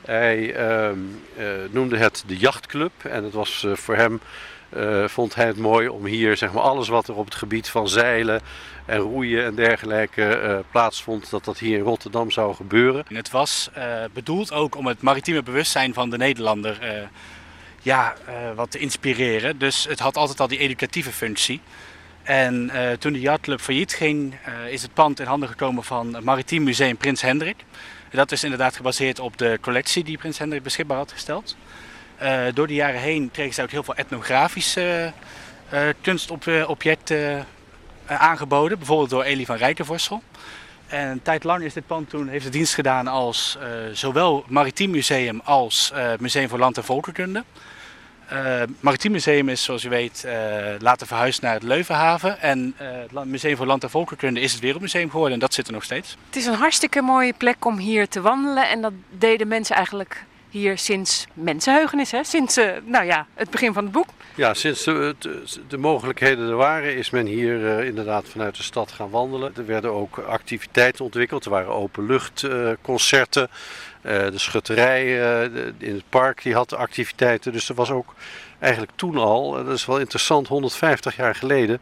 Hij 0.00 0.70
uh, 0.70 0.90
noemde 1.70 1.96
het 1.96 2.24
de 2.26 2.36
jachtclub 2.36 2.92
en 3.02 3.24
het 3.24 3.32
was 3.32 3.66
voor 3.72 3.96
hem, 3.96 4.20
vond 5.06 5.34
hij 5.34 5.46
het 5.46 5.56
mooi 5.56 5.88
om 5.88 6.04
hier 6.04 6.36
zeg 6.36 6.52
maar, 6.52 6.62
alles 6.62 6.88
wat 6.88 7.08
er 7.08 7.14
op 7.14 7.24
het 7.24 7.34
gebied 7.34 7.68
van 7.68 7.88
zeilen 7.88 8.40
en 8.86 8.98
roeien 8.98 9.44
en 9.44 9.54
dergelijke 9.54 10.64
plaatsvond, 10.70 11.30
dat 11.30 11.44
dat 11.44 11.58
hier 11.58 11.78
in 11.78 11.84
Rotterdam 11.84 12.30
zou 12.30 12.54
gebeuren. 12.54 13.04
Het 13.08 13.30
was 13.30 13.70
bedoeld 14.12 14.52
ook 14.52 14.76
om 14.76 14.86
het 14.86 15.02
maritieme 15.02 15.42
bewustzijn 15.42 15.94
van 15.94 16.10
de 16.10 16.16
Nederlander 16.16 17.08
ja, 17.82 18.14
uh, 18.28 18.34
wat 18.54 18.70
te 18.70 18.78
inspireren. 18.78 19.58
Dus 19.58 19.86
het 19.88 19.98
had 19.98 20.16
altijd 20.16 20.40
al 20.40 20.48
die 20.48 20.58
educatieve 20.58 21.12
functie. 21.12 21.60
En 22.22 22.70
uh, 22.74 22.90
toen 22.92 23.12
de 23.12 23.20
yachtclub 23.20 23.60
failliet 23.60 23.92
ging, 23.92 24.34
uh, 24.48 24.72
is 24.72 24.82
het 24.82 24.94
pand 24.94 25.20
in 25.20 25.26
handen 25.26 25.48
gekomen 25.48 25.84
van 25.84 26.14
het 26.14 26.24
Maritiem 26.24 26.62
Museum 26.62 26.96
Prins 26.96 27.22
Hendrik. 27.22 27.64
Dat 28.10 28.32
is 28.32 28.44
inderdaad 28.44 28.76
gebaseerd 28.76 29.18
op 29.18 29.38
de 29.38 29.58
collectie 29.60 30.04
die 30.04 30.18
Prins 30.18 30.38
Hendrik 30.38 30.62
beschikbaar 30.62 30.96
had 30.96 31.12
gesteld. 31.12 31.56
door 32.54 32.66
de 32.66 32.74
jaren 32.74 33.00
heen 33.00 33.30
kregen 33.30 33.54
ze 33.54 33.62
ook 33.62 33.70
heel 33.70 33.82
veel 33.82 33.94
etnografische 33.94 35.12
kunstobjecten 36.00 37.46
aangeboden. 38.06 38.78
Bijvoorbeeld 38.78 39.10
door 39.10 39.22
Elie 39.22 39.46
van 39.46 39.56
Rijkenvorsel. 39.56 40.22
En 40.86 41.08
een 41.08 41.22
tijd 41.22 41.44
lang 41.44 41.62
is 41.62 41.72
dit 41.72 41.86
pand 41.86 42.10
toen, 42.10 42.28
heeft 42.28 42.44
het 42.44 42.52
dienst 42.52 42.74
gedaan 42.74 43.06
als 43.06 43.58
zowel 43.92 44.44
Maritiem 44.48 44.90
Museum 44.90 45.40
als 45.44 45.92
Museum 46.18 46.48
voor 46.48 46.58
Land 46.58 46.76
en 46.76 46.84
Volkenkunde. 46.84 47.44
Uh, 48.32 48.62
Maritiem 48.80 49.12
Museum 49.12 49.48
is, 49.48 49.64
zoals 49.64 49.84
u 49.84 49.88
weet, 49.88 50.26
later 50.78 51.06
verhuisd 51.06 51.42
naar 51.42 51.54
het 51.54 51.62
Leuvenhaven. 51.62 52.40
En 52.40 52.74
het 52.78 53.24
Museum 53.24 53.56
voor 53.56 53.66
Land 53.66 53.82
en 53.82 53.90
Volkenkunde 53.90 54.40
is 54.40 54.52
het 54.52 54.60
Wereldmuseum 54.60 55.10
geworden 55.10 55.34
en 55.34 55.40
dat 55.40 55.54
zit 55.54 55.66
er 55.66 55.72
nog 55.72 55.84
steeds. 55.84 56.16
Het 56.26 56.36
is 56.36 56.46
een 56.46 56.54
hartstikke 56.54 57.02
mooie 57.02 57.32
plek 57.32 57.64
om 57.64 57.78
hier 57.78 58.08
te 58.08 58.20
wandelen 58.20 58.68
en 58.68 58.80
dat 58.80 58.92
deden 59.10 59.48
mensen 59.48 59.76
eigenlijk 59.76 60.24
hier 60.50 60.78
sinds 60.78 61.26
mensenheugenis, 61.34 62.10
hè? 62.10 62.24
sinds 62.24 62.58
uh, 62.58 62.70
nou 62.84 63.04
ja, 63.04 63.26
het 63.34 63.50
begin 63.50 63.72
van 63.72 63.84
het 63.84 63.92
boek. 63.92 64.08
Ja, 64.34 64.54
sinds 64.54 64.84
de, 64.84 65.14
de, 65.68 65.76
mogelijkheden 65.76 66.48
er 66.48 66.56
waren 66.56 66.96
is 66.96 67.10
men 67.10 67.26
hier 67.26 67.60
uh, 67.60 67.86
inderdaad 67.86 68.28
vanuit 68.28 68.56
de 68.56 68.62
stad 68.62 68.92
gaan 68.92 69.10
wandelen. 69.10 69.52
Er 69.56 69.66
werden 69.66 69.92
ook 69.92 70.18
activiteiten 70.18 71.04
ontwikkeld, 71.04 71.44
er 71.44 71.50
waren 71.50 71.74
openluchtconcerten. 71.74 73.48
Uh, 74.02 74.12
de 74.12 74.38
schutterij 74.38 75.14
in 75.78 75.94
het 75.94 76.08
park 76.08 76.42
die 76.42 76.54
had 76.54 76.74
activiteiten, 76.74 77.52
dus 77.52 77.68
er 77.68 77.74
was 77.74 77.90
ook 77.90 78.14
eigenlijk 78.58 78.92
toen 78.96 79.16
al, 79.16 79.52
dat 79.52 79.76
is 79.76 79.86
wel 79.86 79.98
interessant, 79.98 80.48
150 80.48 81.16
jaar 81.16 81.34
geleden 81.34 81.80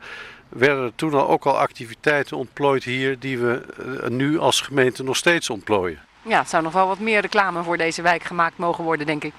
werden 0.48 0.84
er 0.84 0.92
toen 0.94 1.14
al 1.14 1.28
ook 1.28 1.46
al 1.46 1.58
activiteiten 1.58 2.36
ontplooid 2.36 2.84
hier 2.84 3.18
die 3.18 3.38
we 3.38 3.62
nu 4.08 4.38
als 4.38 4.60
gemeente 4.60 5.02
nog 5.02 5.16
steeds 5.16 5.50
ontplooien 5.50 6.00
ja, 6.22 6.38
het 6.38 6.48
zou 6.48 6.62
nog 6.62 6.72
wel 6.72 6.86
wat 6.86 6.98
meer 6.98 7.20
reclame 7.20 7.62
voor 7.62 7.76
deze 7.76 8.02
wijk 8.02 8.22
gemaakt 8.22 8.58
mogen 8.58 8.84
worden, 8.84 9.06
denk 9.06 9.24
ik. 9.24 9.32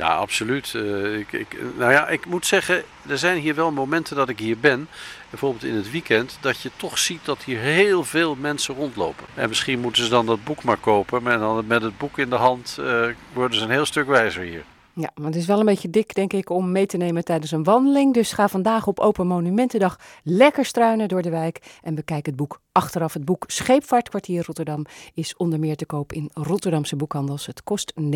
Ja, 0.00 0.14
absoluut. 0.14 0.72
Uh, 0.76 1.18
ik, 1.18 1.32
ik, 1.32 1.56
nou 1.76 1.92
ja, 1.92 2.08
ik 2.08 2.26
moet 2.26 2.46
zeggen, 2.46 2.84
er 3.08 3.18
zijn 3.18 3.38
hier 3.38 3.54
wel 3.54 3.70
momenten 3.72 4.16
dat 4.16 4.28
ik 4.28 4.38
hier 4.38 4.58
ben, 4.58 4.88
bijvoorbeeld 5.30 5.64
in 5.64 5.74
het 5.74 5.90
weekend, 5.90 6.38
dat 6.40 6.60
je 6.60 6.70
toch 6.76 6.98
ziet 6.98 7.24
dat 7.24 7.42
hier 7.44 7.58
heel 7.58 8.04
veel 8.04 8.34
mensen 8.34 8.74
rondlopen. 8.74 9.26
En 9.34 9.48
misschien 9.48 9.80
moeten 9.80 10.04
ze 10.04 10.08
dan 10.08 10.26
dat 10.26 10.44
boek 10.44 10.62
maar 10.62 10.76
kopen, 10.76 11.22
maar 11.22 11.38
dan 11.38 11.66
met 11.66 11.82
het 11.82 11.98
boek 11.98 12.18
in 12.18 12.30
de 12.30 12.36
hand 12.36 12.76
uh, 12.80 13.06
worden 13.32 13.58
ze 13.58 13.64
een 13.64 13.70
heel 13.70 13.86
stuk 13.86 14.06
wijzer 14.06 14.42
hier. 14.42 14.64
Ja, 14.94 15.10
maar 15.14 15.26
het 15.26 15.36
is 15.36 15.46
wel 15.46 15.58
een 15.58 15.64
beetje 15.66 15.90
dik, 15.90 16.14
denk 16.14 16.32
ik, 16.32 16.50
om 16.50 16.72
mee 16.72 16.86
te 16.86 16.96
nemen 16.96 17.24
tijdens 17.24 17.50
een 17.50 17.64
wandeling. 17.64 18.14
Dus 18.14 18.32
ga 18.32 18.48
vandaag 18.48 18.86
op 18.86 19.00
Open 19.00 19.26
Monumentendag 19.26 19.98
lekker 20.22 20.64
struinen 20.64 21.08
door 21.08 21.22
de 21.22 21.30
wijk 21.30 21.78
en 21.82 21.94
bekijk 21.94 22.26
het 22.26 22.36
boek. 22.36 22.60
Achteraf 22.72 23.12
het 23.12 23.24
boek 23.24 23.44
Scheepvaartkwartier 23.46 24.44
Rotterdam 24.46 24.86
is 25.14 25.36
onder 25.36 25.58
meer 25.58 25.76
te 25.76 25.86
koop 25.86 26.12
in 26.12 26.30
Rotterdamse 26.32 26.96
boekhandels. 26.96 27.46
Het 27.46 27.62
kost 27.62 27.92
39,95 28.00 28.06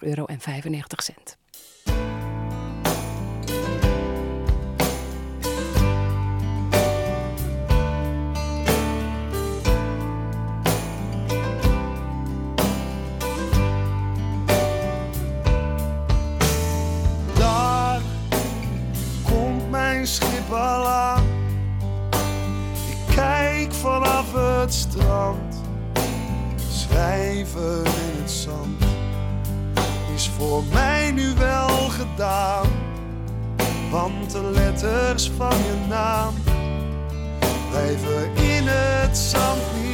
euro. 0.00 0.24
Wel 20.48 20.86
aan. 20.86 21.24
Ik 22.90 23.14
kijk 23.14 23.72
vanaf 23.72 24.32
het 24.32 24.74
strand, 24.74 25.62
schrijven 26.70 27.84
in 27.84 28.20
het 28.20 28.30
zand 28.30 28.82
is 30.14 30.30
voor 30.38 30.62
mij 30.72 31.10
nu 31.10 31.34
wel 31.34 31.88
gedaan. 31.88 32.66
Want 33.90 34.30
de 34.30 34.50
letters 34.54 35.30
van 35.36 35.56
je 35.56 35.86
naam 35.88 36.34
blijven 37.70 38.34
in 38.34 38.66
het 38.66 39.18
zand 39.18 39.60
niet 39.82 39.91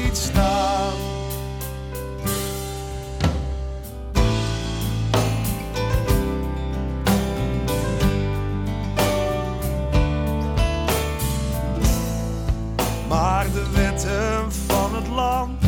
land 15.19 15.65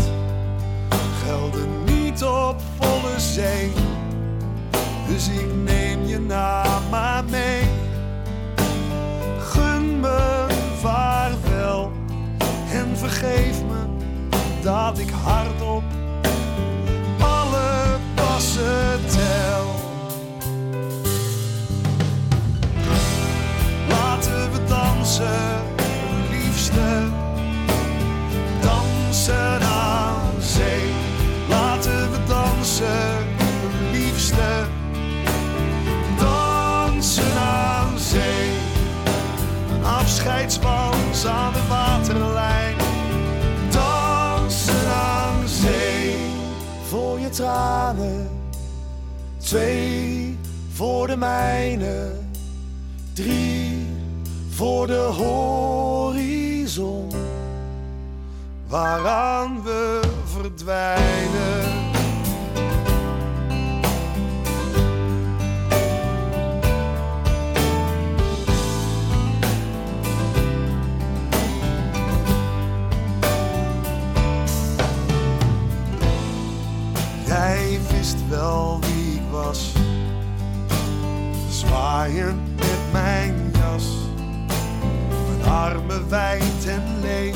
gelden 1.25 1.85
niet 1.85 2.25
op 2.25 2.57
volle 2.79 3.21
zee. 3.21 3.73
Dus 5.09 5.29
ik 5.29 5.55
neem 5.65 6.07
je 6.07 6.21
naam 6.21 6.89
maar 6.91 7.25
mee. 7.25 7.63
Gun 9.39 10.01
me 10.01 10.47
vaarwel 10.81 11.91
en 12.73 12.97
vergeef 12.97 13.63
me 13.63 13.83
dat 14.63 14.99
ik 14.99 15.11
hardop 15.11 15.60
de 51.11 51.17
mijne, 51.17 52.13
drie 53.13 53.87
voor 54.51 54.87
de 54.87 55.09
horizon 55.17 57.09
waaraan 58.69 59.63
we 59.63 60.01
verdwijnen. 60.25 61.80
Met 82.09 82.93
mijn 82.93 83.35
jas, 83.53 83.85
mijn 85.29 85.51
armen 85.53 86.09
wijd 86.09 86.67
en 86.67 86.83
leeg. 87.01 87.35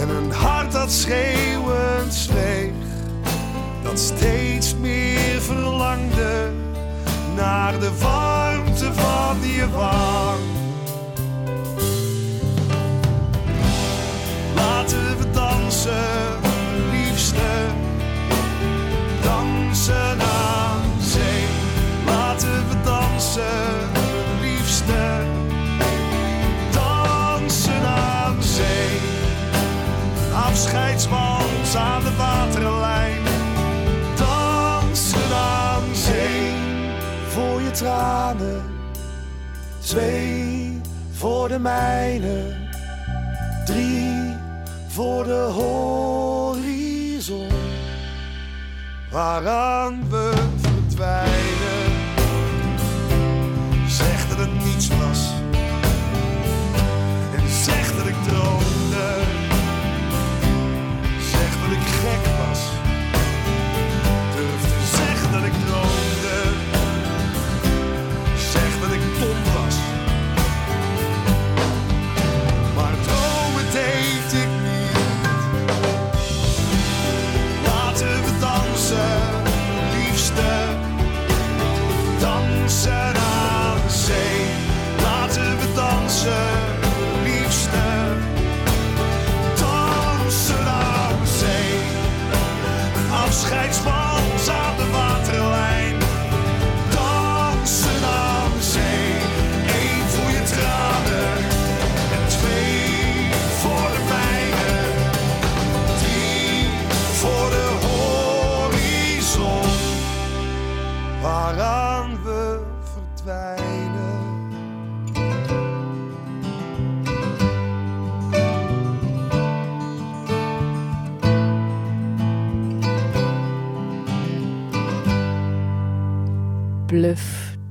En 0.00 0.08
een 0.08 0.32
hart 0.32 0.72
dat 0.72 0.90
schreeuwend 0.90 2.14
zweeg, 2.14 2.72
dat 3.82 3.98
steeds 3.98 4.74
meer 4.76 5.40
verlangde 5.40 6.52
naar 7.36 7.80
de 7.80 7.90
warmte 7.98 8.94
van 8.94 9.36
je 9.40 9.70
wang. 9.70 10.40
Laten 14.54 15.18
we 15.18 15.30
dansen, 15.30 16.47
liefste, 24.40 25.24
dansen 26.72 27.86
aan 27.86 28.42
zee. 28.42 29.00
Afscheidswals 30.34 31.76
aan 31.76 32.02
de 32.02 32.16
waterlijn. 32.16 33.22
Dansen 34.16 35.36
aan 35.36 35.94
zee. 35.94 36.52
Voor 37.28 37.60
je 37.60 37.70
tranen, 37.70 38.62
twee 39.80 40.80
voor 41.18 41.48
de 41.48 41.58
mijne, 41.58 42.56
drie 43.64 44.36
voor 44.88 45.24
de 45.24 45.50
horizon, 45.52 47.48
waaraan 49.10 50.10
we 50.10 50.32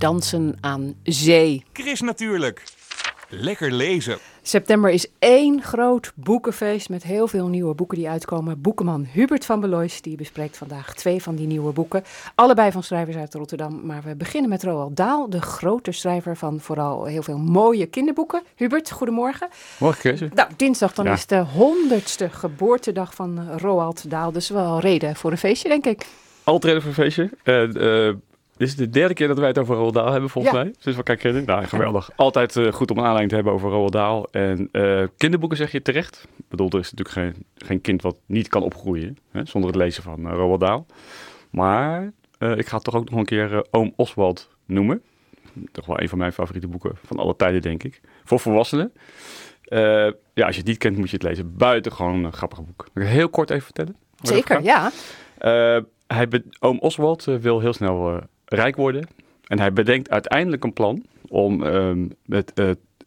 dansen 0.08 0.58
aan 0.62 0.96
zee. 1.04 1.64
Chris 1.74 2.02
natuurlijk. 2.02 2.64
Lekker 3.30 3.72
lezen. 3.72 4.18
September 4.42 4.90
is 4.92 5.08
één 5.20 5.62
groot 5.62 6.12
boekenfeest 6.16 6.90
met 6.90 7.04
heel 7.04 7.28
veel 7.28 7.48
nieuwe 7.48 7.74
boeken 7.76 7.98
die 7.98 8.10
uitkomen. 8.10 8.62
Boekenman 8.62 9.08
Hubert 9.12 9.46
van 9.46 9.60
Belois 9.60 10.02
die 10.02 10.16
bespreekt 10.16 10.58
vandaag 10.58 10.94
twee 10.94 11.22
van 11.22 11.36
die 11.36 11.48
nieuwe 11.48 11.72
boeken. 11.74 12.04
Allebei 12.36 12.72
van 12.72 12.84
schrijvers 12.84 13.18
uit 13.18 13.34
Rotterdam. 13.34 13.86
Maar 13.86 14.02
we 14.06 14.16
beginnen 14.16 14.50
met 14.50 14.64
Roald 14.64 14.96
Daal, 14.96 15.30
de 15.30 15.42
grote 15.42 15.92
schrijver 15.92 16.38
van 16.38 16.60
vooral 16.60 17.06
heel 17.06 17.24
veel 17.24 17.38
mooie 17.38 17.86
kinderboeken. 17.86 18.42
Hubert, 18.56 18.92
goedemorgen. 18.92 19.48
Morgen, 19.80 20.02
Kees. 20.02 20.30
Nou, 20.34 20.50
dinsdag 20.58 20.94
dan 20.94 21.06
Ja. 21.06 21.14
is 21.14 21.26
de 21.26 21.40
honderdste 21.44 22.30
geboortedag 22.30 23.14
van 23.16 23.58
Roald 23.58 24.10
Daal. 24.10 24.32
Dus 24.32 24.50
wel 24.50 24.80
reden 24.80 25.16
voor 25.16 25.32
een 25.32 25.38
feestje, 25.38 25.70
denk 25.70 25.86
ik. 25.86 26.06
Altijd 26.44 26.64
reden 26.74 26.82
voor 26.94 27.04
een 27.06 27.12
feestje. 27.12 27.30
Eh, 27.44 28.14
dit 28.58 28.68
is 28.68 28.76
de 28.76 28.90
derde 28.90 29.14
keer 29.14 29.28
dat 29.28 29.38
wij 29.38 29.48
het 29.48 29.58
over 29.58 29.76
Roald 29.76 29.94
Dahl 29.94 30.12
hebben, 30.12 30.30
volgens 30.30 30.54
Ja. 30.54 30.60
mij. 30.64 30.72
Dus 30.72 30.84
we 30.92 30.94
elkaar 30.98 31.16
kennen. 31.16 31.46
Nou, 31.46 31.66
geweldig. 31.66 32.10
Altijd 32.16 32.56
eh, 32.56 32.72
goed 32.72 32.92
om 32.92 32.98
een 32.98 33.04
aanleiding 33.04 33.30
te 33.30 33.36
hebben 33.36 33.54
over 33.54 33.70
Roald 33.70 33.92
Dahl. 33.92 34.24
En 34.32 34.70
eh, 34.72 35.04
kinderboeken 35.18 35.58
zeg 35.58 35.72
je 35.72 35.82
terecht. 35.82 36.28
Ik 36.38 36.46
bedoel, 36.48 36.70
er 36.70 36.80
is 36.80 36.92
natuurlijk 36.94 37.34
geen, 37.36 37.46
geen 37.56 37.82
kind 37.82 38.02
wat 38.02 38.18
niet 38.26 38.48
kan 38.48 38.64
opgroeien 38.64 39.18
hè, 39.32 39.42
zonder 39.46 39.70
het 39.70 39.80
lezen 39.80 40.04
van 40.04 40.28
eh, 40.28 40.34
Roald 40.34 40.60
Dahl. 40.60 40.86
Maar 41.52 42.12
eh, 42.38 42.58
ik 42.58 42.68
ga 42.68 42.78
toch 42.80 42.96
ook 42.96 43.10
nog 43.10 43.20
een 43.20 43.26
keer 43.26 43.54
eh, 43.54 43.60
Oom 43.72 43.94
Oswald 43.96 44.50
noemen. 44.66 45.02
Toch 45.72 45.86
wel 45.86 46.02
een 46.02 46.10
van 46.10 46.18
mijn 46.18 46.34
favoriete 46.34 46.68
boeken 46.68 46.92
van 47.06 47.18
alle 47.18 47.36
tijden, 47.36 47.62
denk 47.62 47.84
ik. 47.84 48.02
Voor 48.24 48.40
volwassenen. 48.40 48.92
Eh, 49.64 49.80
ja, 50.34 50.46
als 50.46 50.54
je 50.56 50.60
het 50.62 50.66
niet 50.68 50.78
kent, 50.78 50.98
moet 50.98 51.10
je 51.10 51.16
het 51.16 51.26
lezen. 51.26 51.56
Buitengewoon 51.58 52.24
een 52.24 52.34
grappig 52.34 52.58
boek. 52.66 52.78
Kan 52.78 52.88
ik 52.94 53.02
het 53.02 53.18
heel 53.18 53.30
kort 53.30 53.50
even 53.50 53.64
vertellen? 53.64 53.96
Zeker, 54.22 54.64
ja. 54.64 54.92
Eh, 55.38 55.78
hij 56.08 56.28
oom 56.60 56.80
Oswald 56.80 57.24
wil 57.24 57.60
heel 57.60 57.74
snel 57.74 58.10
eh, 58.16 58.24
rijk 58.48 58.76
worden. 58.76 59.08
En 59.48 59.60
hij 59.60 59.74
bedenkt 59.74 60.10
uiteindelijk 60.10 60.64
een 60.64 60.74
plan 60.74 61.06
om 61.28 61.64
ehm, 61.64 62.06
het, 62.28 62.54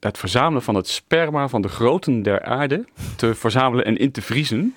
het 0.00 0.18
verzamelen 0.18 0.62
van 0.62 0.74
het 0.74 0.88
sperma 0.88 1.48
van 1.48 1.62
de 1.62 1.68
groten 1.68 2.22
der 2.22 2.42
aarde 2.42 2.84
te 3.16 3.34
verzamelen 3.34 3.84
en 3.84 3.96
in 3.96 4.10
te 4.10 4.22
vriezen. 4.22 4.74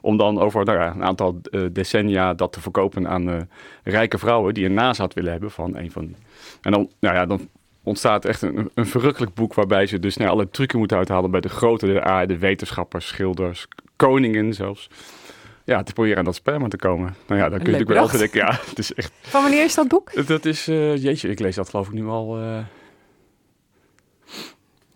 Om 0.00 0.16
dan 0.16 0.40
over 0.40 0.64
nou 0.64 0.78
ja, 0.78 0.94
een 0.94 1.04
aantal 1.04 1.40
eh, 1.50 1.60
decennia 1.72 2.34
dat 2.34 2.52
te 2.52 2.60
verkopen 2.60 3.08
aan 3.08 3.30
eh, 3.30 3.36
rijke 3.82 4.18
vrouwen 4.18 4.54
die 4.54 4.64
een 4.64 4.74
nazaat 4.74 5.14
willen 5.14 5.30
hebben 5.32 5.50
van 5.50 5.76
een 5.76 5.90
van 5.90 6.06
die. 6.06 6.16
En 6.62 6.72
dan, 6.72 6.90
nou 7.00 7.14
ja, 7.14 7.26
dan 7.26 7.48
ontstaat 7.82 8.24
echt 8.24 8.42
een, 8.42 8.70
een 8.74 8.86
verrukkelijk 8.86 9.34
boek 9.34 9.54
waarbij 9.54 9.86
ze 9.86 9.98
dus 9.98 10.16
nou, 10.16 10.30
alle 10.30 10.50
trucken 10.50 10.78
moeten 10.78 10.96
uithalen 10.96 11.30
bij 11.30 11.40
de 11.40 11.48
grote 11.48 11.86
der 11.86 12.02
aarde, 12.02 12.38
wetenschappers, 12.38 13.06
schilders, 13.06 13.66
koningen 13.96 14.54
zelfs. 14.54 14.88
Ja, 15.66 15.82
te 15.82 15.92
proberen 15.92 16.18
aan 16.18 16.24
dat 16.24 16.34
sperma 16.34 16.68
te 16.68 16.76
komen. 16.76 17.14
Nou 17.26 17.40
ja, 17.40 17.48
dan 17.48 17.58
kun 17.58 17.72
je 17.72 17.78
natuurlijk 17.78 17.88
wel 17.88 18.00
altijd 18.00 18.20
denken, 18.32 18.40
ja, 18.40 18.60
het 18.70 18.78
is 18.78 18.94
echt... 18.94 19.12
Van 19.20 19.42
wanneer 19.42 19.64
is 19.64 19.74
dat 19.74 19.88
boek? 19.88 20.26
Dat 20.26 20.44
is, 20.44 20.68
eh, 20.68 20.96
jeetje, 21.02 21.28
ik 21.28 21.38
lees 21.38 21.54
dat 21.54 21.68
geloof 21.68 21.86
ik 21.86 21.92
nu 21.92 22.06
al... 22.06 22.38
eh, 22.38 22.58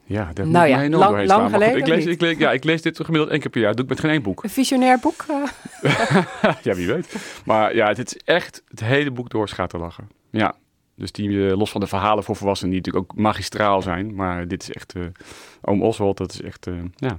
ja, 0.04 0.30
daar 0.32 0.48
Nou 0.48 0.66
ja, 0.66 0.76
mij 0.76 0.88
lang- 1.26 1.50
geleden 1.50 1.78
ik 1.78 1.86
lees, 1.86 2.06
ik, 2.06 2.20
lees, 2.20 2.38
ja, 2.38 2.52
ik 2.52 2.64
lees 2.64 2.82
dit 2.82 2.96
gemiddeld 2.96 3.30
één 3.30 3.40
keer 3.40 3.50
per 3.50 3.60
jaar. 3.60 3.74
Dat 3.74 3.76
doe 3.76 3.84
ik 3.84 3.90
met 3.90 4.00
geen 4.00 4.10
één 4.10 4.22
boek. 4.22 4.44
Een 4.44 4.50
visionair 4.50 4.98
boek? 4.98 5.24
eh? 5.28 6.22
ja, 6.62 6.74
wie 6.74 6.86
weet. 6.86 7.16
Maar 7.44 7.74
ja, 7.74 7.86
het 7.88 7.98
is 7.98 8.16
echt 8.24 8.62
het 8.68 8.80
hele 8.80 9.10
boek 9.10 9.30
door 9.30 9.48
te 9.48 9.78
lachen. 9.78 10.08
Ja, 10.30 10.54
dus 10.94 11.12
die, 11.12 11.56
los 11.56 11.70
van 11.70 11.80
de 11.80 11.86
verhalen 11.86 12.24
voor 12.24 12.36
volwassenen, 12.36 12.72
die 12.72 12.80
natuurlijk 12.80 13.12
ook 13.12 13.18
magistraal 13.18 13.82
zijn. 13.82 14.14
Maar 14.14 14.48
dit 14.48 14.62
is 14.62 14.72
echt, 14.72 14.94
eh 14.94 15.02
Oom 15.60 15.82
Oswald, 15.82 16.16
dat 16.16 16.32
is 16.32 16.42
echt, 16.42 16.66
ja. 16.94 17.16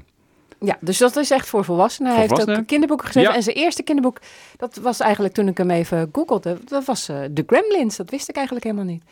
Ja, 0.66 0.78
dus 0.80 0.98
dat 0.98 1.16
is 1.16 1.32
echt 1.32 1.48
voor 1.48 1.66
volwassenen. 1.66 2.12
Hij 2.12 2.22
heeft 2.22 2.50
ook 2.50 2.66
kinderboeken 2.68 3.06
geschreven. 3.06 3.32
Ja. 3.32 3.38
En 3.38 3.44
zijn 3.44 3.56
eerste 3.56 3.84
kinderboek, 3.84 4.18
dat 4.58 4.76
was 4.76 5.00
eigenlijk 5.00 5.34
toen 5.34 5.48
ik 5.48 5.58
hem 5.58 5.70
even 5.70 6.10
googelde, 6.12 6.58
dat 6.66 6.86
was 6.86 7.10
eh 7.10 7.24
The 7.34 7.44
Gremlins. 7.48 7.96
Dat 7.96 8.10
wist 8.10 8.30
ik 8.30 8.36
eigenlijk 8.36 8.66
helemaal 8.66 8.86
niet. 8.86 9.04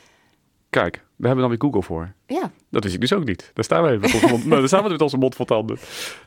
Kijk, 0.70 1.04
we 1.20 1.28
hebben 1.28 1.48
dan 1.48 1.50
weer 1.50 1.70
Google 1.70 1.84
voor. 1.84 2.14
Ja, 2.26 2.52
Dat 2.70 2.84
wist 2.84 2.96
ik 2.96 3.02
dus 3.02 3.14
ook 3.14 3.26
niet. 3.26 3.52
Daar 3.54 3.64
staan 3.64 3.84
we 3.84 3.90
even 3.90 4.02
met 4.02 4.14
onze 4.14 4.28
mond, 4.28 4.46
nou, 4.46 4.60
daar 4.60 4.68
staan 4.68 4.84
we 4.84 4.90
met 4.90 5.02
onze 5.02 5.18
mond 5.18 5.36
vol 5.36 5.46
tanden. 5.46 5.78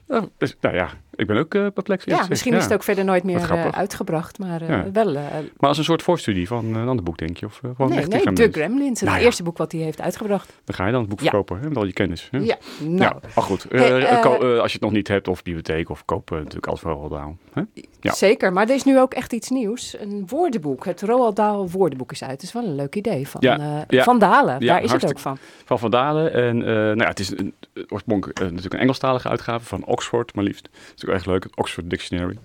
Nou, 0.07 0.29
dus, 0.39 0.57
nou 0.61 0.75
ja, 0.75 0.89
ik 1.15 1.27
ben 1.27 1.37
ook 1.37 1.55
eh 1.55 1.67
perplex. 1.75 2.05
ja 2.05 2.27
misschien 2.29 2.55
is 2.55 2.65
het 2.65 2.73
ook 2.73 2.83
verder 2.83 3.05
nooit 3.05 3.25
meer 3.25 3.51
eh, 3.51 3.69
uitgebracht, 3.69 4.39
maar 4.39 4.63
eh, 4.63 4.69
Ja. 4.69 4.91
wel... 4.93 5.13
Maar 5.13 5.69
als 5.69 5.79
een 5.79 5.85
soort 5.85 6.03
voorstudie 6.03 6.47
van 6.47 6.75
een 6.75 6.89
ander 6.89 7.05
boek, 7.05 7.19
denk 7.19 7.37
je? 7.37 7.47
Of 7.47 7.59
gewoon 7.63 7.89
nee, 7.91 7.99
echt 7.99 8.09
nee, 8.09 8.33
The 8.33 8.49
Gremlins? 8.53 9.01
Het 9.01 9.09
Nou 9.09 9.21
ja. 9.21 9.25
eerste 9.25 9.43
boek 9.43 9.59
wat 9.59 9.73
hij 9.73 9.81
heeft 9.81 10.01
uitgebracht. 10.01 10.53
Dan 10.65 10.75
ga 10.75 10.87
je 10.87 10.93
dan 10.93 11.01
het 11.01 11.09
boek 11.11 11.21
verkopen, 11.21 11.61
hè, 11.61 11.69
met 11.69 11.77
al 11.77 11.87
je 11.87 11.93
kennis. 11.93 12.29
Hè? 12.31 12.39
Ja, 12.39 12.57
nou, 12.81 13.15
maar 13.35 13.45
goed. 13.45 13.67
Hey, 13.69 14.23
als 14.23 14.73
je 14.73 14.79
het 14.79 14.81
nog 14.81 14.93
niet 14.93 15.09
hebt, 15.09 15.29
of 15.29 15.43
bibliotheek, 15.43 15.91
of 15.91 16.05
koop 16.05 16.31
eh, 16.31 16.37
natuurlijk 16.37 16.67
alles 16.67 16.81
voor 16.81 16.93
Roald 16.93 17.11
Dahl. 17.11 17.37
Hè? 17.53 17.63
ja. 18.01 18.13
zeker. 18.13 18.53
Maar 18.53 18.69
er 18.69 18.75
is 18.75 18.85
nu 18.85 19.01
ook 19.01 19.15
echt 19.15 19.33
iets 19.33 19.51
nieuws. 19.51 19.97
Een 20.01 20.25
woordenboek. 20.27 20.85
Het 20.85 21.03
Roald 21.03 21.37
Dahl 21.37 21.69
woordenboek 21.69 22.13
is 22.13 22.23
uit. 22.23 22.31
Het 22.31 22.43
is 22.43 22.53
wel 22.53 22.65
een 22.65 22.75
leuk 22.75 22.95
idee 22.95 23.29
van, 23.29 23.41
van 23.89 24.19
Dalen. 24.19 24.57
Ja, 24.61 24.82
Daar 24.87 24.97
is 24.97 25.03
het 25.03 25.11
ook 25.11 25.19
van. 25.19 25.39
Van 25.65 25.79
Van 25.79 25.91
Dalen. 25.91 26.33
En 26.33 26.63
eh, 26.63 26.69
nou 26.75 26.99
ja, 26.99 27.07
het 27.09 27.21
is 27.21 27.31
een, 27.31 27.55
een- 27.73 27.87
oorspronkelijk 27.89 28.39
eh, 28.39 28.47
natuurlijk 28.47 28.75
een 28.75 28.81
Engelstalige 28.81 29.29
uitgave 29.29 29.65
van 29.67 29.85
Oxford, 29.85 30.35
maar 30.35 30.45
liefst. 30.45 30.63
Dat 30.73 30.73
is 30.83 30.89
natuurlijk 30.91 31.19
echt 31.19 31.27
leuk, 31.27 31.43
het 31.45 31.57
Oxford 31.57 31.91
Dictionary. 31.91 32.37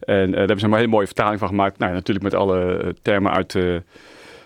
En 0.00 0.24
eh, 0.24 0.30
daar 0.30 0.38
hebben 0.38 0.58
ze 0.60 0.66
een 0.66 0.74
hele 0.74 0.86
mooie 0.86 1.06
vertaling 1.06 1.38
van 1.38 1.48
gemaakt. 1.48 1.78
Nou, 1.78 1.90
ja, 1.90 1.96
natuurlijk 1.96 2.24
met 2.24 2.34
alle 2.34 2.76
eh, 2.82 2.88
termen 3.02 3.32
uit 3.32 3.54
eh, 3.54 3.62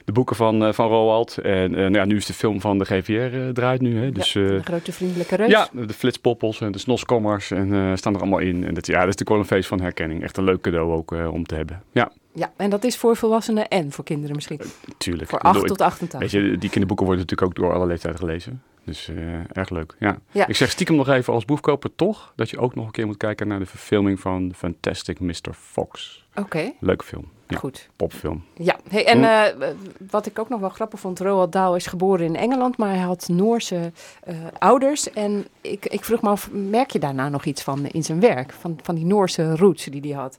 de 0.05 0.13
boeken 0.13 0.37
van, 0.37 0.65
eh, 0.65 0.73
van 0.73 0.89
Roald. 0.89 1.39
En 1.39 1.75
eh, 1.75 1.81
nou 1.81 1.93
ja, 1.95 2.05
nu 2.05 2.17
is 2.17 2.27
de 2.27 2.33
film 2.33 2.61
van 2.61 2.79
de 2.79 2.85
GVR 2.85 3.13
eh, 3.37 3.49
draait 3.49 3.81
nu. 3.81 3.99
Hè? 4.03 4.11
Dus, 4.13 4.33
ja, 4.33 4.41
eh, 4.41 4.49
een 4.53 4.65
grote 4.65 4.93
vriendelijke 4.93 5.37
reus. 5.37 5.51
Ja, 5.51 5.69
de 5.73 5.93
flitspoppels 5.95 6.61
en 6.61 6.73
de 6.73 6.79
snoskommers 6.79 7.51
en 7.51 7.73
eh, 7.75 7.93
staan 7.95 8.15
er 8.15 8.21
allemaal 8.21 8.39
in. 8.39 8.65
En 8.67 8.75
dat, 8.75 8.87
ja, 8.87 8.93
dat 9.01 9.09
is 9.09 9.17
natuurlijk 9.17 9.29
wel 9.29 9.39
een 9.39 9.45
feest 9.45 9.69
van 9.69 9.81
herkenning. 9.81 10.23
Echt 10.23 10.37
een 10.37 10.45
leuk 10.45 10.61
cadeau 10.61 10.93
ook 10.93 11.13
eh, 11.13 11.33
om 11.33 11.45
te 11.47 11.55
hebben. 11.55 11.83
Ja, 11.93 12.11
Ja, 12.33 12.53
en 12.57 12.71
dat 12.71 12.85
is 12.85 12.97
voor 12.97 13.17
volwassenen 13.17 13.69
en 13.69 13.93
voor 13.93 14.05
kinderen 14.05 14.35
misschien. 14.35 14.61
tuurlijk. 14.99 15.29
Voor 15.31 15.39
Ik 15.39 15.45
bedoel, 15.45 15.61
8 15.63 15.71
ik- 15.71 15.77
tot 15.77 15.87
88. 15.87 16.21
Weet 16.21 16.31
je, 16.31 16.59
die 16.59 16.71
kinderboeken 16.71 17.07
worden 17.07 17.25
natuurlijk 17.27 17.59
ook 17.59 17.65
door 17.65 17.75
alle 17.75 17.87
leeftijden 17.87 18.21
gelezen. 18.21 18.63
Dus 18.85 19.09
eh, 19.09 19.57
erg 19.57 19.71
leuk, 19.71 19.95
ja. 19.99 20.19
Ja. 20.31 20.47
Ik 20.47 20.57
zeg 20.57 20.71
stiekem 20.71 20.97
nog 20.97 21.09
even 21.09 21.33
als 21.33 21.45
boekkoper 21.45 21.95
toch... 21.95 22.33
dat 22.37 22.51
je 22.51 22.59
ook 22.59 22.75
nog 22.75 22.87
een 22.87 22.91
keer 22.93 23.07
moet 23.07 23.17
kijken 23.17 23.49
naar 23.49 23.59
de 23.59 23.67
verfilming 23.67 24.21
van 24.21 24.53
Fantastic 24.57 25.21
Mr. 25.21 25.53
Fox. 25.53 26.25
Oké, 26.35 26.73
Leuke 26.81 27.05
film. 27.05 27.25
Ja, 27.49 27.59
goed. 27.59 27.89
popfilm. 27.97 28.45
Ja, 28.55 28.77
hey, 28.89 29.07
en 29.07 29.25
eh, 29.25 29.69
wat 30.11 30.27
ik 30.27 30.39
ook 30.39 30.49
nog 30.49 30.61
wel 30.61 30.69
grappig 30.69 31.01
vond, 31.01 31.21
Roald 31.21 31.53
Dahl 31.53 31.75
is 31.75 31.87
geboren 31.87 32.27
in 32.27 32.37
Engeland, 32.37 32.77
maar 32.77 32.89
hij 32.89 32.99
had 32.99 33.29
Noorse 33.29 33.93
eh, 34.23 34.35
ouders. 34.59 35.11
En 35.13 35.47
ik, 35.61 35.87
ik 35.87 36.05
vroeg 36.05 36.23
me 36.23 36.29
af, 36.29 36.51
merk 36.53 36.91
je 36.91 36.99
daarna 36.99 37.29
nog 37.29 37.45
iets 37.45 37.63
van 37.63 37.87
in 37.87 38.05
zijn 38.05 38.21
werk? 38.21 38.53
Van, 38.53 38.79
van 38.83 38.95
die 38.95 39.05
Noorse 39.05 39.57
roots 39.57 39.85
die 39.85 40.01
hij 40.01 40.21
had? 40.23 40.39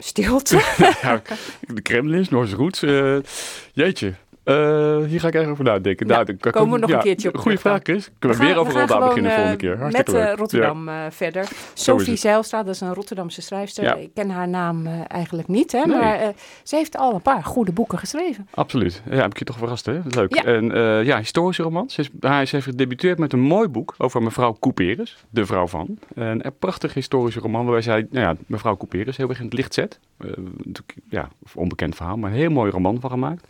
Stilte? 0.00 0.58
de 1.74 1.80
Kremlins, 1.82 2.30
Noorse 2.30 2.56
Roots. 2.56 2.82
eh, 2.82 3.20
jeetje. 3.74 4.14
Eh, 4.48 5.04
hier 5.06 5.20
ga 5.20 5.28
ik 5.28 5.34
even 5.34 5.50
over 5.50 5.64
nadenken. 5.64 6.06
Ja, 6.06 6.14
Nou, 6.14 6.36
dan 6.38 6.52
komen 6.52 6.72
we 6.74 6.78
nog 6.78 6.90
ja, 6.90 6.96
een 6.96 7.02
keertje 7.02 7.28
op 7.28 7.36
Goeie 7.36 7.58
terug 7.58 7.72
vraag, 7.72 7.80
Chris. 7.82 8.10
Kunnen 8.18 8.38
we, 8.38 8.44
weer 8.44 8.56
over 8.56 8.72
Roald 8.72 8.88
Dahl 8.88 9.06
beginnen 9.06 9.32
volgende 9.32 9.56
keer. 9.56 9.70
met 9.70 9.80
Hartstikke 9.80 10.18
eh, 10.20 10.26
leuk. 10.26 10.38
Rotterdam 10.38 10.88
eh, 10.88 10.94
verder. 11.10 11.48
Sophie 11.74 12.10
het. 12.10 12.20
Zijlstra, 12.20 12.62
dat 12.62 12.74
is 12.74 12.80
een 12.80 12.94
Rotterdamse 12.94 13.42
schrijfster. 13.42 13.98
Ik 13.98 14.10
ken 14.14 14.30
haar 14.30 14.48
naam 14.48 14.86
eh, 14.86 14.92
eigenlijk 15.08 15.48
niet, 15.48 15.72
hè, 15.72 15.84
Nee. 15.86 15.98
maar 15.98 16.14
eh, 16.20 16.28
ze 16.62 16.76
heeft 16.76 16.96
al 16.96 17.14
een 17.14 17.22
paar 17.22 17.44
goede 17.44 17.72
boeken 17.72 17.98
geschreven. 17.98 18.48
Absoluut. 18.54 19.02
Ja, 19.10 19.16
heb 19.16 19.30
ik 19.30 19.38
je 19.38 19.44
toch 19.44 19.58
verrast, 19.58 19.86
hè? 19.86 20.00
Leuk. 20.08 20.34
Ja. 20.34 20.44
En 20.44 20.72
eh, 20.72 21.04
ja, 21.04 21.18
historische 21.18 21.62
romans. 21.62 21.94
Ze, 21.94 22.00
is, 22.00 22.10
hij 22.20 22.46
ze 22.46 22.54
heeft 22.54 22.68
gedebuteerd 22.68 23.18
met 23.18 23.32
een 23.32 23.40
mooi 23.40 23.68
boek 23.68 23.94
over 23.98 24.22
mevrouw 24.22 24.56
Couperus, 24.60 25.16
de 25.30 25.46
vrouw 25.46 25.66
van. 25.66 25.98
Een, 26.14 26.46
een 26.46 26.58
prachtig 26.58 26.94
historische 26.94 27.40
roman 27.40 27.62
waarbij 27.64 27.82
zij, 27.82 28.06
nou 28.10 28.26
ja, 28.26 28.36
mevrouw 28.46 28.76
Couperus 28.76 29.16
heel 29.16 29.28
erg 29.28 29.38
in 29.38 29.44
het 29.44 29.54
licht 29.54 29.74
zet. 29.74 29.98
Eh, 30.18 30.28
ja, 31.08 31.28
onbekend 31.54 31.94
verhaal, 31.96 32.16
maar 32.16 32.30
een 32.30 32.36
heel 32.36 32.50
mooi 32.50 32.70
roman 32.70 33.00
van 33.00 33.10
gemaakt. 33.10 33.46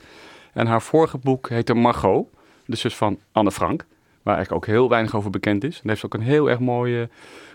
En 0.58 0.66
haar 0.66 0.82
vorige 0.82 1.18
boek 1.18 1.48
heette 1.48 1.74
Margot, 1.74 2.26
de 2.66 2.76
zus 2.76 2.96
van 2.96 3.18
Anne 3.32 3.50
Frank. 3.50 3.86
Waar 4.22 4.36
eigenlijk 4.36 4.64
ook 4.64 4.74
heel 4.74 4.88
weinig 4.88 5.14
over 5.14 5.30
bekend 5.30 5.64
is. 5.64 5.80
En 5.82 5.88
heeft 5.88 6.00
ze 6.00 6.06
ook 6.06 6.14
een 6.14 6.20
heel 6.20 6.50
erg 6.50 6.58
mooi, 6.58 7.00
eh, 7.00 7.06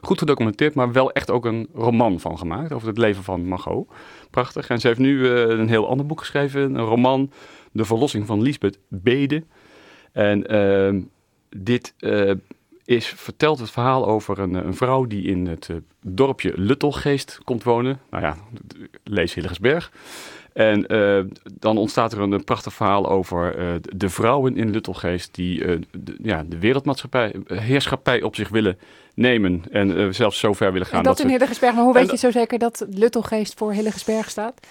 goed 0.02 0.18
gedocumenteerd, 0.18 0.74
maar 0.74 0.92
wel 0.92 1.12
echt 1.12 1.32
ook 1.32 1.46
een 1.46 1.68
roman 1.74 2.20
van 2.20 2.38
gemaakt. 2.38 2.72
Over 2.72 2.88
het 2.88 2.98
leven 2.98 3.24
van 3.24 3.48
Margot. 3.48 3.88
Prachtig. 4.30 4.70
En 4.70 4.80
ze 4.80 4.88
heeft 4.88 5.00
nu 5.00 5.28
eh, 5.28 5.60
een 5.60 5.70
heel 5.70 5.90
ander 5.90 6.06
boek 6.06 6.20
geschreven. 6.20 6.62
Een 6.62 6.86
roman, 6.86 7.32
De 7.72 7.86
Verlossing 7.86 8.26
van 8.26 8.42
Lisbeth 8.42 8.80
Bede. 8.88 9.44
En 10.12 10.48
ehm, 10.48 11.02
dit 11.50 11.94
eh, 11.98 12.32
is 12.86 13.08
vertelt 13.08 13.60
het 13.60 13.72
verhaal 13.72 14.08
over 14.08 14.40
een, 14.40 14.54
een 14.54 14.76
vrouw 14.76 15.06
die 15.06 15.24
in 15.24 15.48
het 15.48 15.70
eh, 15.70 15.76
dorpje 16.02 16.54
Luttelgeest 16.56 17.40
komt 17.44 17.64
wonen. 17.64 18.00
Nou 18.10 18.24
ja, 18.24 18.38
lees 19.04 19.34
Hillegersberg. 19.34 19.92
En 20.54 20.88
eh, 20.88 21.20
dan 21.60 21.78
ontstaat 21.78 22.12
er 22.14 22.20
een, 22.20 22.32
een 22.32 22.44
prachtig 22.44 22.74
verhaal 22.74 23.10
over 23.10 23.58
eh, 23.58 23.66
de 23.96 24.10
vrouwen 24.10 24.58
in 24.58 24.70
Luttelgeest 24.72 25.36
die 25.36 25.66
eh, 25.66 25.78
de, 25.92 26.16
ja, 26.22 26.44
de 26.48 26.60
wereldmaatschappij, 26.60 27.36
heerschappij 27.48 28.22
op 28.22 28.36
zich 28.36 28.50
willen 28.50 28.78
nemen. 29.16 29.64
En 29.72 30.16
zelfs 30.16 30.40
zo 30.40 30.54
ver 30.54 30.72
willen 30.72 30.88
gaan. 30.88 30.98
En 30.98 31.04
dat 31.04 31.20
in 31.20 31.40
ze- 31.40 31.60
maar 31.74 31.84
hoe 31.84 31.94
weet 31.94 32.12
je 32.12 32.18
zo 32.18 32.32
zeker 32.32 32.60
dat 32.60 32.86
Luttelgeest 32.90 33.54
voor 33.58 33.74
Hillegersberg 33.74 34.30
staat? 34.30 34.68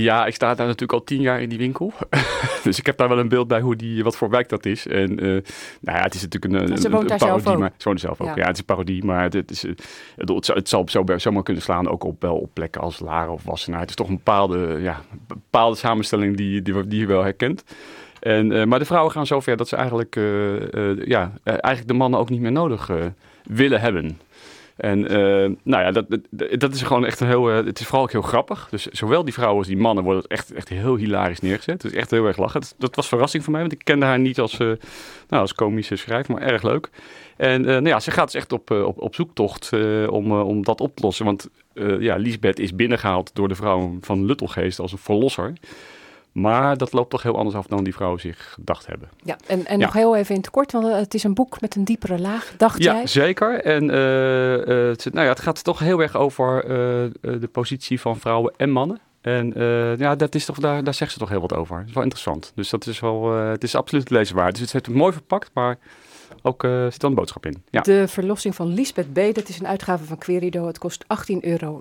Ja, 0.00 0.26
ik 0.26 0.34
sta 0.34 0.54
daar 0.54 0.66
natuurlijk 0.66 0.92
al 0.92 1.04
tien 1.04 1.20
jaar 1.20 1.42
in 1.42 1.48
die 1.48 1.58
winkel. 1.58 1.92
dus 2.64 2.78
ik 2.78 2.86
heb 2.86 2.96
daar 2.96 3.08
wel 3.08 3.18
een 3.18 3.28
beeld 3.28 3.48
bij 3.48 3.60
hoe 3.60 3.76
die, 3.76 4.04
wat 4.04 4.16
voor 4.16 4.30
wijk 4.30 4.48
dat 4.48 4.66
is. 4.66 4.86
En 4.86 5.20
eh, 5.20 5.26
nou 5.80 5.98
ja, 5.98 6.02
het 6.02 6.14
is 6.14 6.22
natuurlijk 6.22 6.54
een, 6.54 6.70
een, 6.72 6.78
Ze 6.78 6.90
woont 6.90 7.02
een 7.02 7.08
daar 7.08 7.18
zelf 7.18 7.42
parodie. 7.42 7.60
Maar, 7.62 7.72
ze 7.76 7.88
woont 7.88 8.00
zelf 8.00 8.20
ook. 8.20 8.26
Ja. 8.26 8.36
Ja. 8.36 8.42
het 8.46 8.52
is 8.52 8.58
een 8.58 8.64
parodie, 8.64 9.04
maar 9.04 9.22
het, 9.22 9.50
is, 9.50 9.64
eh, 9.64 9.72
het, 10.16 10.28
het, 10.28 10.44
zal- 10.44 10.56
het 10.56 10.68
zal 10.68 10.88
zo, 10.88 11.04
zomaar 11.16 11.42
kunnen 11.42 11.62
slaan 11.62 11.88
ook 11.88 12.04
op, 12.04 12.22
wel 12.22 12.36
op 12.36 12.50
plekken 12.52 12.80
als 12.80 13.00
Laren 13.00 13.32
of 13.32 13.44
Wassenaar. 13.44 13.80
Het 13.80 13.88
is 13.88 13.94
toch 13.96 14.08
een 14.08 14.16
bepaalde, 14.16 14.78
ja, 14.80 15.00
bepaalde 15.26 15.76
samenstelling 15.76 16.36
die, 16.36 16.62
die, 16.62 16.86
die 16.86 17.00
je 17.00 17.06
wel 17.06 17.22
herkent. 17.22 17.64
En, 18.20 18.52
eh, 18.52 18.64
maar 18.64 18.78
de 18.78 18.84
vrouwen 18.84 19.12
gaan 19.12 19.26
zover 19.26 19.56
dat 19.56 19.68
ze 19.68 19.76
eigenlijk, 19.76 20.14
ja, 21.04 21.32
eigenlijk 21.44 21.88
de 21.88 21.94
mannen 21.94 22.20
ook 22.20 22.30
niet 22.30 22.40
meer 22.40 22.52
nodig 22.52 22.90
willen 23.44 23.80
hebben. 23.80 24.18
En 24.76 25.08
eh, 25.08 25.50
nou 25.62 25.82
ja, 25.82 25.90
dat, 25.90 26.06
dat, 26.60 26.74
is 26.74 26.82
gewoon 26.82 27.04
echt 27.04 27.20
een 27.20 27.26
heel. 27.26 27.50
eh, 27.50 27.64
het 27.64 27.80
is 27.80 27.86
vooral 27.86 28.02
ook 28.02 28.12
heel 28.12 28.22
grappig. 28.22 28.68
Dus 28.70 28.86
zowel 28.86 29.24
die 29.24 29.32
vrouwen 29.32 29.58
als 29.58 29.66
die 29.66 29.76
mannen 29.76 30.04
worden 30.04 30.24
echt, 30.26 30.52
echt 30.52 30.68
heel 30.68 30.96
hilarisch 30.96 31.40
neergezet. 31.40 31.80
Dus 31.80 31.92
echt 31.92 32.10
heel 32.10 32.26
erg 32.26 32.36
lachen. 32.36 32.62
Dat, 32.78 32.96
was 32.96 33.08
verrassing 33.08 33.42
voor 33.42 33.52
mij, 33.52 33.60
want 33.60 33.72
ik 33.72 33.84
kende 33.84 34.06
haar 34.06 34.18
niet 34.18 34.40
als, 34.40 34.52
eh, 34.52 34.66
nou, 35.28 35.42
als 35.42 35.54
komische 35.54 35.96
schrijver, 35.96 36.34
maar 36.34 36.42
erg 36.42 36.62
leuk. 36.62 36.90
En 37.36 37.60
nou 37.60 37.86
ja, 37.86 38.00
ze 38.00 38.10
gaat 38.10 38.32
dus 38.32 38.40
echt 38.40 38.52
op, 38.52 38.70
op, 38.70 39.00
op 39.00 39.14
zoektocht 39.14 39.70
om, 40.08 40.32
om 40.32 40.64
dat 40.64 40.80
op 40.80 40.96
te 40.96 41.02
lossen. 41.02 41.24
Want 41.24 41.48
ja, 41.98 42.16
Lisbeth 42.16 42.58
is 42.58 42.74
binnengehaald 42.74 43.34
door 43.34 43.48
de 43.48 43.54
vrouwen 43.54 43.98
van 44.00 44.24
Luttelgeest 44.24 44.78
als 44.78 44.92
een 44.92 44.98
verlosser. 44.98 45.52
Maar 46.34 46.76
dat 46.76 46.92
loopt 46.92 47.10
toch 47.10 47.22
heel 47.22 47.36
anders 47.36 47.56
af 47.56 47.66
dan 47.66 47.84
die 47.84 47.94
vrouwen 47.94 48.20
zich 48.20 48.52
gedacht 48.52 48.86
hebben. 48.86 49.08
Ja, 49.22 49.36
en, 49.46 49.66
en 49.66 49.78
Ja. 49.78 49.84
nog 49.84 49.94
heel 49.94 50.16
even 50.16 50.34
in 50.34 50.40
het 50.40 50.50
kort, 50.50 50.72
want 50.72 50.86
eh, 50.86 50.96
het 50.96 51.14
is 51.14 51.24
een 51.24 51.34
boek 51.34 51.60
met 51.60 51.74
een 51.76 51.84
diepere 51.84 52.18
laag, 52.18 52.54
dacht 52.56 52.82
Ja, 52.82 52.92
jij? 52.92 53.06
zeker. 53.06 53.60
En 53.60 53.90
eh, 53.90 54.54
eh, 54.54 54.88
het, 54.88 55.04
nou 55.12 55.24
ja, 55.24 55.32
het 55.32 55.40
gaat 55.40 55.64
toch 55.64 55.78
heel 55.78 56.00
erg 56.00 56.16
over 56.16 56.64
de 57.20 57.48
positie 57.52 58.00
van 58.00 58.16
vrouwen 58.16 58.54
en 58.56 58.70
mannen 58.70 59.00
En 59.20 59.58
uh, 59.58 59.96
ja, 59.98 60.14
dat 60.16 60.34
is 60.34 60.44
toch, 60.44 60.58
daar, 60.58 60.84
daar 60.84 60.94
zegt 60.94 61.12
ze 61.12 61.18
toch 61.18 61.28
heel 61.28 61.40
wat 61.40 61.54
over. 61.54 61.78
Dat 61.78 61.88
is 61.88 61.94
wel 61.94 62.02
interessant. 62.02 62.52
Dus 62.54 62.70
dat 62.70 62.86
is 62.86 63.00
wel, 63.00 63.32
het 63.32 63.62
is 63.62 63.74
absoluut 63.74 64.10
leesbaar. 64.10 64.50
Dus 64.52 64.60
het 64.60 64.72
heeft 64.72 64.86
het 64.86 64.94
mooi 64.94 65.12
verpakt, 65.12 65.50
maar 65.54 65.78
ook 66.42 66.64
uh, 66.64 66.82
zit 66.84 67.00
dan 67.00 67.10
een 67.10 67.16
boodschap 67.16 67.46
in. 67.46 67.62
Ja. 67.70 67.80
De 67.80 68.08
verlossing 68.08 68.54
van 68.54 68.74
Lisbeth 68.74 69.12
B. 69.12 69.34
Dat 69.34 69.48
is 69.48 69.58
een 69.58 69.66
uitgave 69.66 70.04
van 70.04 70.18
Querido. 70.18 70.66
Het 70.66 70.78
kost 70.78 71.04
18,99 71.04 71.38
euro. 71.40 71.80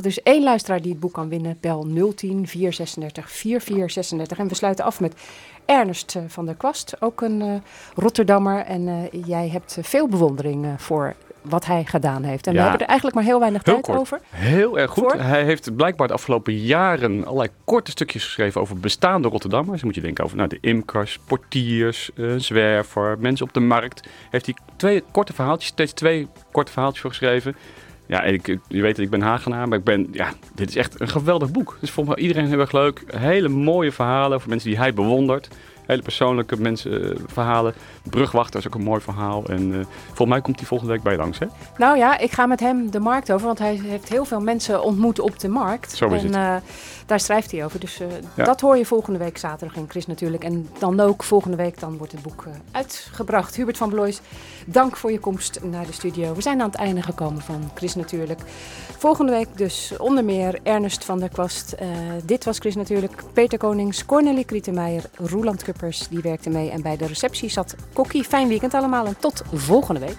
Dus 0.00 0.22
één 0.22 0.42
luisteraar 0.42 0.82
die 0.82 0.90
het 0.90 1.00
boek 1.00 1.12
kan 1.12 1.28
winnen, 1.28 1.58
bel 1.60 1.86
010 2.14 2.46
436 2.46 3.30
4436. 3.30 4.38
En 4.38 4.48
we 4.48 4.54
sluiten 4.54 4.84
af 4.84 5.00
met 5.00 5.14
Ernest 5.64 6.18
van 6.26 6.46
der 6.46 6.54
Kwast, 6.54 6.96
ook 7.00 7.20
een 7.20 7.40
uh, 7.40 7.54
Rotterdammer. 7.94 8.64
En 8.64 9.08
jij 9.26 9.48
hebt 9.48 9.78
veel 9.80 10.08
bewondering 10.08 10.66
voor 10.76 11.14
wat 11.48 11.66
hij 11.66 11.84
gedaan 11.84 12.22
heeft. 12.22 12.46
En 12.46 12.52
ja. 12.52 12.58
we 12.58 12.62
hebben 12.62 12.80
er 12.80 12.88
eigenlijk 12.88 13.16
maar 13.16 13.26
heel 13.26 13.40
weinig 13.40 13.64
heel 13.64 13.74
tijd 13.74 13.86
kort. 13.86 13.98
over. 13.98 14.20
Heel 14.30 14.78
erg 14.78 14.90
goed. 14.90 15.12
Voor? 15.12 15.20
Hij 15.20 15.44
heeft 15.44 15.76
blijkbaar 15.76 16.06
de 16.06 16.14
afgelopen 16.14 16.56
jaren 16.56 17.24
allerlei 17.24 17.50
korte 17.64 17.90
stukjes 17.90 18.24
geschreven 18.24 18.60
over 18.60 18.78
bestaande 18.78 19.28
Rotterdammers. 19.28 19.72
Dus 19.72 19.82
moet 19.82 19.94
je 19.94 20.00
denken 20.00 20.24
over 20.24 20.36
nou, 20.36 20.48
de 20.48 20.58
imkers, 20.60 21.18
portiers, 21.26 22.10
uh, 22.14 22.34
zwerver, 22.36 23.16
mensen 23.18 23.46
op 23.46 23.52
de 23.52 23.60
markt. 23.60 24.08
Heeft 24.30 24.46
hij 24.46 24.54
twee 24.76 25.04
korte 25.10 25.32
verhaaltjes, 25.32 25.70
steeds 25.70 25.92
twee 25.92 26.28
korte 26.52 26.72
verhaaltjes 26.72 27.02
voor 27.02 27.10
geschreven. 27.10 27.56
Ja, 28.06 28.22
ik, 28.22 28.46
je 28.68 28.82
weet 28.82 28.96
dat 28.96 29.04
ik 29.04 29.10
ben 29.10 29.20
Hagenaar, 29.20 29.68
maar 29.68 29.78
ik 29.78 29.84
ben, 29.84 30.08
ja, 30.12 30.32
dit 30.54 30.68
is 30.68 30.76
echt 30.76 31.00
een 31.00 31.08
geweldig 31.08 31.50
boek. 31.50 31.76
Dus 31.80 31.90
volgens 31.90 32.16
mij 32.16 32.24
iedereen 32.24 32.48
heel 32.48 32.60
erg 32.60 32.72
leuk. 32.72 33.02
Hele 33.06 33.48
mooie 33.48 33.92
verhalen 33.92 34.40
voor 34.40 34.48
mensen 34.50 34.68
die 34.68 34.78
hij 34.78 34.94
bewondert 34.94 35.48
hele 35.88 36.02
persoonlijke 36.02 36.60
mensen, 36.60 37.16
verhalen. 37.26 37.74
Brugwachter 38.10 38.60
is 38.60 38.66
ook 38.66 38.74
een 38.74 38.82
mooi 38.82 39.00
verhaal. 39.00 39.44
En 39.46 39.68
uh, 39.68 39.76
volgens 40.06 40.28
mij 40.28 40.40
komt 40.40 40.58
hij 40.58 40.66
volgende 40.66 40.92
week 40.92 41.02
bij 41.02 41.12
je 41.12 41.18
langs, 41.18 41.38
hè? 41.38 41.46
Nou 41.76 41.96
ja, 41.96 42.18
ik 42.18 42.32
ga 42.32 42.46
met 42.46 42.60
hem 42.60 42.90
de 42.90 43.00
markt 43.00 43.32
over, 43.32 43.46
want 43.46 43.58
hij 43.58 43.80
heeft 43.84 44.08
heel 44.08 44.24
veel 44.24 44.40
mensen 44.40 44.82
ontmoet 44.82 45.20
op 45.20 45.38
de 45.38 45.48
markt. 45.48 45.96
Zo 45.96 46.08
is 46.08 46.24
en, 46.24 46.34
het. 46.34 46.62
Daar 47.08 47.20
schrijft 47.20 47.50
hij 47.50 47.64
over. 47.64 47.80
Dus 47.80 48.00
uh, 48.00 48.06
ja. 48.34 48.44
dat 48.44 48.60
hoor 48.60 48.76
je 48.76 48.86
volgende 48.86 49.18
week 49.18 49.38
zaterdag 49.38 49.76
in 49.76 49.88
Chris 49.88 50.06
natuurlijk. 50.06 50.44
En 50.44 50.68
dan 50.78 51.00
ook 51.00 51.22
volgende 51.22 51.56
week 51.56 51.80
dan 51.80 51.96
wordt 51.96 52.12
het 52.12 52.22
boek 52.22 52.44
uitgebracht. 52.70 53.56
Hubert 53.56 53.76
van 53.76 53.88
Blois, 53.88 54.20
dank 54.66 54.96
voor 54.96 55.12
je 55.12 55.18
komst 55.18 55.60
naar 55.62 55.86
de 55.86 55.92
studio. 55.92 56.34
We 56.34 56.42
zijn 56.42 56.60
aan 56.60 56.70
het 56.70 56.78
einde 56.78 57.02
gekomen 57.02 57.42
van 57.42 57.70
Chris 57.74 57.94
natuurlijk. 57.94 58.40
Volgende 58.98 59.32
week 59.32 59.48
dus 59.56 59.92
onder 59.98 60.24
meer 60.24 60.60
Ernest 60.62 61.04
van 61.04 61.18
der 61.18 61.28
Kwast. 61.28 61.74
dit 62.24 62.44
was 62.44 62.58
Chris 62.58 62.74
natuurlijk. 62.74 63.22
Peter 63.32 63.58
Konings, 63.58 64.04
Cornelie 64.04 64.44
Krietenmeijer, 64.44 65.04
Roeland 65.14 65.62
Kuppers, 65.62 66.08
die 66.08 66.20
werkte 66.20 66.50
mee. 66.50 66.70
En 66.70 66.82
bij 66.82 66.96
de 66.96 67.06
receptie 67.06 67.50
zat 67.50 67.74
Kokkie. 67.92 68.24
Fijn 68.24 68.48
weekend 68.48 68.74
allemaal 68.74 69.06
en 69.06 69.16
tot 69.18 69.42
volgende 69.52 70.00
week. 70.00 70.18